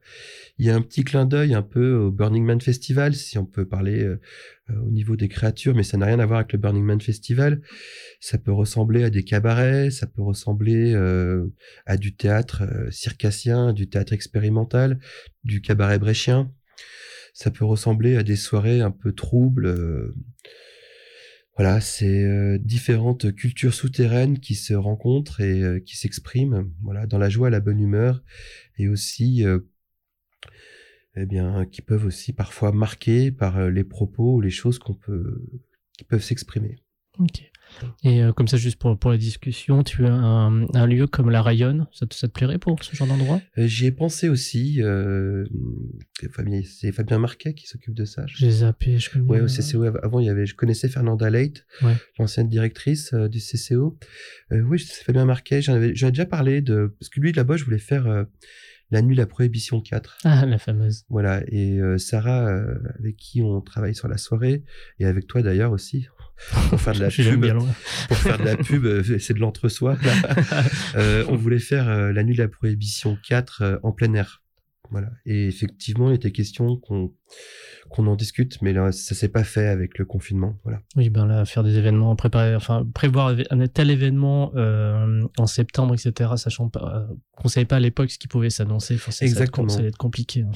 Il 0.58 0.66
y 0.66 0.70
a 0.70 0.76
un 0.76 0.82
petit 0.82 1.04
clin 1.04 1.26
d'œil 1.26 1.54
un 1.54 1.62
peu 1.62 1.94
au 1.96 2.12
Burning 2.12 2.44
Man 2.44 2.62
Festival, 2.62 3.16
si 3.16 3.38
on 3.38 3.46
peut 3.46 3.68
parler 3.68 4.04
euh, 4.04 4.22
euh, 4.70 4.80
au 4.86 4.92
niveau 4.92 5.16
des 5.16 5.28
créatures, 5.28 5.76
mais 5.76 5.84
ça 5.84 5.98
n'a 5.98 6.06
rien 6.06 6.20
à 6.20 6.26
voir 6.26 6.40
avec 6.40 6.54
le 6.54 6.60
Burning 6.60 6.84
Man 6.84 7.02
Festival. 7.02 7.62
Ça 8.20 8.38
peut 8.38 8.52
ressembler 8.52 9.04
à 9.04 9.10
des 9.10 9.24
cabarets, 9.24 9.90
ça 9.90 10.06
peut 10.06 10.22
ressembler 10.22 10.94
euh, 10.94 11.48
à 11.86 11.98
du 11.98 12.16
théâtre 12.16 12.64
circassien, 12.92 13.74
du 13.74 13.90
théâtre 13.90 14.14
expérimental, 14.14 15.00
du 15.44 15.62
cabaret 15.62 15.98
bréchien. 15.98 16.52
Ça 17.34 17.50
peut 17.50 17.66
ressembler 17.66 18.16
à 18.16 18.24
des 18.24 18.36
soirées 18.36 18.82
un 18.82 18.92
peu 18.92 19.12
troubles. 19.12 20.14
Voilà, 21.56 21.82
c'est 21.82 22.24
euh, 22.24 22.58
différentes 22.58 23.34
cultures 23.36 23.76
souterraines 23.76 24.39
qui 24.39 24.56
se 24.56 24.74
rencontrent 24.74 25.39
et 25.39 25.62
euh, 25.62 25.80
qui 25.80 25.95
s'expriment, 25.95 26.72
voilà, 26.82 27.06
dans 27.06 27.20
la 27.20 27.30
joie, 27.30 27.51
la 27.51 27.60
bonne 27.60 27.80
humeur, 27.80 28.24
et 28.78 28.88
aussi, 28.88 29.45
euh, 29.45 29.60
eh 31.16 31.28
bien, 31.28 31.66
qui 31.66 31.84
peuvent 31.84 32.06
aussi 32.06 32.34
parfois 32.34 32.72
marquer 32.72 33.32
par 33.32 33.58
euh, 33.58 33.70
les 33.70 33.84
propos 33.84 34.36
ou 34.36 34.41
les 34.41 34.49
choses 34.49 34.80
qu'on 34.80 34.95
peut, 34.95 35.43
qui 35.95 36.04
peuvent 36.04 36.24
s'exprimer. 36.24 36.78
Et 38.04 38.24
euh, 38.24 38.32
comme 38.34 38.48
ça, 38.48 38.58
juste 38.58 38.78
pour, 38.80 38.98
pour 38.98 39.12
la 39.12 39.18
discussion, 39.18 39.84
tu 39.84 40.06
as 40.06 40.14
un, 40.14 40.68
un 40.74 40.86
lieu 40.88 41.08
comme 41.08 41.30
la 41.30 41.42
Rayonne, 41.42 41.88
ça 41.92 42.06
te, 42.06 42.16
ça 42.16 42.28
te 42.28 42.34
plairait 42.34 42.58
pour 42.60 42.84
ce 42.84 42.96
genre 42.96 43.08
d'endroit? 43.08 43.42
Euh, 43.58 43.68
J'y 43.68 43.86
ai 43.88 43.92
pensé 43.92 44.30
aussi. 44.30 44.82
Euh, 44.82 45.46
c'est 46.20 46.32
Fabien, 46.32 46.62
c'est 46.66 46.92
Fabien 46.92 47.20
Marquet 47.20 47.54
qui 47.54 47.68
s'occupe 47.68 47.94
de 47.94 48.06
ça. 48.06 48.26
je 48.28 48.38
J'ai 48.38 48.52
zappé, 48.52 49.00
je 49.00 49.10
connais. 49.10 49.26
Ouais, 49.26 49.42
au 49.42 49.48
CCO. 49.48 49.84
Avant, 50.04 50.20
il 50.20 50.26
y 50.26 50.30
avait, 50.30 50.46
je 50.46 50.56
connaissais 50.56 50.90
Fernanda 50.90 51.30
Leight, 51.30 51.66
Ouais. 51.82 51.96
l'ancienne 52.20 52.50
directrice 52.50 53.14
euh, 53.14 53.28
du 53.28 53.40
CCO. 53.40 53.98
Oui, 54.52 54.80
c'est 54.80 55.04
Fabien 55.04 55.26
Marquet. 55.26 55.62
J'en 55.62 55.74
avais, 55.74 55.96
j'en 55.96 56.10
déjà 56.10 56.26
parlé 56.26 56.62
de, 56.62 56.96
parce 57.00 57.10
que 57.10 57.20
lui, 57.20 57.32
là-bas, 57.32 57.58
je 57.58 57.64
voulais 57.66 57.80
faire 57.80 58.26
La 58.92 59.02
nuit, 59.02 59.16
la 59.16 59.26
prohibition 59.26 59.82
4. 59.82 60.20
Ah, 60.24 60.46
la 60.46 60.60
fameuse. 60.60 61.04
Voilà. 61.10 61.42
Et 61.48 61.80
euh, 61.80 61.98
Sarah, 61.98 62.48
euh, 62.48 62.76
avec 63.00 63.16
qui 63.16 63.42
on 63.42 63.60
travaille 63.62 63.96
sur 63.96 64.08
la 64.08 64.18
soirée, 64.18 64.64
et 65.00 65.06
avec 65.06 65.26
toi 65.26 65.42
d'ailleurs 65.42 65.72
aussi, 65.72 66.08
pour 66.70 66.82
faire 66.82 66.94
de 66.94 67.00
la 67.00 67.10
pub, 67.10 67.42
bien 67.42 67.54
loin. 67.54 67.70
pour 68.08 68.18
faire 68.18 68.38
de 68.38 68.44
la 68.44 68.58
pub, 68.58 68.86
c'est 69.20 69.34
de 69.34 69.40
l'entre-soi. 69.40 69.98
Euh, 70.96 71.26
on 71.30 71.36
voulait 71.36 71.60
faire 71.60 71.90
euh, 71.90 72.12
la 72.12 72.24
nuit 72.24 72.36
de 72.36 72.42
la 72.42 72.48
prohibition 72.48 73.18
4 73.28 73.62
euh, 73.62 73.78
en 73.84 73.92
plein 73.92 74.14
air. 74.14 74.44
Voilà. 74.92 75.10
Et 75.26 75.48
effectivement, 75.48 76.10
il 76.12 76.16
était 76.16 76.32
question 76.32 76.78
qu'on 76.78 77.14
qu'on 77.90 78.08
en 78.08 78.16
discute, 78.16 78.60
mais 78.62 78.74
là, 78.74 78.92
ça 78.92 79.14
s'est 79.14 79.28
pas 79.30 79.44
fait 79.44 79.68
avec 79.68 79.98
le 80.00 80.06
confinement. 80.06 80.58
Voilà. 80.64 80.82
Oui, 80.96 81.10
ben 81.10 81.26
là, 81.28 81.46
faire 81.46 81.64
des 81.64 81.78
événements, 81.78 82.16
préparer, 82.16 82.56
enfin, 82.56 82.88
prévoir 82.94 83.36
un 83.52 83.68
tel 83.68 83.92
événement 83.92 84.52
euh, 84.56 85.24
en 85.38 85.46
septembre, 85.48 85.94
etc., 85.94 86.32
sachant 86.38 86.70
pas, 86.70 87.08
euh, 87.10 87.14
qu'on 87.36 87.50
savait 87.50 87.66
pas 87.66 87.76
à 87.76 87.80
l'époque 87.80 88.10
ce 88.10 88.18
qui 88.18 88.28
pouvait 88.28 88.50
s'annoncer. 88.50 88.96
Enfin, 88.96 89.12
ça- 89.12 89.26
Exactement. 89.26 89.70
Ça 89.70 89.80
allait 89.80 89.90
être 89.90 89.98
compliqué, 89.98 90.42
hein. 90.42 90.52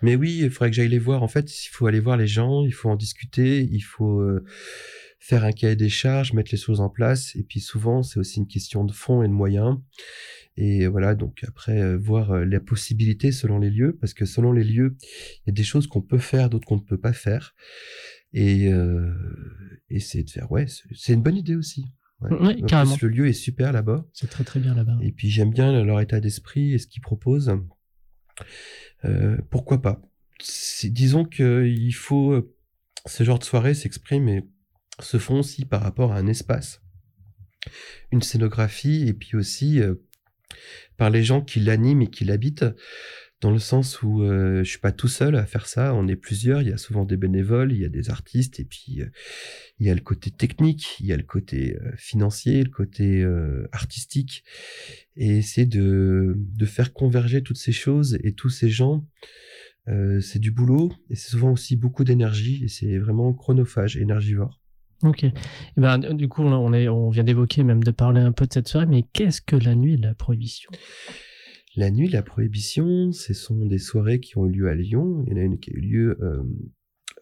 Mais 0.00 0.16
oui, 0.16 0.40
il 0.42 0.50
faudrait 0.50 0.70
que 0.70 0.76
j'aille 0.76 0.88
les 0.88 0.98
voir. 0.98 1.22
En 1.22 1.28
fait, 1.28 1.52
il 1.64 1.68
faut 1.68 1.86
aller 1.86 2.00
voir 2.00 2.16
les 2.16 2.26
gens, 2.26 2.64
il 2.64 2.72
faut 2.72 2.88
en 2.88 2.96
discuter, 2.96 3.60
il 3.70 3.80
faut 3.82 4.20
euh, 4.20 4.44
faire 5.22 5.44
un 5.44 5.52
cahier 5.52 5.76
des 5.76 5.88
charges, 5.88 6.32
mettre 6.32 6.50
les 6.50 6.58
choses 6.58 6.80
en 6.80 6.88
place. 6.88 7.36
Et 7.36 7.44
puis 7.44 7.60
souvent, 7.60 8.02
c'est 8.02 8.18
aussi 8.18 8.40
une 8.40 8.48
question 8.48 8.84
de 8.84 8.92
fonds 8.92 9.22
et 9.22 9.28
de 9.28 9.32
moyens. 9.32 9.78
Et 10.56 10.88
voilà, 10.88 11.14
donc 11.14 11.44
après, 11.46 11.80
euh, 11.80 11.96
voir 11.96 12.32
euh, 12.32 12.44
les 12.44 12.58
possibilités 12.58 13.30
selon 13.30 13.60
les 13.60 13.70
lieux, 13.70 13.96
parce 14.00 14.14
que 14.14 14.24
selon 14.24 14.50
les 14.50 14.64
lieux, 14.64 14.96
il 15.00 15.42
y 15.46 15.50
a 15.50 15.52
des 15.52 15.62
choses 15.62 15.86
qu'on 15.86 16.02
peut 16.02 16.18
faire, 16.18 16.50
d'autres 16.50 16.66
qu'on 16.66 16.76
ne 16.76 16.82
peut 16.82 16.98
pas 16.98 17.12
faire. 17.12 17.54
Et, 18.32 18.66
euh, 18.72 19.14
c'est 20.00 20.24
de 20.24 20.30
faire, 20.30 20.50
ouais, 20.50 20.66
c'est 20.92 21.12
une 21.12 21.22
bonne 21.22 21.36
idée 21.36 21.54
aussi. 21.54 21.84
Ouais. 22.20 22.30
Ouais, 22.32 22.38
En 22.38 22.54
plus, 22.54 22.62
carrément. 22.66 22.96
le 23.00 23.08
lieu 23.08 23.28
est 23.28 23.32
super 23.32 23.72
là-bas. 23.72 24.04
C'est 24.12 24.28
très 24.28 24.42
très 24.42 24.58
bien 24.58 24.74
là-bas. 24.74 24.98
Et 25.02 25.12
puis 25.12 25.30
j'aime 25.30 25.50
bien 25.50 25.84
leur 25.84 26.00
état 26.00 26.18
d'esprit 26.18 26.72
et 26.72 26.78
ce 26.78 26.88
qu'ils 26.88 27.02
proposent. 27.02 27.56
Euh, 29.04 29.36
pourquoi 29.50 29.80
pas? 29.80 30.02
Disons 30.84 31.24
qu'il 31.24 31.94
faut 31.94 32.52
ce 33.06 33.24
genre 33.24 33.38
de 33.38 33.44
soirée 33.44 33.74
s'exprime 33.74 34.28
et 34.28 34.44
se 35.04 35.18
font 35.18 35.40
aussi 35.40 35.64
par 35.64 35.82
rapport 35.82 36.12
à 36.12 36.16
un 36.16 36.26
espace, 36.26 36.82
une 38.10 38.22
scénographie 38.22 39.06
et 39.08 39.14
puis 39.14 39.36
aussi 39.36 39.80
euh, 39.80 39.94
par 40.96 41.10
les 41.10 41.24
gens 41.24 41.40
qui 41.40 41.60
l'animent 41.60 42.02
et 42.02 42.10
qui 42.10 42.24
l'habitent. 42.24 42.64
Dans 43.42 43.50
le 43.50 43.58
sens 43.58 44.02
où 44.02 44.22
euh, 44.22 44.62
je 44.62 44.70
suis 44.70 44.78
pas 44.78 44.92
tout 44.92 45.08
seul 45.08 45.34
à 45.34 45.44
faire 45.46 45.66
ça, 45.66 45.94
on 45.94 46.06
est 46.06 46.14
plusieurs. 46.14 46.62
Il 46.62 46.68
y 46.68 46.72
a 46.72 46.78
souvent 46.78 47.04
des 47.04 47.16
bénévoles, 47.16 47.72
il 47.72 47.80
y 47.80 47.84
a 47.84 47.88
des 47.88 48.08
artistes, 48.08 48.60
et 48.60 48.64
puis 48.64 49.02
euh, 49.02 49.06
il 49.80 49.86
y 49.88 49.90
a 49.90 49.94
le 49.96 50.00
côté 50.00 50.30
technique, 50.30 50.96
il 51.00 51.06
y 51.06 51.12
a 51.12 51.16
le 51.16 51.24
côté 51.24 51.76
euh, 51.76 51.90
financier, 51.96 52.62
le 52.62 52.70
côté 52.70 53.26
artistique, 53.72 54.44
et 55.16 55.38
essayer 55.38 55.66
de, 55.66 56.36
faire 56.66 56.92
converger 56.92 57.42
toutes 57.42 57.58
ces 57.58 57.72
choses 57.72 58.16
et 58.22 58.32
tous 58.32 58.48
ces 58.48 58.70
gens. 58.70 59.04
c'est 60.20 60.38
du 60.38 60.52
boulot 60.52 60.92
et 61.10 61.16
c'est 61.16 61.30
souvent 61.30 61.50
aussi 61.50 61.74
beaucoup 61.74 62.04
d'énergie 62.04 62.62
et 62.64 62.68
c'est 62.68 62.96
vraiment 62.98 63.34
chronophage, 63.34 63.96
énergivore. 63.96 64.61
Ok. 65.02 65.24
Eh 65.24 65.32
ben, 65.76 65.98
du 65.98 66.28
coup, 66.28 66.42
on, 66.42 66.72
est, 66.72 66.88
on 66.88 67.10
vient 67.10 67.24
d'évoquer, 67.24 67.64
même 67.64 67.82
de 67.82 67.90
parler 67.90 68.20
un 68.20 68.32
peu 68.32 68.46
de 68.46 68.52
cette 68.52 68.68
soirée, 68.68 68.86
mais 68.86 69.04
qu'est-ce 69.12 69.40
que 69.40 69.56
la 69.56 69.74
nuit 69.74 69.96
de 69.96 70.02
la 70.02 70.14
prohibition? 70.14 70.70
La 71.74 71.90
nuit 71.90 72.08
de 72.08 72.12
la 72.12 72.22
prohibition, 72.22 73.12
ce 73.12 73.32
sont 73.32 73.64
des 73.66 73.78
soirées 73.78 74.20
qui 74.20 74.36
ont 74.38 74.46
eu 74.46 74.52
lieu 74.52 74.68
à 74.68 74.74
Lyon. 74.74 75.24
Il 75.26 75.32
y 75.32 75.34
en 75.34 75.38
a 75.38 75.44
une 75.44 75.58
qui 75.58 75.70
a 75.70 75.74
eu 75.74 75.80
lieu 75.80 76.18
euh, 76.20 76.42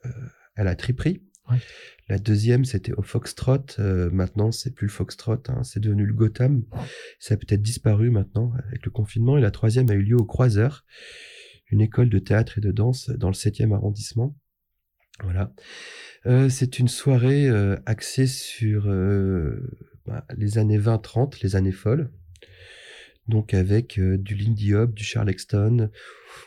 euh, 0.07 0.11
à 0.57 0.65
la 0.65 0.75
Triperie. 0.75 1.23
Ouais. 1.51 1.59
La 2.09 2.19
deuxième, 2.19 2.65
c'était 2.65 2.93
au 2.93 3.03
Foxtrot. 3.03 3.79
Euh, 3.79 4.11
maintenant, 4.11 4.51
c'est 4.51 4.75
plus 4.75 4.89
le 4.89 4.93
Foxtrot, 4.93 5.39
hein, 5.49 5.63
c'est 5.63 5.79
devenu 5.79 6.05
le 6.05 6.13
Gotham. 6.13 6.65
Ça 7.21 7.35
a 7.35 7.37
peut-être 7.37 7.63
disparu 7.63 8.11
maintenant 8.11 8.53
avec 8.67 8.85
le 8.85 8.91
confinement. 8.91 9.39
Et 9.39 9.41
la 9.41 9.53
troisième 9.53 9.89
a 9.91 9.95
eu 9.95 10.03
lieu 10.03 10.17
au 10.17 10.25
Croiseur, 10.25 10.85
une 11.71 11.81
école 11.81 12.11
de 12.11 12.19
théâtre 12.19 12.59
et 12.59 12.61
de 12.61 12.73
danse 12.73 13.11
dans 13.11 13.29
le 13.29 13.35
7e 13.35 13.73
arrondissement. 13.73 14.37
Voilà. 15.23 15.53
Euh, 16.27 16.49
c'est 16.49 16.79
une 16.79 16.89
soirée 16.89 17.49
euh, 17.49 17.77
axée 17.87 18.27
sur 18.27 18.85
euh, 18.89 19.59
bah, 20.07 20.25
les 20.37 20.59
années 20.59 20.79
20-30, 20.79 21.43
les 21.43 21.57
années 21.57 21.73
folles 21.73 22.11
donc 23.29 23.55
avec 23.55 24.01
du 24.01 24.35
Lindy 24.35 24.75
Hop, 24.75 24.93
du 24.93 25.05
Charleston, 25.05 25.91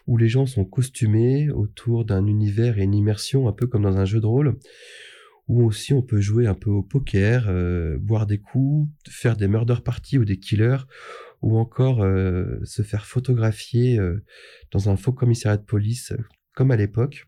où 0.06 0.18
les 0.18 0.28
gens 0.28 0.46
sont 0.46 0.66
costumés 0.66 1.50
autour 1.50 2.04
d'un 2.04 2.28
univers 2.28 2.78
et 2.78 2.84
une 2.84 2.94
immersion 2.94 3.48
un 3.48 3.54
peu 3.54 3.68
comme 3.68 3.84
dans 3.84 3.96
un 3.96 4.04
jeu 4.04 4.20
de 4.20 4.26
rôle, 4.26 4.60
où 5.48 5.64
aussi 5.64 5.94
on 5.94 6.02
peut 6.02 6.20
jouer 6.20 6.46
un 6.46 6.56
peu 6.56 6.70
au 6.70 6.84
poker, 6.84 7.50
boire 8.02 8.26
des 8.26 8.40
coups, 8.40 8.90
faire 9.08 9.38
des 9.38 9.48
murder 9.48 9.78
parties 9.86 10.18
ou 10.18 10.26
des 10.26 10.40
killers, 10.40 10.86
ou 11.42 11.58
encore 11.58 12.06
se 12.66 12.82
faire 12.82 13.06
photographier 13.06 13.98
dans 14.72 14.90
un 14.90 14.98
faux 14.98 15.14
commissariat 15.14 15.58
de 15.58 15.64
police, 15.64 16.12
comme 16.54 16.72
à 16.72 16.76
l'époque. 16.76 17.28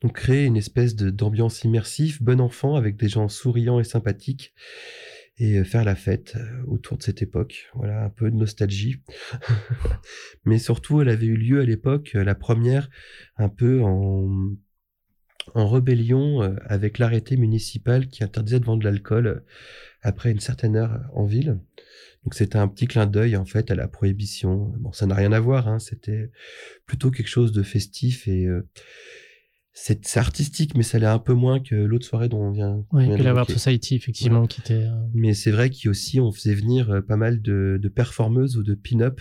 Donc 0.00 0.16
créer 0.16 0.44
une 0.44 0.56
espèce 0.56 0.96
d'ambiance 0.96 1.64
immersive, 1.64 2.22
bon 2.22 2.40
enfant, 2.40 2.76
avec 2.76 2.96
des 2.96 3.08
gens 3.08 3.28
souriants 3.28 3.80
et 3.80 3.84
sympathiques, 3.84 4.54
et 5.38 5.58
euh, 5.58 5.64
faire 5.64 5.84
la 5.84 5.94
fête 5.94 6.34
euh, 6.36 6.62
autour 6.66 6.98
de 6.98 7.02
cette 7.02 7.22
époque. 7.22 7.70
Voilà, 7.74 8.04
un 8.04 8.10
peu 8.10 8.30
de 8.30 8.36
nostalgie. 8.36 9.02
Mais 10.44 10.58
surtout, 10.58 11.00
elle 11.00 11.08
avait 11.08 11.26
eu 11.26 11.36
lieu 11.36 11.60
à 11.60 11.64
l'époque, 11.64 12.12
euh, 12.14 12.24
la 12.24 12.34
première, 12.34 12.88
un 13.36 13.48
peu 13.48 13.82
en, 13.82 14.52
en 15.54 15.68
rébellion 15.68 16.40
avec 16.66 16.98
l'arrêté 16.98 17.36
municipal 17.36 18.08
qui 18.08 18.24
interdisait 18.24 18.60
de 18.60 18.64
vendre 18.64 18.80
de 18.80 18.88
l'alcool 18.88 19.44
après 20.02 20.30
une 20.30 20.40
certaine 20.40 20.76
heure 20.76 21.00
en 21.12 21.24
ville. 21.24 21.58
Donc 22.24 22.32
c'était 22.32 22.56
un 22.56 22.68
petit 22.68 22.86
clin 22.86 23.06
d'œil 23.06 23.36
en 23.36 23.44
fait 23.44 23.70
à 23.70 23.74
la 23.74 23.86
prohibition. 23.86 24.72
Bon, 24.78 24.92
ça 24.92 25.04
n'a 25.04 25.14
rien 25.14 25.32
à 25.32 25.40
voir, 25.40 25.68
hein, 25.68 25.78
c'était 25.78 26.30
plutôt 26.86 27.10
quelque 27.10 27.28
chose 27.28 27.52
de 27.52 27.62
festif 27.62 28.26
et 28.26 28.48
c'est 29.76 30.16
artistique, 30.16 30.76
mais 30.76 30.84
ça 30.84 30.98
l'est 31.00 31.06
un 31.06 31.18
peu 31.18 31.34
moins 31.34 31.58
que 31.60 31.74
l'autre 31.74 32.06
soirée 32.06 32.28
dont 32.28 32.40
on 32.40 32.52
vient. 32.52 32.84
Oui, 32.92 33.08
que 33.08 33.22
la. 33.22 33.44
Society, 33.44 33.96
effectivement, 33.96 34.46
qui 34.46 34.60
était. 34.60 34.74
euh, 34.84 35.06
Mais 35.14 35.34
c'est 35.34 35.50
vrai 35.50 35.68
qu'aussi 35.70 36.20
on 36.20 36.30
faisait 36.32 36.54
venir 36.54 36.90
euh, 36.90 37.00
pas 37.02 37.16
mal 37.16 37.42
de, 37.42 37.78
de 37.82 37.88
performeuses 37.88 38.56
ou 38.56 38.62
de 38.62 38.74
pin-up 38.74 39.20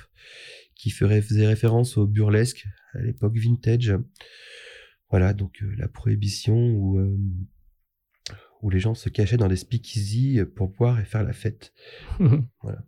qui 0.76 0.92
feraient, 0.92 1.22
faisaient 1.22 1.48
référence 1.48 1.98
au 1.98 2.06
burlesque 2.08 2.66
à 2.94 3.02
l'époque 3.02 3.36
vintage. 3.36 3.96
Voilà, 5.10 5.34
donc 5.34 5.62
euh, 5.64 5.74
la 5.78 5.88
prohibition 5.88 6.56
où, 6.56 7.00
euh, 7.00 7.18
où 8.62 8.70
les 8.70 8.80
gens 8.80 8.94
se 8.94 9.10
cachaient 9.10 9.38
dans 9.38 9.48
des 9.48 9.56
speakeasy 9.58 10.40
pour 10.56 10.70
boire 10.70 11.00
et 11.00 11.06
faire 11.06 11.24
la 11.24 11.34
fête. 11.34 11.74
Voilà. 12.62 12.86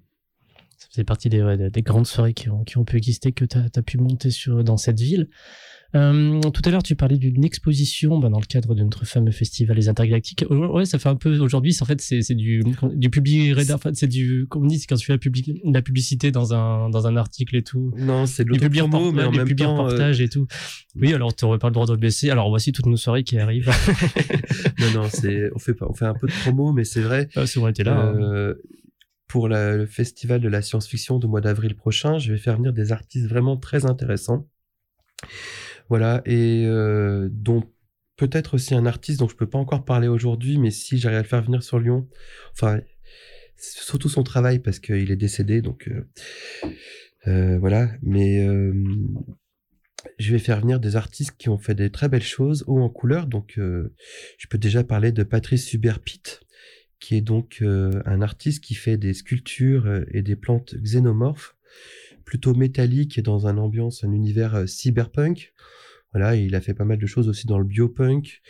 Faisait 0.96 1.04
partie 1.04 1.28
des, 1.28 1.44
ouais, 1.44 1.58
des- 1.58 1.70
des 1.70 1.82
grandes 1.82 2.08
soirées 2.08 2.34
qui 2.34 2.50
ont, 2.50 2.64
qui 2.64 2.78
ont 2.78 2.86
pu 2.86 2.96
exister, 2.96 3.34
que 3.34 3.44
tu 3.44 3.58
as, 3.58 3.82
pu 3.82 3.98
monter 3.98 4.32
sur, 4.32 4.64
dans 4.64 4.78
cette 4.78 5.00
ville. 5.02 5.28
Euh, 5.94 6.42
tout 6.52 6.62
à 6.66 6.72
l'heure, 6.72 6.84
tu 6.84 6.96
parlais 6.96 7.18
d'une 7.18 7.46
exposition 7.46 8.18
bah, 8.20 8.28
dans 8.30 8.40
le 8.40 8.46
cadre 8.46 8.76
de 8.76 8.84
notre 8.84 9.06
fameux 9.06 9.32
festival 9.32 9.78
Les 9.78 9.88
Intergalactiques. 9.88 10.44
Euh, 10.52 10.68
Ouais, 10.68 10.86
ça 10.86 11.00
fait 11.00 11.08
un 11.10 11.16
peu 11.16 11.38
aujourd'hui, 11.40 11.74
c'est- 11.74 11.84
en 11.84 11.86
fait, 11.86 12.02
c'est 12.02 12.22
c'est 12.22 12.36
du, 12.36 12.64
du 12.94 13.10
public, 13.10 13.54
c'est 13.94 14.08
du, 14.08 14.46
comme 14.50 14.64
on 14.64 14.68
dit, 14.68 14.80
c'est 14.80 14.88
quand 14.88 14.96
tu 14.96 15.06
fais 15.06 15.14
la, 15.14 15.18
public, 15.20 15.52
la 15.64 15.82
publicité 15.82 16.32
dans 16.32 16.54
un, 16.54 16.90
dans 16.90 17.08
un 17.08 17.16
article 17.18 17.56
et 17.58 17.64
tout. 17.64 17.92
Non, 17.98 18.26
c'est 18.26 18.44
de 18.46 18.52
Du 18.54 18.60
public 18.60 18.82
l'autopromo, 18.82 19.12
mais 19.12 19.24
en 19.24 19.32
du 19.32 19.38
même 19.38 19.48
public 19.48 19.66
temps... 19.68 19.80
euh, 19.80 19.84
reportage 19.84 20.22
et 20.22 20.30
tout. 20.30 20.48
Oui, 20.96 21.14
alors 21.14 21.34
tu 21.36 21.46
n'aurais 21.46 21.60
pas 21.60 21.68
le 21.68 21.74
droit 21.74 21.86
de 21.86 21.92
le 21.94 21.98
baisser. 22.00 22.30
Alors 22.30 22.50
voici 22.50 22.72
toutes 22.72 22.88
nos 22.88 22.98
soirées 22.98 23.24
qui 23.24 23.38
arrivent. 23.38 23.70
non, 24.80 24.92
non, 25.04 25.10
c'est, 25.10 25.50
on 25.56 25.60
fait 25.60 25.74
pas, 25.74 25.88
on 25.90 25.94
fait 25.94 26.06
un 26.06 26.14
peu 26.14 26.28
de 26.28 26.34
promo, 26.34 26.74
mais 26.74 26.84
c'est 26.84 27.02
vrai. 27.02 27.28
Ah, 27.36 27.46
si 27.46 27.58
on 27.58 27.68
était 27.68 27.84
là. 27.84 27.98
hein. 28.00 28.54
Pour 29.36 29.50
le 29.50 29.86
festival 29.86 30.40
de 30.40 30.48
la 30.48 30.62
science-fiction 30.62 31.20
du 31.20 31.28
mois 31.28 31.42
d'avril 31.42 31.76
prochain, 31.76 32.20
je 32.20 32.32
vais 32.32 32.38
faire 32.38 32.56
venir 32.56 32.72
des 32.72 32.94
artistes 32.94 33.28
vraiment 33.28 33.58
très 33.58 33.86
intéressants. 33.86 34.48
Voilà, 35.90 36.22
et 36.26 36.64
euh, 36.66 37.28
dont 37.30 37.62
peut-être 38.16 38.54
aussi 38.54 38.76
un 38.76 38.86
artiste 38.86 39.20
dont 39.20 39.28
je 39.28 39.36
peux 39.36 39.50
pas 39.50 39.58
encore 39.58 39.84
parler 39.84 40.08
aujourd'hui, 40.08 40.58
mais 40.58 40.72
si 40.72 40.98
j'arrive 40.98 41.18
à 41.18 41.22
le 41.22 41.28
faire 41.28 41.42
venir 41.42 41.64
sur 41.64 41.80
Lyon, 41.80 42.08
enfin, 42.54 42.80
surtout 43.58 44.08
son 44.08 44.24
travail 44.24 44.60
parce 44.60 44.80
qu'il 44.80 45.12
est 45.12 45.18
décédé, 45.18 45.62
donc 45.62 45.90
euh, 45.90 46.08
euh, 47.28 47.60
voilà, 47.60 47.92
mais 48.02 48.40
euh, 48.40 48.74
je 50.18 50.32
vais 50.32 50.40
faire 50.40 50.62
venir 50.62 50.80
des 50.80 50.96
artistes 50.96 51.36
qui 51.38 51.50
ont 51.50 51.58
fait 51.58 51.76
des 51.76 51.90
très 51.90 52.08
belles 52.08 52.24
choses, 52.24 52.64
haut 52.68 52.80
en 52.80 52.90
couleur, 52.90 53.28
donc 53.28 53.56
je 53.58 54.48
peux 54.50 54.58
déjà 54.58 54.86
parler 54.86 55.12
de 55.12 55.24
Patrice 55.24 55.74
Hubert-Pitt, 55.74 56.45
qui 57.00 57.16
est 57.16 57.22
donc 57.22 57.60
euh, 57.62 58.02
un 58.06 58.22
artiste 58.22 58.64
qui 58.64 58.76
fait 58.76 58.98
des 58.98 59.14
sculptures 59.14 59.86
euh, 59.86 60.06
et 60.12 60.22
des 60.22 60.36
plantes 60.36 60.76
xénomorphes, 60.76 61.56
plutôt 62.24 62.54
métalliques 62.54 63.18
et 63.18 63.22
dans 63.22 63.48
un 63.48 63.58
ambiance, 63.58 64.04
un 64.04 64.12
univers 64.12 64.56
euh, 64.56 64.66
cyberpunk. 64.66 65.54
Voilà, 66.14 66.36
il 66.36 66.56
a 66.56 66.62
fait 66.62 66.74
pas 66.74 66.86
mal 66.86 66.98
de 66.98 67.06
choses 67.06 67.28
aussi 67.28 67.46
dans 67.46 67.58
le 67.58 67.66
biopunk, 67.66 68.42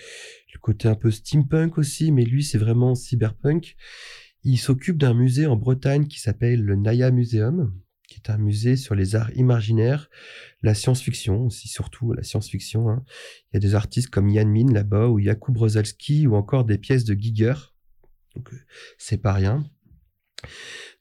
le 0.53 0.59
côté 0.59 0.87
un 0.87 0.95
peu 0.95 1.09
steampunk 1.09 1.77
aussi, 1.79 2.11
mais 2.11 2.23
lui 2.23 2.43
c'est 2.43 2.59
vraiment 2.59 2.93
cyberpunk. 2.93 3.75
Il 4.43 4.57
s'occupe 4.57 4.97
d'un 4.97 5.15
musée 5.15 5.47
en 5.47 5.55
Bretagne 5.55 6.05
qui 6.05 6.19
s'appelle 6.19 6.61
le 6.61 6.75
Naya 6.75 7.09
Museum, 7.09 7.73
qui 8.07 8.21
est 8.23 8.29
un 8.29 8.37
musée 8.37 8.75
sur 8.75 8.93
les 8.93 9.15
arts 9.15 9.35
imaginaires, 9.35 10.09
la 10.61 10.75
science-fiction 10.75 11.47
aussi, 11.47 11.67
surtout 11.67 12.13
la 12.13 12.21
science-fiction. 12.21 12.89
hein. 12.89 13.03
Il 13.51 13.55
y 13.55 13.57
a 13.57 13.59
des 13.59 13.73
artistes 13.73 14.09
comme 14.09 14.29
Yann 14.29 14.49
Min 14.49 14.71
là-bas, 14.71 15.07
ou 15.07 15.19
Jakub 15.19 15.57
Rosalski, 15.57 16.27
ou 16.27 16.35
encore 16.35 16.65
des 16.65 16.77
pièces 16.77 17.05
de 17.05 17.15
Giger. 17.15 17.74
Donc, 18.35 18.53
euh, 18.53 18.57
c'est 18.97 19.21
pas 19.21 19.33
rien. 19.33 19.65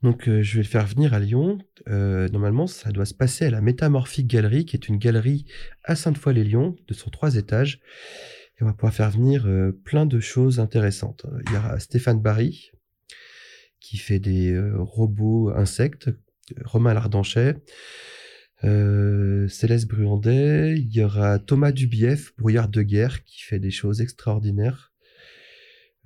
Donc, 0.03 0.29
euh, 0.29 0.43
je 0.43 0.57
vais 0.57 0.63
le 0.63 0.69
faire 0.69 0.87
venir 0.87 1.15
à 1.15 1.19
Lyon. 1.19 1.59
Euh, 1.89 2.29
normalement, 2.29 2.67
ça 2.67 2.93
doit 2.93 3.05
se 3.05 3.15
passer 3.15 3.47
à 3.47 3.51
la 3.51 3.61
Métamorphique 3.61 4.27
Galerie, 4.27 4.65
qui 4.65 4.77
est 4.77 4.89
une 4.89 4.99
galerie 4.99 5.47
à 5.83 5.97
Sainte-Foy-les-Lyons, 5.97 6.77
de 6.87 6.95
sur 6.95 7.11
trois 7.11 7.37
étages. 7.37 7.81
Et 8.59 8.63
on 8.63 8.67
va 8.67 8.73
pouvoir 8.73 8.95
faire 8.95 9.11
venir 9.11 9.49
plein 9.85 10.07
de 10.07 10.21
choses 10.21 10.61
intéressantes. 10.61 11.27
Il 11.47 11.55
y 11.55 11.57
aura 11.57 11.81
Stéphane 11.81 12.23
Barry, 12.23 12.71
qui 13.81 13.97
fait 13.97 14.21
des 14.21 14.57
robots 14.77 15.51
insectes, 15.51 16.09
Romain 16.65 16.95
Lardanchet, 16.95 17.57
Céleste 18.63 19.89
Bruandet, 19.89 20.77
il 20.77 20.95
y 20.95 21.03
aura 21.03 21.41
Thomas 21.41 21.73
Dubief, 21.73 22.33
brouillard 22.37 22.69
de 22.69 22.83
guerre, 22.83 23.25
qui 23.25 23.43
fait 23.43 23.59
des 23.59 23.73
choses 23.73 24.01
extraordinaires. 24.01 24.94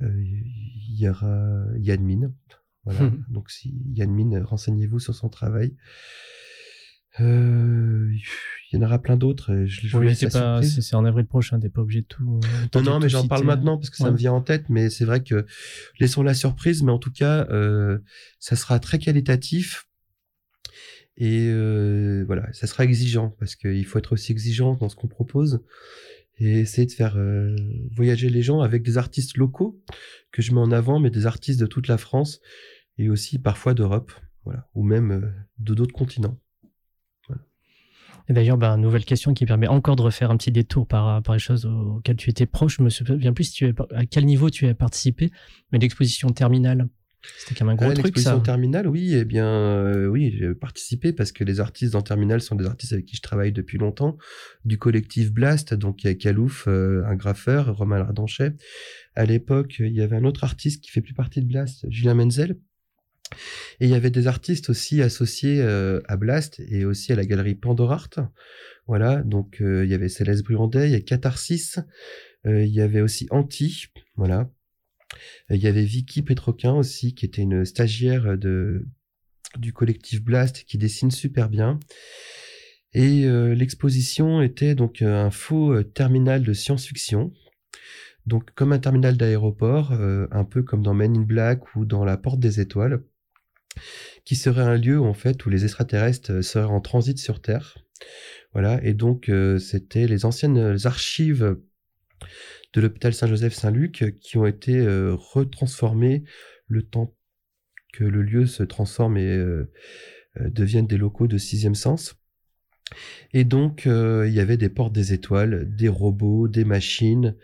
Euh, 0.03 0.23
il 0.23 0.97
y 1.01 1.09
aura 1.09 1.65
Yann 1.79 2.03
Min. 2.05 2.33
Voilà. 2.85 3.01
Mhm. 3.03 3.25
Donc, 3.31 3.51
si 3.51 3.75
Yann 3.95 4.11
Min, 4.11 4.43
renseignez-vous 4.45 4.99
sur 5.01 5.15
son 5.15 5.29
travail. 5.29 5.75
Euh, 7.21 8.13
il 8.71 8.77
y 8.79 8.81
en 8.81 8.87
aura 8.87 9.01
plein 9.01 9.17
d'autres. 9.17 9.53
euh, 9.53 9.67
Je, 9.67 9.97
Oui, 9.97 10.15
c'est 10.15 10.95
en 10.95 11.05
avril 11.05 11.27
prochain, 11.27 11.59
t'es 11.59 11.69
pas 11.69 11.81
obligé 11.81 12.03
de 12.03 12.07
tout. 12.07 12.39
euh, 12.77 12.81
Non, 12.83 13.01
mais 13.01 13.09
j'en 13.09 13.27
parle 13.27 13.45
maintenant 13.45 13.77
parce 13.77 13.91
que 13.91 13.97
ça 13.97 14.11
me 14.13 14.17
vient 14.17 14.33
en 14.33 14.41
tête, 14.43 14.69
mais 14.69 14.89
c'est 14.89 15.05
vrai 15.05 15.23
que 15.23 15.45
laissons 15.99 16.23
la 16.23 16.35
surprise, 16.35 16.83
mais 16.85 16.93
en 16.93 16.99
tout 16.99 17.11
cas, 17.11 17.47
euh, 17.51 17.99
ça 18.39 18.55
sera 18.57 18.79
très 18.79 18.99
qualitatif. 18.99 19.87
Et 21.17 21.51
voilà, 22.25 22.53
ça 22.53 22.69
sera 22.69 22.85
exigeant 22.85 23.31
parce 23.41 23.57
qu'il 23.57 23.85
faut 23.85 23.99
être 23.99 24.13
aussi 24.13 24.31
exigeant 24.31 24.75
dans 24.75 24.89
ce 24.89 24.95
qu'on 24.95 25.09
propose 25.09 25.61
et 26.39 26.61
essayer 26.61 26.87
de 26.87 26.93
faire 26.93 27.17
euh, 27.17 27.57
voyager 27.91 28.31
les 28.31 28.43
gens 28.43 28.61
avec 28.61 28.83
des 28.83 28.99
artistes 28.99 29.37
locaux 29.37 29.83
que 30.33 30.43
je 30.43 30.53
mets 30.53 30.61
en 30.61 30.71
avant, 30.71 31.01
mais 31.01 31.11
des 31.11 31.27
artistes 31.27 31.61
de 31.61 31.67
toute 31.67 31.89
la 31.89 31.99
France 31.99 32.41
et 32.97 33.09
aussi 33.09 33.39
parfois 33.39 33.75
d'Europe, 33.75 34.13
voilà, 34.45 34.69
ou 34.75 34.83
même 34.83 35.11
euh, 35.11 35.31
de 35.59 35.75
d'autres 35.75 35.95
continents. 35.95 36.39
Et 38.31 38.35
d'ailleurs, 38.35 38.59
bah, 38.59 38.77
nouvelle 38.77 39.07
question 39.07 39.33
qui 39.33 39.47
permet 39.47 39.69
encore 39.69 39.97
de 39.97 40.03
refaire 40.03 40.31
un 40.31 40.37
petit 40.37 40.53
détour 40.53 40.87
par, 40.87 41.23
par 41.23 41.35
les 41.35 41.39
choses 41.39 41.65
auxquelles 41.65 42.17
tu 42.17 42.29
étais 42.29 42.45
proche. 42.45 42.77
Je 42.77 42.83
me 42.83 42.91
souviens 42.91 43.33
plus 43.33 43.45
si 43.45 43.53
tu 43.53 43.65
avais, 43.65 43.75
à 43.95 44.05
quel 44.05 44.27
niveau 44.27 44.51
tu 44.51 44.67
as 44.67 44.75
participé, 44.75 45.31
mais 45.73 45.79
l'exposition 45.79 46.29
terminale, 46.29 46.89
c'était 47.39 47.55
quand 47.59 47.65
même 47.65 47.75
un 47.75 47.77
gros 47.77 47.91
Ah, 47.91 47.95
truc, 47.95 48.07
L'exposition 48.07 48.39
ça. 48.39 48.45
Terminale, 48.45 48.87
oui, 48.87 49.15
eh 49.15 49.25
bien, 49.25 49.47
euh, 49.47 50.07
oui, 50.07 50.35
j'ai 50.39 50.55
participé 50.55 51.13
parce 51.13 51.33
que 51.33 51.43
les 51.45 51.61
artistes 51.61 51.93
dans 51.95 52.03
Terminal 52.03 52.41
sont 52.41 52.55
des 52.55 52.67
artistes 52.67 52.93
avec 52.93 53.07
qui 53.07 53.17
je 53.17 53.23
travaille 53.23 53.53
depuis 53.53 53.79
longtemps, 53.79 54.17
du 54.65 54.79
collectif 54.79 55.33
Blast, 55.33 55.75
donc 55.75 56.05
il 56.05 56.07
y 56.07 56.11
a 56.11 56.15
Kalouf, 56.15 56.67
euh, 56.69 57.03
un 57.07 57.17
graffeur, 57.17 57.77
Romain 57.77 57.99
Lardanchet. 57.99 58.55
À 59.17 59.25
l'époque, 59.25 59.77
il 59.81 59.93
y 59.93 60.01
avait 60.01 60.17
un 60.17 60.25
autre 60.25 60.45
artiste 60.45 60.83
qui 60.83 60.91
fait 60.91 61.01
plus 61.01 61.15
partie 61.15 61.41
de 61.43 61.47
Blast, 61.47 61.87
Julien 61.91 62.15
Menzel. 62.15 62.57
Et 63.81 63.85
il 63.85 63.91
y 63.91 63.95
avait 63.95 64.11
des 64.11 64.27
artistes 64.27 64.71
aussi 64.71 65.03
associés 65.03 65.61
euh, 65.61 66.01
à 66.07 66.17
Blast 66.17 66.61
et 66.71 66.85
aussi 66.85 67.13
à 67.13 67.17
la 67.17 67.27
galerie 67.27 67.57
Pandorart. 67.57 68.11
Voilà, 68.87 69.23
donc 69.23 69.59
il 69.61 69.85
y 69.85 69.93
avait 69.93 70.09
Céleste 70.09 70.45
Bruandet, 70.45 70.89
il 70.89 70.93
y 70.93 70.95
a 70.95 71.01
Catharsis, 71.01 71.79
il 72.47 72.69
y 72.69 72.81
avait 72.81 73.03
aussi 73.03 73.27
Anti, 73.31 73.89
voilà. 74.17 74.51
Euh, 75.51 75.57
Il 75.57 75.63
y 75.63 75.67
avait 75.67 75.85
Vicky 75.85 76.23
Petroquin 76.23 76.75
aussi, 76.75 77.15
qui 77.15 77.25
était 77.25 77.43
une 77.43 77.65
stagiaire 77.65 78.37
de, 78.37 78.87
du 79.57 79.73
collectif 79.73 80.23
Blast, 80.23 80.65
qui 80.65 80.79
dessine 80.79 81.11
super 81.11 81.49
bien. 81.49 81.79
Et 82.95 83.27
euh, 83.27 83.55
l'exposition 83.55 84.41
était 84.43 84.75
donc 84.75 85.03
euh, 85.03 85.25
un 85.25 85.31
faux 85.31 85.83
terminal 85.83 86.43
de 86.43 86.53
science-fiction. 86.53 87.33
Donc 88.27 88.51
comme 88.55 88.73
un 88.73 88.79
terminal 88.79 89.17
d'aéroport, 89.17 89.93
un 89.93 90.45
peu 90.45 90.63
comme 90.63 90.83
dans 90.83 90.93
Men 90.93 91.17
in 91.17 91.23
Black 91.23 91.75
ou 91.75 91.87
dans 91.87 92.05
La 92.05 92.19
Porte 92.19 92.39
des 92.41 92.61
Étoiles, 92.61 93.03
qui 94.27 94.37
serait 94.37 94.61
un 94.61 94.77
lieu 94.77 95.01
en 95.01 95.15
fait 95.15 95.47
où 95.47 95.49
les 95.49 95.65
extraterrestres 95.65 96.45
seraient 96.45 96.67
en 96.67 96.83
transit 96.83 97.19
sur 97.19 97.41
Terre. 97.41 97.79
Voilà, 98.53 98.85
et 98.85 98.93
donc 98.93 99.31
c'était 99.59 100.07
les 100.07 100.27
anciennes 100.27 100.77
archives 100.85 101.57
de 102.75 102.81
l'hôpital 102.81 103.15
Saint-Joseph-Saint-Luc 103.15 104.03
euh, 104.03 104.11
qui 104.11 104.37
ont 104.37 104.47
été 104.47 104.79
euh, 104.79 105.15
retransformées 105.15 106.25
le 106.67 106.83
temps 106.83 107.15
que 107.93 108.05
le 108.05 108.23
lieu 108.23 108.47
se 108.47 108.63
transforme 108.63 109.17
et 109.17 109.27
euh, 109.27 109.71
euh, 110.41 110.51
devienne 110.51 110.87
des 110.87 110.99
locaux 110.99 111.27
de 111.27 111.39
sixième 111.39 111.75
sens. 111.75 112.17
Et 113.35 113.45
donc, 113.45 113.83
il 113.85 114.33
y 114.33 114.41
avait 114.41 114.57
des 114.57 114.71
portes 114.71 114.95
des 114.95 115.13
étoiles, 115.13 115.77
des 115.77 115.91
robots, 115.91 116.49
des 116.49 116.65
machines, 116.65 117.37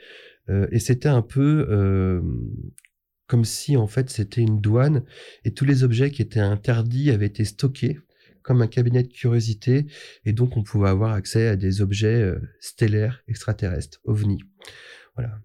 et 0.48 0.78
c'était 0.78 1.10
un 1.10 1.20
peu 1.20 2.22
comme 3.26 3.44
si 3.44 3.76
en 3.76 3.86
fait 3.86 4.08
c'était 4.08 4.40
une 4.40 4.62
douane 4.62 5.04
et 5.44 5.52
tous 5.52 5.66
les 5.66 5.84
objets 5.84 6.10
qui 6.10 6.22
étaient 6.22 6.40
interdits 6.40 7.10
avaient 7.10 7.26
été 7.26 7.44
stockés 7.44 7.98
comme 8.40 8.62
un 8.62 8.68
cabinet 8.68 9.02
de 9.02 9.12
curiosité, 9.12 9.84
et 10.24 10.32
donc 10.32 10.56
on 10.56 10.62
pouvait 10.62 10.88
avoir 10.88 11.12
accès 11.12 11.46
à 11.48 11.56
des 11.56 11.82
objets 11.82 12.26
stellaires, 12.58 13.22
extraterrestres, 13.28 14.00
ovnis. 14.04 14.44
Voilà. 15.16 15.40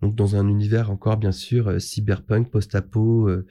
Donc 0.00 0.14
dans 0.14 0.36
un 0.36 0.48
univers 0.48 0.90
encore 0.90 1.16
bien 1.16 1.32
sûr 1.32 1.68
euh, 1.68 1.78
cyberpunk, 1.78 2.50
post-apo, 2.50 3.28
euh, 3.28 3.46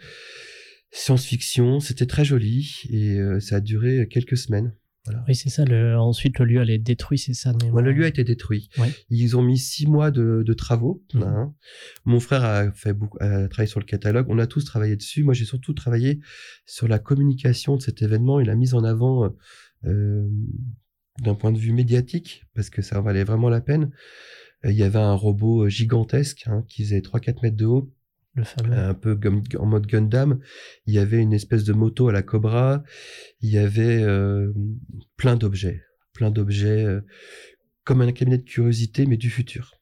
science-fiction, 0.91 1.79
c'était 1.79 2.07
très 2.07 2.25
joli 2.25 2.81
et 2.89 3.19
euh, 3.19 3.39
ça 3.39 3.57
a 3.57 3.59
duré 3.59 4.07
quelques 4.09 4.37
semaines. 4.37 4.73
Oui, 5.27 5.35
c'est 5.35 5.49
ça. 5.49 5.65
Le... 5.65 5.97
Ensuite, 5.97 6.39
le 6.39 6.45
lieu 6.45 6.59
allait 6.59 6.75
être 6.75 6.83
détruit, 6.83 7.17
c'est 7.17 7.33
ça. 7.33 7.53
Ouais, 7.71 7.81
le 7.81 7.91
lieu 7.91 8.03
a 8.03 8.07
été 8.07 8.23
détruit. 8.23 8.69
Ouais. 8.77 8.91
Ils 9.09 9.35
ont 9.37 9.41
mis 9.41 9.57
six 9.57 9.87
mois 9.87 10.11
de, 10.11 10.43
de 10.45 10.53
travaux. 10.53 11.03
Mhm. 11.13 11.23
hein. 11.23 11.55
Mon 12.05 12.19
frère 12.19 12.43
a 12.43 12.71
fait 12.71 12.93
beaucoup, 12.93 13.17
a 13.19 13.47
travaillé 13.47 13.69
sur 13.69 13.79
le 13.79 13.85
catalogue. 13.85 14.27
On 14.29 14.39
a 14.39 14.47
tous 14.47 14.65
travaillé 14.65 14.95
dessus. 14.95 15.23
Moi, 15.23 15.33
j'ai 15.33 15.45
surtout 15.45 15.73
travaillé 15.73 16.19
sur 16.65 16.87
la 16.87 16.99
communication 16.99 17.75
de 17.75 17.81
cet 17.81 18.01
événement 18.01 18.39
et 18.39 18.45
la 18.45 18.55
mise 18.55 18.73
en 18.73 18.83
avant 18.83 19.33
euh, 19.85 20.27
d'un 21.21 21.35
point 21.35 21.51
de 21.51 21.59
vue 21.59 21.73
médiatique, 21.73 22.45
parce 22.53 22.69
que 22.69 22.81
ça 22.81 22.99
en 22.99 23.01
valait 23.01 23.23
vraiment 23.23 23.49
la 23.49 23.61
peine. 23.61 23.91
Il 24.65 24.71
y 24.71 24.83
avait 24.83 24.99
un 24.99 25.13
robot 25.13 25.65
euh, 25.65 25.69
gigantesque 25.69 26.43
hein, 26.47 26.63
qui 26.67 26.83
faisait 26.83 26.99
3-4 26.99 27.41
mètres 27.43 27.55
de 27.55 27.65
haut, 27.65 27.93
Le 28.35 28.43
fameux. 28.43 28.77
un 28.77 28.93
peu 28.93 29.15
comme 29.15 29.43
en 29.57 29.65
mode 29.65 29.87
Gundam. 29.87 30.39
Il 30.85 30.93
y 30.93 30.99
avait 30.99 31.21
une 31.21 31.33
espèce 31.33 31.63
de 31.63 31.73
moto 31.73 32.09
à 32.09 32.11
la 32.11 32.21
Cobra. 32.23 32.83
Il 33.41 33.49
y 33.49 33.57
avait 33.57 34.01
euh, 34.01 34.51
plein 35.15 35.35
d'objets, 35.37 35.81
plein 36.13 36.29
d'objets, 36.29 36.83
euh, 36.83 37.01
comme 37.85 38.01
un 38.01 38.11
cabinet 38.11 38.37
de 38.37 38.43
curiosité, 38.43 39.05
mais 39.05 39.17
du 39.17 39.29
futur. 39.29 39.75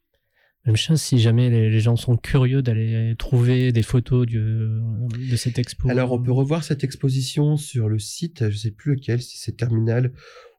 Même 0.66 0.76
chose 0.76 1.02
si 1.02 1.18
jamais 1.18 1.50
les, 1.50 1.70
les 1.70 1.80
gens 1.80 1.96
sont 1.96 2.18
curieux 2.18 2.62
d'aller 2.62 3.16
trouver 3.18 3.72
des 3.72 3.84
photos 3.84 4.28
du, 4.28 4.40
de 4.40 5.36
cette 5.38 5.58
expo. 5.58 5.90
Alors, 5.90 6.12
on 6.12 6.22
peut 6.22 6.32
revoir 6.34 6.64
cette 6.64 6.84
exposition 6.84 7.56
sur 7.56 7.88
le 7.88 8.00
site, 8.00 8.50
je 8.50 8.58
sais 8.58 8.72
plus 8.72 8.96
lequel, 8.96 9.22
si 9.22 9.38
c'est 9.38 9.54
Terminal 9.56 10.12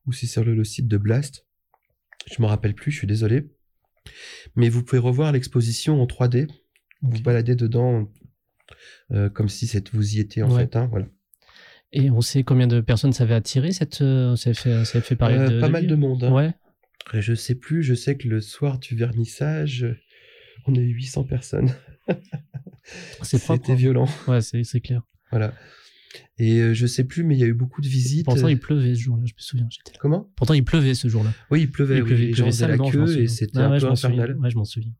ou 0.06 0.12
si 0.12 0.26
c'est 0.26 0.32
sur 0.32 0.44
le, 0.44 0.54
le 0.54 0.64
site 0.64 0.88
de 0.88 0.96
Blast. 0.96 1.46
Je 2.34 2.40
me 2.40 2.46
rappelle 2.46 2.74
plus, 2.74 2.90
je 2.90 2.96
suis 2.96 3.06
désolé. 3.06 3.50
Mais 4.56 4.68
vous 4.68 4.82
pouvez 4.82 4.98
revoir 5.00 5.32
l'exposition 5.32 6.00
en 6.02 6.06
3D. 6.06 6.48
Vous 7.02 7.20
baladez 7.22 7.54
dedans 7.54 8.08
euh, 9.12 9.28
comme 9.30 9.48
si 9.48 9.70
vous 9.92 10.16
y 10.16 10.20
étiez 10.20 10.42
en 10.42 10.50
Ouais. 10.50 10.62
fait. 10.62 10.76
hein, 10.76 10.86
voilà. 10.90 11.06
Et 11.92 12.10
on 12.10 12.20
sait 12.20 12.42
combien 12.44 12.66
de 12.66 12.80
personnes 12.80 13.12
ça 13.14 13.24
avait 13.24 13.34
attiré 13.34 13.72
cette, 13.72 14.02
euh, 14.02 14.36
ça 14.36 14.50
avait 14.50 14.58
fait, 14.58 14.84
ça 14.84 14.98
avait 14.98 15.06
fait 15.06 15.16
parler 15.16 15.36
Euh, 15.38 15.48
de. 15.48 15.60
pas 15.60 15.68
mal 15.70 15.86
de 15.86 15.94
monde. 15.94 16.24
hein. 16.24 16.32
Ouais. 16.32 16.52
Et 17.14 17.22
Je 17.22 17.34
sais 17.34 17.54
plus, 17.54 17.82
je 17.82 17.94
sais 17.94 18.16
que 18.18 18.28
le 18.28 18.40
soir 18.42 18.78
du 18.78 18.94
vernissage, 18.94 19.86
on 20.66 20.74
a 20.74 20.80
eu 20.80 20.92
800 20.92 21.24
personnes. 21.24 21.72
C'est. 23.22 23.38
C'était 23.38 23.72
hein. 23.72 23.74
violent. 23.76 24.08
Ouais, 24.26 24.40
c'est 24.42 24.80
clair. 24.80 25.02
Voilà. 25.30 25.54
Et 26.38 26.60
euh, 26.60 26.74
je 26.74 26.86
sais 26.86 27.04
plus, 27.04 27.24
mais 27.24 27.36
il 27.36 27.40
y 27.40 27.44
a 27.44 27.46
eu 27.46 27.54
beaucoup 27.54 27.80
de 27.80 27.88
visites. 27.88 28.24
Pourtant, 28.24 28.48
il 28.48 28.58
pleuvait 28.58 28.94
ce 28.94 29.00
jour-là, 29.00 29.24
je 29.26 29.34
me 29.34 29.38
souviens. 29.40 29.66
J'étais 29.70 29.92
là. 29.92 29.98
Comment? 30.00 30.30
Pourtant, 30.36 30.54
il 30.54 30.64
pleuvait 30.64 30.94
ce 30.94 31.08
jour-là. 31.08 31.32
Oui, 31.50 31.62
il 31.62 31.70
pleuvait. 31.70 31.96
il 31.96 32.02
oui, 32.02 32.08
pleuvait, 32.08 32.22
les 32.24 32.28
il 32.30 32.34
gens 32.34 32.44
pleuvait 32.44 32.50
la 32.50 32.68
salement, 32.68 32.90
je 32.90 32.98
m'en 32.98 33.06
queue 33.06 33.18
et 33.22 33.28
c'était 33.28 33.58
Ouais, 33.58 33.64
un 33.64 33.70
ouais, 33.72 33.78
peu 33.80 33.86
infernal. 33.86 34.36
Ouais, 34.38 34.50
je 34.50 34.56
m'en 34.56 34.64
souviens. 34.64 34.92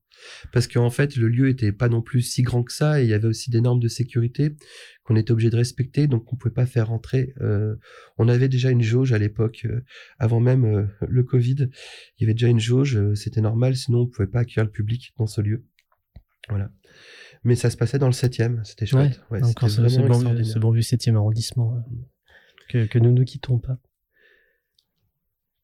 Parce 0.53 0.67
qu'en 0.67 0.91
fait, 0.91 1.15
le 1.17 1.29
lieu 1.29 1.49
était 1.49 1.71
pas 1.71 1.89
non 1.89 2.03
plus 2.03 2.23
si 2.23 2.43
grand 2.43 2.65
que 2.65 2.73
ça 2.73 3.01
et 3.01 3.05
il 3.05 3.09
y 3.09 3.15
avait 3.15 3.29
aussi 3.29 3.51
des 3.51 3.61
normes 3.61 3.79
de 3.79 3.87
sécurité 3.87 4.57
qu'on 5.05 5.15
était 5.15 5.31
obligé 5.31 5.49
de 5.49 5.57
respecter, 5.57 6.09
donc 6.09 6.33
on 6.33 6.37
pouvait 6.37 6.53
pas 6.53 6.67
faire 6.67 6.89
rentrer. 6.89 7.33
euh, 7.41 7.77
on 8.19 8.29
avait 8.29 8.49
déjà 8.49 8.71
une 8.71 8.83
jauge 8.83 9.13
à 9.13 9.19
l'époque, 9.19 9.63
euh, 9.65 9.81
avant 10.19 10.41
même 10.41 10.65
euh, 10.65 10.87
le 11.09 11.23
Covid. 11.23 11.69
Il 12.19 12.23
y 12.23 12.25
avait 12.25 12.35
déjà 12.35 12.49
une 12.49 12.59
jauge, 12.59 12.97
euh, 12.97 13.15
c'était 13.15 13.41
normal, 13.41 13.77
sinon 13.77 14.01
on 14.01 14.07
pouvait 14.09 14.27
pas 14.29 14.41
accueillir 14.41 14.65
le 14.65 14.73
public 14.73 15.13
dans 15.17 15.29
ce 15.29 15.41
lieu. 15.41 15.65
Voilà. 16.49 16.73
Mais 17.45 17.55
ça 17.55 17.71
se 17.71 17.77
passait 17.77 17.99
dans 17.99 18.07
le 18.07 18.13
7e, 18.13 18.65
c'était 18.65 18.87
chouette. 18.87 19.21
Ouais, 19.31 19.43
Encore 19.43 19.71
ce, 19.71 19.81
bon, 19.81 19.87
vieux- 19.89 20.01
extraordinaire. 20.07 20.45
ce 20.47 20.59
bon 20.59 20.71
vieux 20.73 20.83
7 20.83 21.09
arrondissement 21.09 21.75
euh, 21.77 21.81
que, 22.69 22.87
que 22.87 22.99
nous 22.99 23.13
ne 23.13 23.23
quittons 23.25 23.59
pas. 23.59 23.79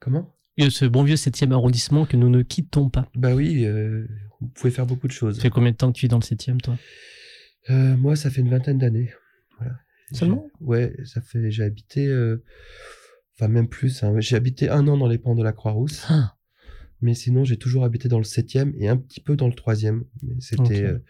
Comment? 0.00 0.36
Et 0.56 0.70
ce 0.70 0.84
bon 0.84 1.02
vieux 1.02 1.16
7 1.16 1.42
arrondissement 1.50 2.06
que 2.06 2.16
nous 2.16 2.28
ne 2.30 2.42
quittons 2.42 2.88
pas. 2.88 3.08
Bah 3.14 3.34
oui, 3.34 3.64
euh, 3.64 4.06
vous 4.40 4.48
pouvez 4.48 4.70
faire 4.70 4.86
beaucoup 4.86 5.08
de 5.08 5.12
choses. 5.12 5.36
Ça 5.36 5.42
fait 5.42 5.50
combien 5.50 5.72
de 5.72 5.76
temps 5.76 5.90
que 5.92 5.98
tu 5.98 6.06
es 6.06 6.08
dans 6.08 6.18
le 6.18 6.22
7 6.24 6.50
toi? 6.62 6.76
Euh, 7.70 7.96
moi, 7.96 8.14
ça 8.14 8.30
fait 8.30 8.40
une 8.40 8.50
vingtaine 8.50 8.78
d'années. 8.78 9.10
Voilà. 9.58 9.74
Seulement? 10.12 10.46
Ouais, 10.60 10.94
ça 11.04 11.20
fait. 11.22 11.50
J'ai 11.50 11.64
habité. 11.64 12.06
euh, 12.06 12.44
Enfin, 13.36 13.48
même 13.48 13.68
plus. 13.68 14.04
hein, 14.04 14.14
J'ai 14.20 14.36
habité 14.36 14.68
un 14.68 14.86
an 14.86 14.96
dans 14.96 15.08
les 15.08 15.18
pans 15.18 15.34
de 15.34 15.42
la 15.42 15.52
Croix-Rousse. 15.52 16.04
Ah, 16.08 16.36
Mais 17.04 17.12
sinon, 17.12 17.44
j'ai 17.44 17.58
toujours 17.58 17.84
habité 17.84 18.08
dans 18.08 18.16
le 18.16 18.24
7e 18.24 18.72
et 18.78 18.88
un 18.88 18.96
petit 18.96 19.20
peu 19.20 19.36
dans 19.36 19.46
le 19.46 19.52
3e. 19.52 20.04
Mais 20.22 20.36
c'était 20.40 20.84
euh, 20.84 21.04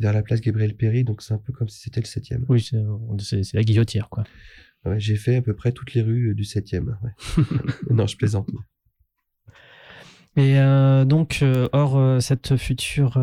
vers 0.00 0.12
la 0.12 0.24
place 0.24 0.40
Gabriel 0.40 0.74
Péry, 0.74 1.04
donc 1.04 1.22
c'est 1.22 1.34
un 1.34 1.38
peu 1.38 1.52
comme 1.52 1.68
si 1.68 1.82
c'était 1.82 2.00
le 2.00 2.06
7e. 2.06 2.44
Oui, 2.48 2.60
c'est 2.60 3.54
la 3.54 3.62
guillotière, 3.62 4.08
quoi. 4.08 4.24
Ouais, 4.84 4.98
j'ai 4.98 5.14
fait 5.14 5.36
à 5.36 5.42
peu 5.42 5.54
près 5.54 5.70
toutes 5.70 5.94
les 5.94 6.02
rues 6.02 6.30
euh, 6.30 6.34
du 6.34 6.42
7e. 6.42 6.96
ouais. 7.00 7.44
non, 7.90 8.08
je 8.08 8.16
plaisante. 8.16 8.48
Et 10.36 10.58
euh, 10.58 11.06
donc, 11.06 11.38
euh, 11.42 11.68
hors 11.72 11.96
euh, 11.96 12.20
cette 12.20 12.56
future 12.56 13.18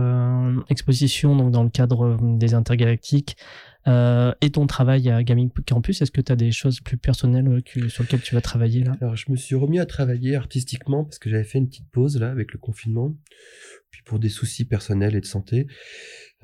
exposition, 0.69 1.35
donc 1.35 1.51
dans 1.51 1.63
le 1.63 1.69
cadre 1.69 2.17
des 2.21 2.53
intergalactiques, 2.53 3.35
euh, 3.87 4.33
et 4.41 4.49
ton 4.49 4.65
travail 4.65 5.09
à 5.09 5.23
Gaming 5.23 5.49
Campus, 5.67 6.01
est-ce 6.01 6.11
que 6.11 6.21
tu 6.21 6.31
as 6.31 6.35
des 6.35 6.51
choses 6.51 6.79
plus 6.79 6.97
personnelles 6.97 7.47
euh, 7.47 7.89
sur 7.89 8.03
lesquelles 8.03 8.21
tu 8.21 8.33
vas 8.33 8.41
travailler 8.41 8.83
là? 8.83 8.95
Alors, 9.01 9.15
je 9.15 9.29
me 9.29 9.35
suis 9.35 9.55
remis 9.55 9.79
à 9.79 9.85
travailler 9.85 10.35
artistiquement 10.35 11.03
parce 11.03 11.19
que 11.19 11.29
j'avais 11.29 11.43
fait 11.43 11.57
une 11.57 11.67
petite 11.67 11.89
pause 11.89 12.17
là 12.17 12.29
avec 12.29 12.53
le 12.53 12.59
confinement, 12.59 13.15
puis 13.91 14.01
pour 14.05 14.19
des 14.19 14.29
soucis 14.29 14.65
personnels 14.65 15.15
et 15.15 15.21
de 15.21 15.25
santé. 15.25 15.67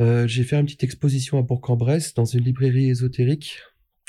Euh, 0.02 0.28
j'ai 0.28 0.44
fait 0.44 0.58
une 0.58 0.66
petite 0.66 0.84
exposition 0.84 1.38
à 1.38 1.42
Bourg-en-Bresse 1.42 2.14
dans 2.14 2.26
une 2.26 2.44
librairie 2.44 2.90
ésotérique, 2.90 3.62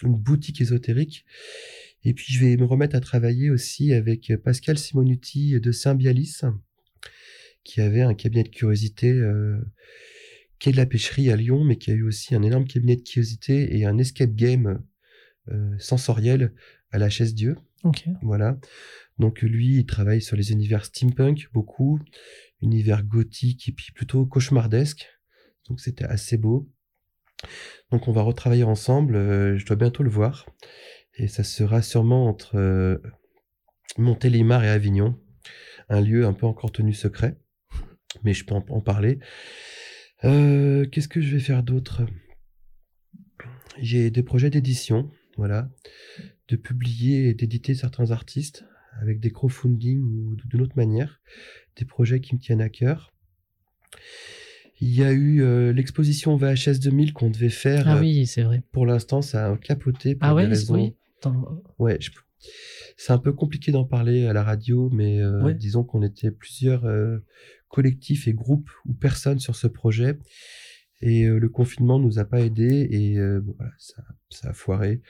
une 0.03 0.17
boutique 0.17 0.61
ésotérique. 0.61 1.25
Et 2.03 2.15
puis, 2.15 2.33
je 2.33 2.41
vais 2.41 2.57
me 2.57 2.65
remettre 2.65 2.97
à 2.97 3.01
travailler 3.01 3.51
aussi 3.51 3.93
avec 3.93 4.33
Pascal 4.43 4.79
Simonuti 4.79 5.61
de 5.61 5.71
Saint-Bialis, 5.71 6.41
qui 7.63 7.81
avait 7.81 8.01
un 8.01 8.15
cabinet 8.15 8.45
de 8.45 8.49
curiosité 8.49 9.13
quai 10.61 10.73
de 10.73 10.77
la 10.77 10.87
pêcherie 10.87 11.31
à 11.31 11.37
Lyon, 11.37 11.65
mais 11.65 11.77
qui 11.77 11.91
a 11.91 11.95
eu 11.95 12.03
aussi 12.03 12.35
un 12.35 12.43
énorme 12.43 12.67
cabinet 12.67 12.97
de 12.97 13.03
curiosité 13.03 13.77
et 13.77 13.87
un 13.87 13.99
escape 13.99 14.35
game 14.35 14.83
euh, 15.49 15.75
sensoriel 15.79 16.55
à 16.91 16.99
la 16.99 17.11
chaise 17.11 17.35
Dieu. 17.35 17.57
Voilà. 18.23 18.59
Donc 19.19 19.43
lui, 19.43 19.79
il 19.79 19.87
travaille 19.87 20.23
sur 20.23 20.37
les 20.37 20.53
univers 20.53 20.85
steampunk 20.85 21.49
beaucoup, 21.53 21.99
univers 22.61 23.03
gothique 23.03 23.69
et 23.69 23.73
puis 23.73 23.93
plutôt 23.93 24.27
cauchemardesque. 24.27 25.09
Donc 25.69 25.81
c'était 25.81 26.05
assez 26.05 26.37
beau. 26.37 26.71
Donc 27.91 28.07
on 28.07 28.13
va 28.13 28.23
retravailler 28.23 28.65
ensemble. 28.65 29.17
euh, 29.17 29.59
je 29.59 29.65
dois 29.65 29.77
bientôt 29.77 30.03
le 30.03 30.11
voir. 30.11 30.47
Et 31.15 31.27
ça 31.27 31.43
sera 31.43 31.83
sûrement 31.83 32.29
entre 32.29 32.57
euh, 32.57 32.99
Montélimar 33.99 34.65
et 34.65 34.69
Avignon. 34.69 35.19
Un 35.89 36.01
lieu 36.01 36.27
un 36.27 36.33
peu 36.33 36.47
encore 36.47 36.73
tenu 36.73 36.93
secret. 36.93 37.39
Mais 38.25 38.35
je 38.35 38.45
peux 38.45 38.55
en, 38.55 38.65
en 38.69 38.81
parler. 38.81 39.19
Euh, 40.25 40.87
Qu'est-ce 40.87 41.09
que 41.09 41.21
je 41.21 41.33
vais 41.35 41.41
faire 41.43 41.63
d'autre? 41.63 42.03
J'ai 43.81 44.11
des 44.11 44.23
projets 44.23 44.51
d'édition. 44.51 45.11
Voilà 45.37 45.69
de 46.49 46.57
publier 46.57 47.29
et 47.29 47.35
d'éditer 47.35 47.77
certains 47.77 48.11
artistes 48.11 48.65
avec 49.01 49.21
des 49.21 49.31
crowdfunding 49.31 50.01
ou 50.03 50.35
d'une 50.47 50.61
autre 50.63 50.77
manière, 50.77 51.21
des 51.77 51.85
projets 51.85 52.21
qui 52.21 52.35
me 52.35 52.41
tiennent 52.41 52.61
à 52.61 52.69
cœur. 52.69 53.13
Il 54.81 54.93
y 54.93 55.05
a 55.05 55.13
eu 55.13 55.43
euh, 55.43 55.73
l'exposition 55.73 56.37
VHS 56.37 56.81
2000 56.83 57.13
qu'on 57.13 57.31
devait 57.31 57.51
faire. 57.51 57.85
Ah 57.87 57.99
Euh, 57.99 58.01
oui, 58.01 58.27
c'est 58.27 58.43
vrai. 58.43 58.65
Pour 58.73 58.85
l'instant, 58.85 59.23
ça 59.23 59.53
a 59.53 59.57
capoté 59.59 60.17
pour 60.17 60.27
Ah 60.29 60.31
des 60.33 60.37
ouais, 60.39 60.47
raisons. 60.47 60.75
oui. 60.75 60.97
Attends, 61.19 61.63
Ouais, 61.79 61.99
je- 62.01 62.11
c'est 62.97 63.13
un 63.13 63.19
peu 63.19 63.33
compliqué 63.33 63.71
d'en 63.71 63.85
parler 63.85 64.27
à 64.27 64.33
la 64.33 64.43
radio, 64.43 64.91
mais 64.91 65.21
euh, 65.23 65.45
Ouais. 65.45 65.55
disons 65.55 65.85
qu'on 65.85 66.03
était 66.03 66.33
plusieurs 66.33 66.85
euh, 66.85 67.19
collectifs 67.71 68.29
et 68.29 68.35
groupes 68.35 68.71
ou 68.87 68.93
personnes 68.93 69.39
sur 69.39 69.57
ce 69.57 69.67
projet. 69.67 70.19
Et 71.01 71.25
euh, 71.25 71.39
le 71.39 71.49
confinement 71.49 71.99
nous 71.99 72.19
a 72.19 72.27
pas 72.27 72.41
aidés 72.41 72.87
et 72.91 73.19
euh, 73.19 73.41
bon, 73.41 73.55
voilà, 73.57 73.73
ça, 73.79 74.03
ça 74.29 74.51
a 74.51 74.53
foiré. 74.53 75.01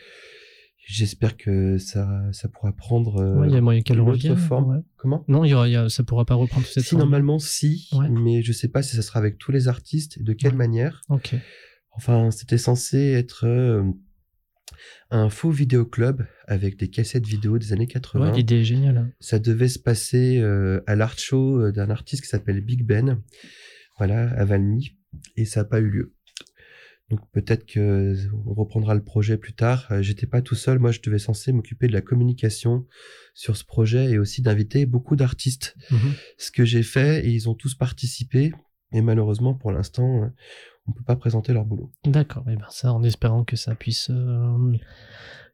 J'espère 0.87 1.37
que 1.37 1.79
ça, 1.79 2.09
ça 2.33 2.49
pourra 2.49 2.73
prendre 2.73 3.17
euh, 3.21 3.41
ouais, 3.41 3.49
il 3.49 3.55
y 3.55 3.57
a 3.57 3.61
moyen 3.61 3.83
qu'elle 3.83 3.97
une 3.99 4.03
autre 4.03 4.13
revienne. 4.13 4.37
forme. 4.37 4.77
ouais. 4.77 4.83
Comment? 4.97 5.25
Non, 5.29 5.45
il 5.45 5.51
y 5.51 5.55
aura, 5.55 5.69
il 5.69 5.73
y 5.73 5.77
a- 5.77 5.89
ça 5.89 6.03
pourra 6.05 6.25
pas 6.25 6.35
reprendre 6.35 6.67
cette 6.67 6.85
Si 6.85 6.91
forme. 6.91 7.03
normalement 7.03 7.39
si, 7.39 7.89
Ouais. 7.93 8.09
mais 8.09 8.43
je 8.43 8.53
sais 8.53 8.69
pas 8.69 8.83
si 8.83 8.97
ça 8.97 9.03
sera 9.03 9.19
avec 9.21 9.39
tous 9.39 9.53
les 9.53 9.69
artistes 9.69 10.19
et 10.19 10.23
de 10.23 10.33
quelle 10.33 10.55
manière. 10.57 11.03
Ok. 11.09 11.35
Enfin, 11.93 12.31
c'était 12.31 12.59
censé 12.59 12.99
être 12.99 13.47
euh, 13.47 13.83
un 15.11 15.29
faux 15.31 15.51
vidéoclub 15.51 16.23
avec 16.47 16.77
des 16.77 16.89
cassettes 16.89 17.27
vidéo 17.27 17.59
des 17.59 17.73
années 17.73 17.87
80. 17.87 18.31
Ouais, 18.31 18.37
l'idée 18.37 18.61
est 18.61 18.65
géniale. 18.65 18.97
hein. 18.99 19.11
Ça 19.21 19.39
devait 19.39 19.69
se 19.69 19.79
passer 19.79 20.39
euh, 20.39 20.81
à 20.87 20.97
l'art 20.97 21.19
show 21.19 21.61
euh, 21.61 21.73
d'un 21.73 21.91
artiste 21.91 22.23
qui 22.23 22.29
s'appelle 22.29 22.61
Big 22.61 22.85
Ben, 22.85 23.23
voilà, 23.99 24.31
à 24.39 24.45
Valmy, 24.45 24.97
et 25.37 25.45
ça 25.45 25.61
n'a 25.61 25.65
pas 25.65 25.81
eu 25.81 25.89
lieu. 25.91 26.15
Donc 27.11 27.21
peut-être 27.33 27.67
que 27.67 28.15
on 28.47 28.55
reprendra 28.55 28.95
le 28.95 29.03
projet 29.03 29.37
plus 29.37 29.53
tard. 29.53 29.89
Euh, 29.91 30.01
J'étais 30.01 30.27
pas 30.27 30.43
tout 30.43 30.55
seul, 30.55 30.79
moi 30.79 30.93
je 30.93 31.01
devais 31.01 31.19
censé 31.19 31.51
m'occuper 31.51 31.89
de 31.89 31.93
la 31.93 32.03
communication 32.03 32.87
sur 33.35 33.57
ce 33.57 33.65
projet 33.65 34.13
et 34.13 34.19
aussi 34.19 34.43
d'inviter 34.43 34.87
beaucoup 34.87 35.17
d'artistes. 35.17 35.75
Mhm. 35.91 36.13
Ce 36.39 36.53
que 36.53 36.65
j'ai 36.65 36.85
fait 36.85 37.27
et 37.27 37.31
ils 37.31 37.49
ont 37.49 37.55
tous 37.55 37.75
participé. 37.75 38.53
Et 38.93 39.03
malheureusement 39.03 39.55
pour 39.55 39.73
l'instant, 39.73 40.33
on 40.87 40.93
peut 40.93 41.05
pas 41.05 41.17
présenter 41.17 41.53
leur 41.53 41.65
boulot. 41.65 41.93
D'accord. 42.05 42.49
Et 42.49 42.57
ben 42.57 42.67
ça, 42.71 42.93
en 42.93 43.03
espérant 43.03 43.45
que 43.45 43.57
ça 43.57 43.75
puisse 43.75 44.11
euh, 44.11 44.73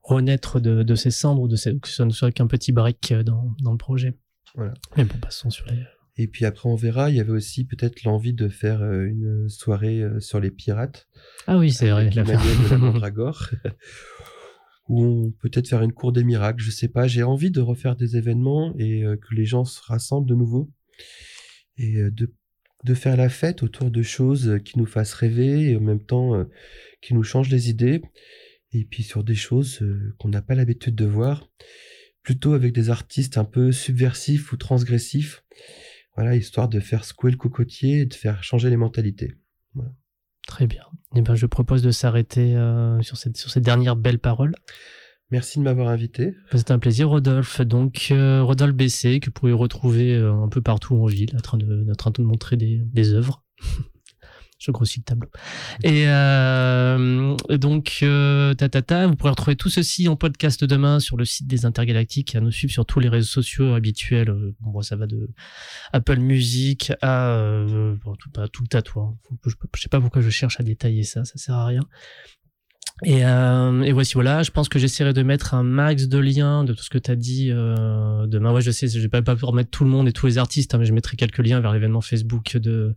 renaître 0.03 0.61
de, 0.61 0.83
de 0.83 0.95
ses 0.95 1.11
cendres 1.11 1.43
ou 1.43 1.49
de 1.49 1.57
ses, 1.57 1.79
que 1.79 1.89
ce 1.89 2.03
ne 2.03 2.11
soit 2.11 2.33
qu'un 2.33 2.47
petit 2.47 2.73
break 2.73 3.13
euh, 3.13 3.23
dans, 3.23 3.55
dans 3.61 3.73
le 3.73 3.79
projet. 3.79 4.19
Voilà. 4.55 4.75
Mais 4.97 5.05
bon, 5.05 5.19
passons 5.19 5.51
sur 5.51 5.67
les. 5.67 5.83
Et 6.19 6.29
puis 6.29 6.47
après 6.47 6.69
on 6.69 6.77
verra. 6.77 7.11
Il 7.11 7.17
y 7.17 7.21
avait 7.21 7.33
aussi 7.33 7.65
peut-être 7.65 8.05
l'envie 8.05 8.33
de 8.33 8.49
faire 8.49 8.81
euh, 8.81 9.05
une 9.05 9.49
soirée 9.49 10.03
sur 10.19 10.41
les 10.41 10.51
pirates. 10.51 11.09
Ah 11.47 11.59
oui, 11.59 11.71
c'est 11.71 11.91
vrai. 11.91 12.11
la 12.11 12.25
de 12.25 12.71
la 12.71 12.79
Mandragore. 12.79 13.51
Ou 14.89 15.05
on 15.05 15.31
peut-être 15.43 15.69
faire 15.69 15.83
une 15.83 15.93
cour 15.93 16.13
des 16.13 16.23
miracles, 16.23 16.63
je 16.63 16.71
sais 16.71 16.89
pas. 16.89 17.09
J'ai 17.09 17.25
envie 17.25 17.51
de 17.51 17.61
refaire 17.61 17.97
des 17.97 18.17
événements 18.17 18.73
et 18.79 19.03
que 19.03 19.35
les 19.35 19.45
gens 19.45 19.65
se 19.65 19.81
rassemblent 19.83 20.29
de 20.29 20.37
nouveau 20.37 20.71
et 21.77 22.09
de, 22.13 22.33
de 22.87 22.95
faire 22.95 23.17
la 23.17 23.29
fête 23.29 23.63
autour 23.63 23.91
de 23.91 24.03
choses 24.03 24.49
euh, 24.49 24.59
qui 24.59 24.79
nous 24.79 24.87
fassent 24.87 25.13
rêver 25.13 25.71
et 25.71 25.77
en 25.77 25.81
même 25.81 26.03
temps 26.03 26.37
euh, 26.37 26.45
qui 27.03 27.13
nous 27.15 27.25
changent 27.25 27.51
les 27.51 27.69
idées. 27.69 28.01
Et 28.73 28.85
puis 28.85 29.03
sur 29.03 29.25
des 29.25 29.35
choses 29.35 29.83
euh, 29.83 30.15
qu'on 30.19 30.29
n'a 30.29 30.41
pas 30.41 30.55
l'habitude 30.55 30.95
de 30.95 31.05
voir, 31.05 31.49
plutôt 32.23 32.55
avec 32.55 32.73
des 32.73 32.89
artistes 32.89 33.39
un 33.39 33.45
peu 33.45 33.73
subversifs 33.73 34.53
ou 34.53 34.57
transgressifs. 34.57 35.45
Voilà, 36.15 36.37
histoire 36.37 36.69
de 36.69 36.81
faire 36.81 37.05
secouer 37.05 37.33
le 37.33 37.37
cocotier 37.37 38.01
et 38.01 38.07
de 38.07 38.15
faire 38.15 38.43
changer 38.43 38.71
les 38.71 38.77
mentalités. 38.79 39.35
Très 40.47 40.67
bien. 40.67 40.85
Et 41.15 41.23
ben, 41.23 41.35
je 41.35 41.45
propose 41.45 41.83
de 41.83 41.91
s'arrêter 41.91 42.57
sur 43.03 43.19
ces 43.19 43.61
dernières 43.61 43.97
belles 43.97 44.19
paroles. 44.19 44.55
Merci 45.31 45.59
de 45.59 45.65
m'avoir 45.65 45.89
invité. 45.89 46.35
C'était 46.53 46.73
un 46.73 46.79
plaisir, 46.79 47.09
Rodolphe. 47.09 47.61
Donc, 47.61 48.09
euh, 48.13 48.43
Rodolphe 48.45 48.75
BC, 48.75 49.19
que 49.19 49.27
vous 49.27 49.33
pouvez 49.33 49.53
retrouver 49.53 50.15
euh, 50.15 50.33
un 50.33 50.49
peu 50.49 50.61
partout 50.61 50.95
en 50.95 51.07
ville, 51.07 51.35
en 51.37 51.41
train 51.41 51.59
de, 51.59 52.23
montrer 52.23 52.57
des, 52.57 53.13
œuvres. 53.13 53.43
Je 54.59 54.71
grossis 54.71 55.01
le 55.01 55.05
tableau. 55.05 55.29
Et 55.83 56.09
euh, 56.09 57.37
donc, 57.59 57.99
vous 58.01 59.17
pourrez 59.17 59.31
retrouver 59.31 59.57
tout 59.57 59.69
ceci 59.69 60.09
en 60.09 60.17
podcast 60.17 60.65
demain 60.65 60.99
sur 60.99 61.19
le 61.19 61.27
site 61.27 61.47
des 61.47 61.67
Intergalactiques, 61.67 62.35
à 62.37 62.41
nous 62.41 62.51
suivre 62.51 62.73
sur 62.73 62.87
tous 62.87 63.01
les 63.01 63.11
réseaux 63.11 63.29
sociaux 63.29 63.75
habituels. 63.75 64.35
Bon, 64.61 64.81
ça 64.81 64.97
va 64.97 65.07
de 65.07 65.29
Apple 65.93 66.21
Music 66.21 66.93
à 67.03 67.37
tout, 68.51 68.63
le 68.63 68.69
tatouage. 68.69 69.13
Je, 69.45 69.55
je 69.75 69.83
sais 69.83 69.89
pas 69.91 70.01
pourquoi 70.01 70.23
je 70.23 70.31
cherche 70.31 70.59
à 70.59 70.63
détailler 70.63 71.03
ça, 71.03 71.27
ça 71.27 71.37
sert 71.37 71.57
à 71.57 71.67
rien. 71.67 71.83
Et, 73.05 73.27
euh, 73.27 73.83
et 73.83 73.93
voici, 73.93 74.15
voilà, 74.15 74.43
je 74.43 74.51
pense 74.51 74.71
que 74.71 74.79
j'essaierai 74.79 75.13
de 75.13 75.23
mettre 75.23 75.53
un 75.53 75.63
max 75.63 76.09
de 76.09 76.19
liens 76.19 76.65
de 76.65 76.73
tout 76.73 76.83
ce 76.83 76.89
que 76.89 76.97
tu 76.97 77.11
as 77.11 77.17
dit 77.17 77.51
euh, 77.51 78.27
demain. 78.27 78.53
Ouais, 78.53 78.63
je 78.63 78.71
sais, 78.71 78.89
je 78.89 78.99
vais 78.99 79.09
pas 79.09 79.23
pouvoir 79.23 79.53
mettre 79.53 79.71
tout 79.71 79.85
le 79.85 79.91
monde 79.91 80.09
et 80.09 80.13
tous 80.13 80.27
les 80.27 80.39
artistes, 80.39 80.75
hein, 80.75 80.79
mais 80.79 80.87
je 80.87 80.95
mettrai 80.95 81.17
quelques 81.17 81.39
liens 81.39 81.61
vers 81.61 81.73
l'événement 81.73 82.01
Facebook 82.01 82.57
de, 82.57 82.95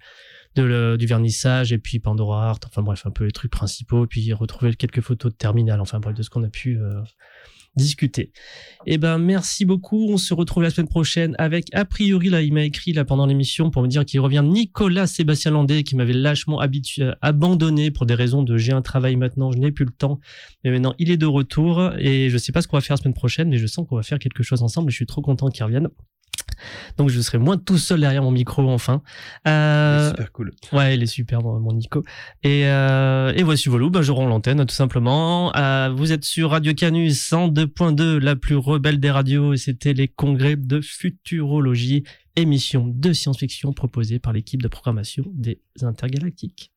du 0.55 1.05
vernissage 1.05 1.73
et 1.73 1.77
puis 1.77 1.99
Pandora 1.99 2.49
Art, 2.49 2.59
enfin 2.65 2.81
bref, 2.81 3.05
un 3.05 3.11
peu 3.11 3.25
les 3.25 3.31
trucs 3.31 3.51
principaux, 3.51 4.07
puis 4.07 4.31
retrouver 4.31 4.73
quelques 4.75 5.01
photos 5.01 5.33
de 5.33 5.37
terminal, 5.37 5.81
enfin 5.81 5.99
bref, 5.99 6.15
de 6.15 6.23
ce 6.23 6.29
qu'on 6.29 6.43
a 6.43 6.49
pu 6.49 6.77
euh, 6.77 7.01
discuter. 7.79 8.31
Et 8.85 8.97
ben 8.97 9.17
merci 9.17 9.65
beaucoup, 9.65 10.07
on 10.09 10.17
se 10.17 10.33
retrouve 10.33 10.63
la 10.63 10.69
semaine 10.69 10.87
prochaine 10.87 11.35
avec, 11.37 11.65
a 11.73 11.85
priori, 11.85 12.29
là, 12.29 12.41
il 12.41 12.53
m'a 12.53 12.63
écrit 12.63 12.93
là 12.93 13.05
pendant 13.05 13.25
l'émission 13.25 13.71
pour 13.71 13.81
me 13.81 13.87
dire 13.87 14.05
qu'il 14.05 14.19
revient 14.19 14.43
Nicolas 14.43 15.07
Sébastien 15.07 15.51
Landais 15.51 15.83
qui 15.83 15.95
m'avait 15.95 16.13
lâchement 16.13 16.61
habitu- 16.61 17.01
euh, 17.01 17.13
abandonné 17.21 17.91
pour 17.91 18.05
des 18.05 18.13
raisons 18.13 18.43
de 18.43 18.57
j'ai 18.57 18.71
un 18.71 18.81
travail 18.81 19.15
maintenant, 19.15 19.51
je 19.51 19.57
n'ai 19.57 19.71
plus 19.71 19.85
le 19.85 19.91
temps, 19.91 20.19
mais 20.63 20.71
maintenant 20.71 20.93
il 20.99 21.11
est 21.11 21.17
de 21.17 21.25
retour 21.25 21.91
et 21.97 22.29
je 22.29 22.37
sais 22.37 22.51
pas 22.51 22.61
ce 22.61 22.67
qu'on 22.67 22.77
va 22.77 22.81
faire 22.81 22.95
la 22.95 23.01
semaine 23.01 23.13
prochaine, 23.13 23.49
mais 23.49 23.57
je 23.57 23.67
sens 23.67 23.87
qu'on 23.87 23.95
va 23.95 24.03
faire 24.03 24.19
quelque 24.19 24.43
chose 24.43 24.61
ensemble 24.61 24.89
et 24.89 24.91
je 24.91 24.95
suis 24.95 25.05
trop 25.05 25.21
content 25.21 25.49
qu'il 25.49 25.63
revienne. 25.63 25.89
Donc 26.97 27.09
je 27.09 27.19
serai 27.21 27.37
moins 27.37 27.57
tout 27.57 27.77
seul 27.77 27.99
derrière 27.99 28.23
mon 28.23 28.31
micro 28.31 28.69
enfin. 28.69 29.01
Euh, 29.47 30.09
Super 30.09 30.31
cool. 30.31 30.51
Ouais, 30.73 30.95
il 30.95 31.03
est 31.03 31.07
super, 31.07 31.41
mon 31.41 31.59
mon 31.59 31.73
Nico. 31.73 32.03
Et, 32.43 32.65
euh, 32.65 33.33
et 33.35 33.43
voici 33.43 33.69
Volou, 33.69 33.89
bah, 33.89 34.01
je 34.01 34.11
rends 34.11 34.27
l'antenne, 34.27 34.65
tout 34.65 34.75
simplement. 34.75 35.55
Euh, 35.55 35.89
vous 35.89 36.11
êtes 36.11 36.25
sur 36.25 36.51
Radio 36.51 36.73
Canus 36.73 37.31
102.2, 37.31 38.17
la 38.17 38.35
plus 38.35 38.55
rebelle 38.55 38.99
des 38.99 39.11
radios, 39.11 39.53
et 39.53 39.57
c'était 39.57 39.93
les 39.93 40.07
congrès 40.07 40.55
de 40.55 40.81
futurologie, 40.81 42.03
émission 42.35 42.85
de 42.87 43.13
science-fiction 43.13 43.73
proposée 43.73 44.19
par 44.19 44.33
l'équipe 44.33 44.61
de 44.61 44.67
programmation 44.67 45.25
des 45.33 45.59
Intergalactiques. 45.81 46.71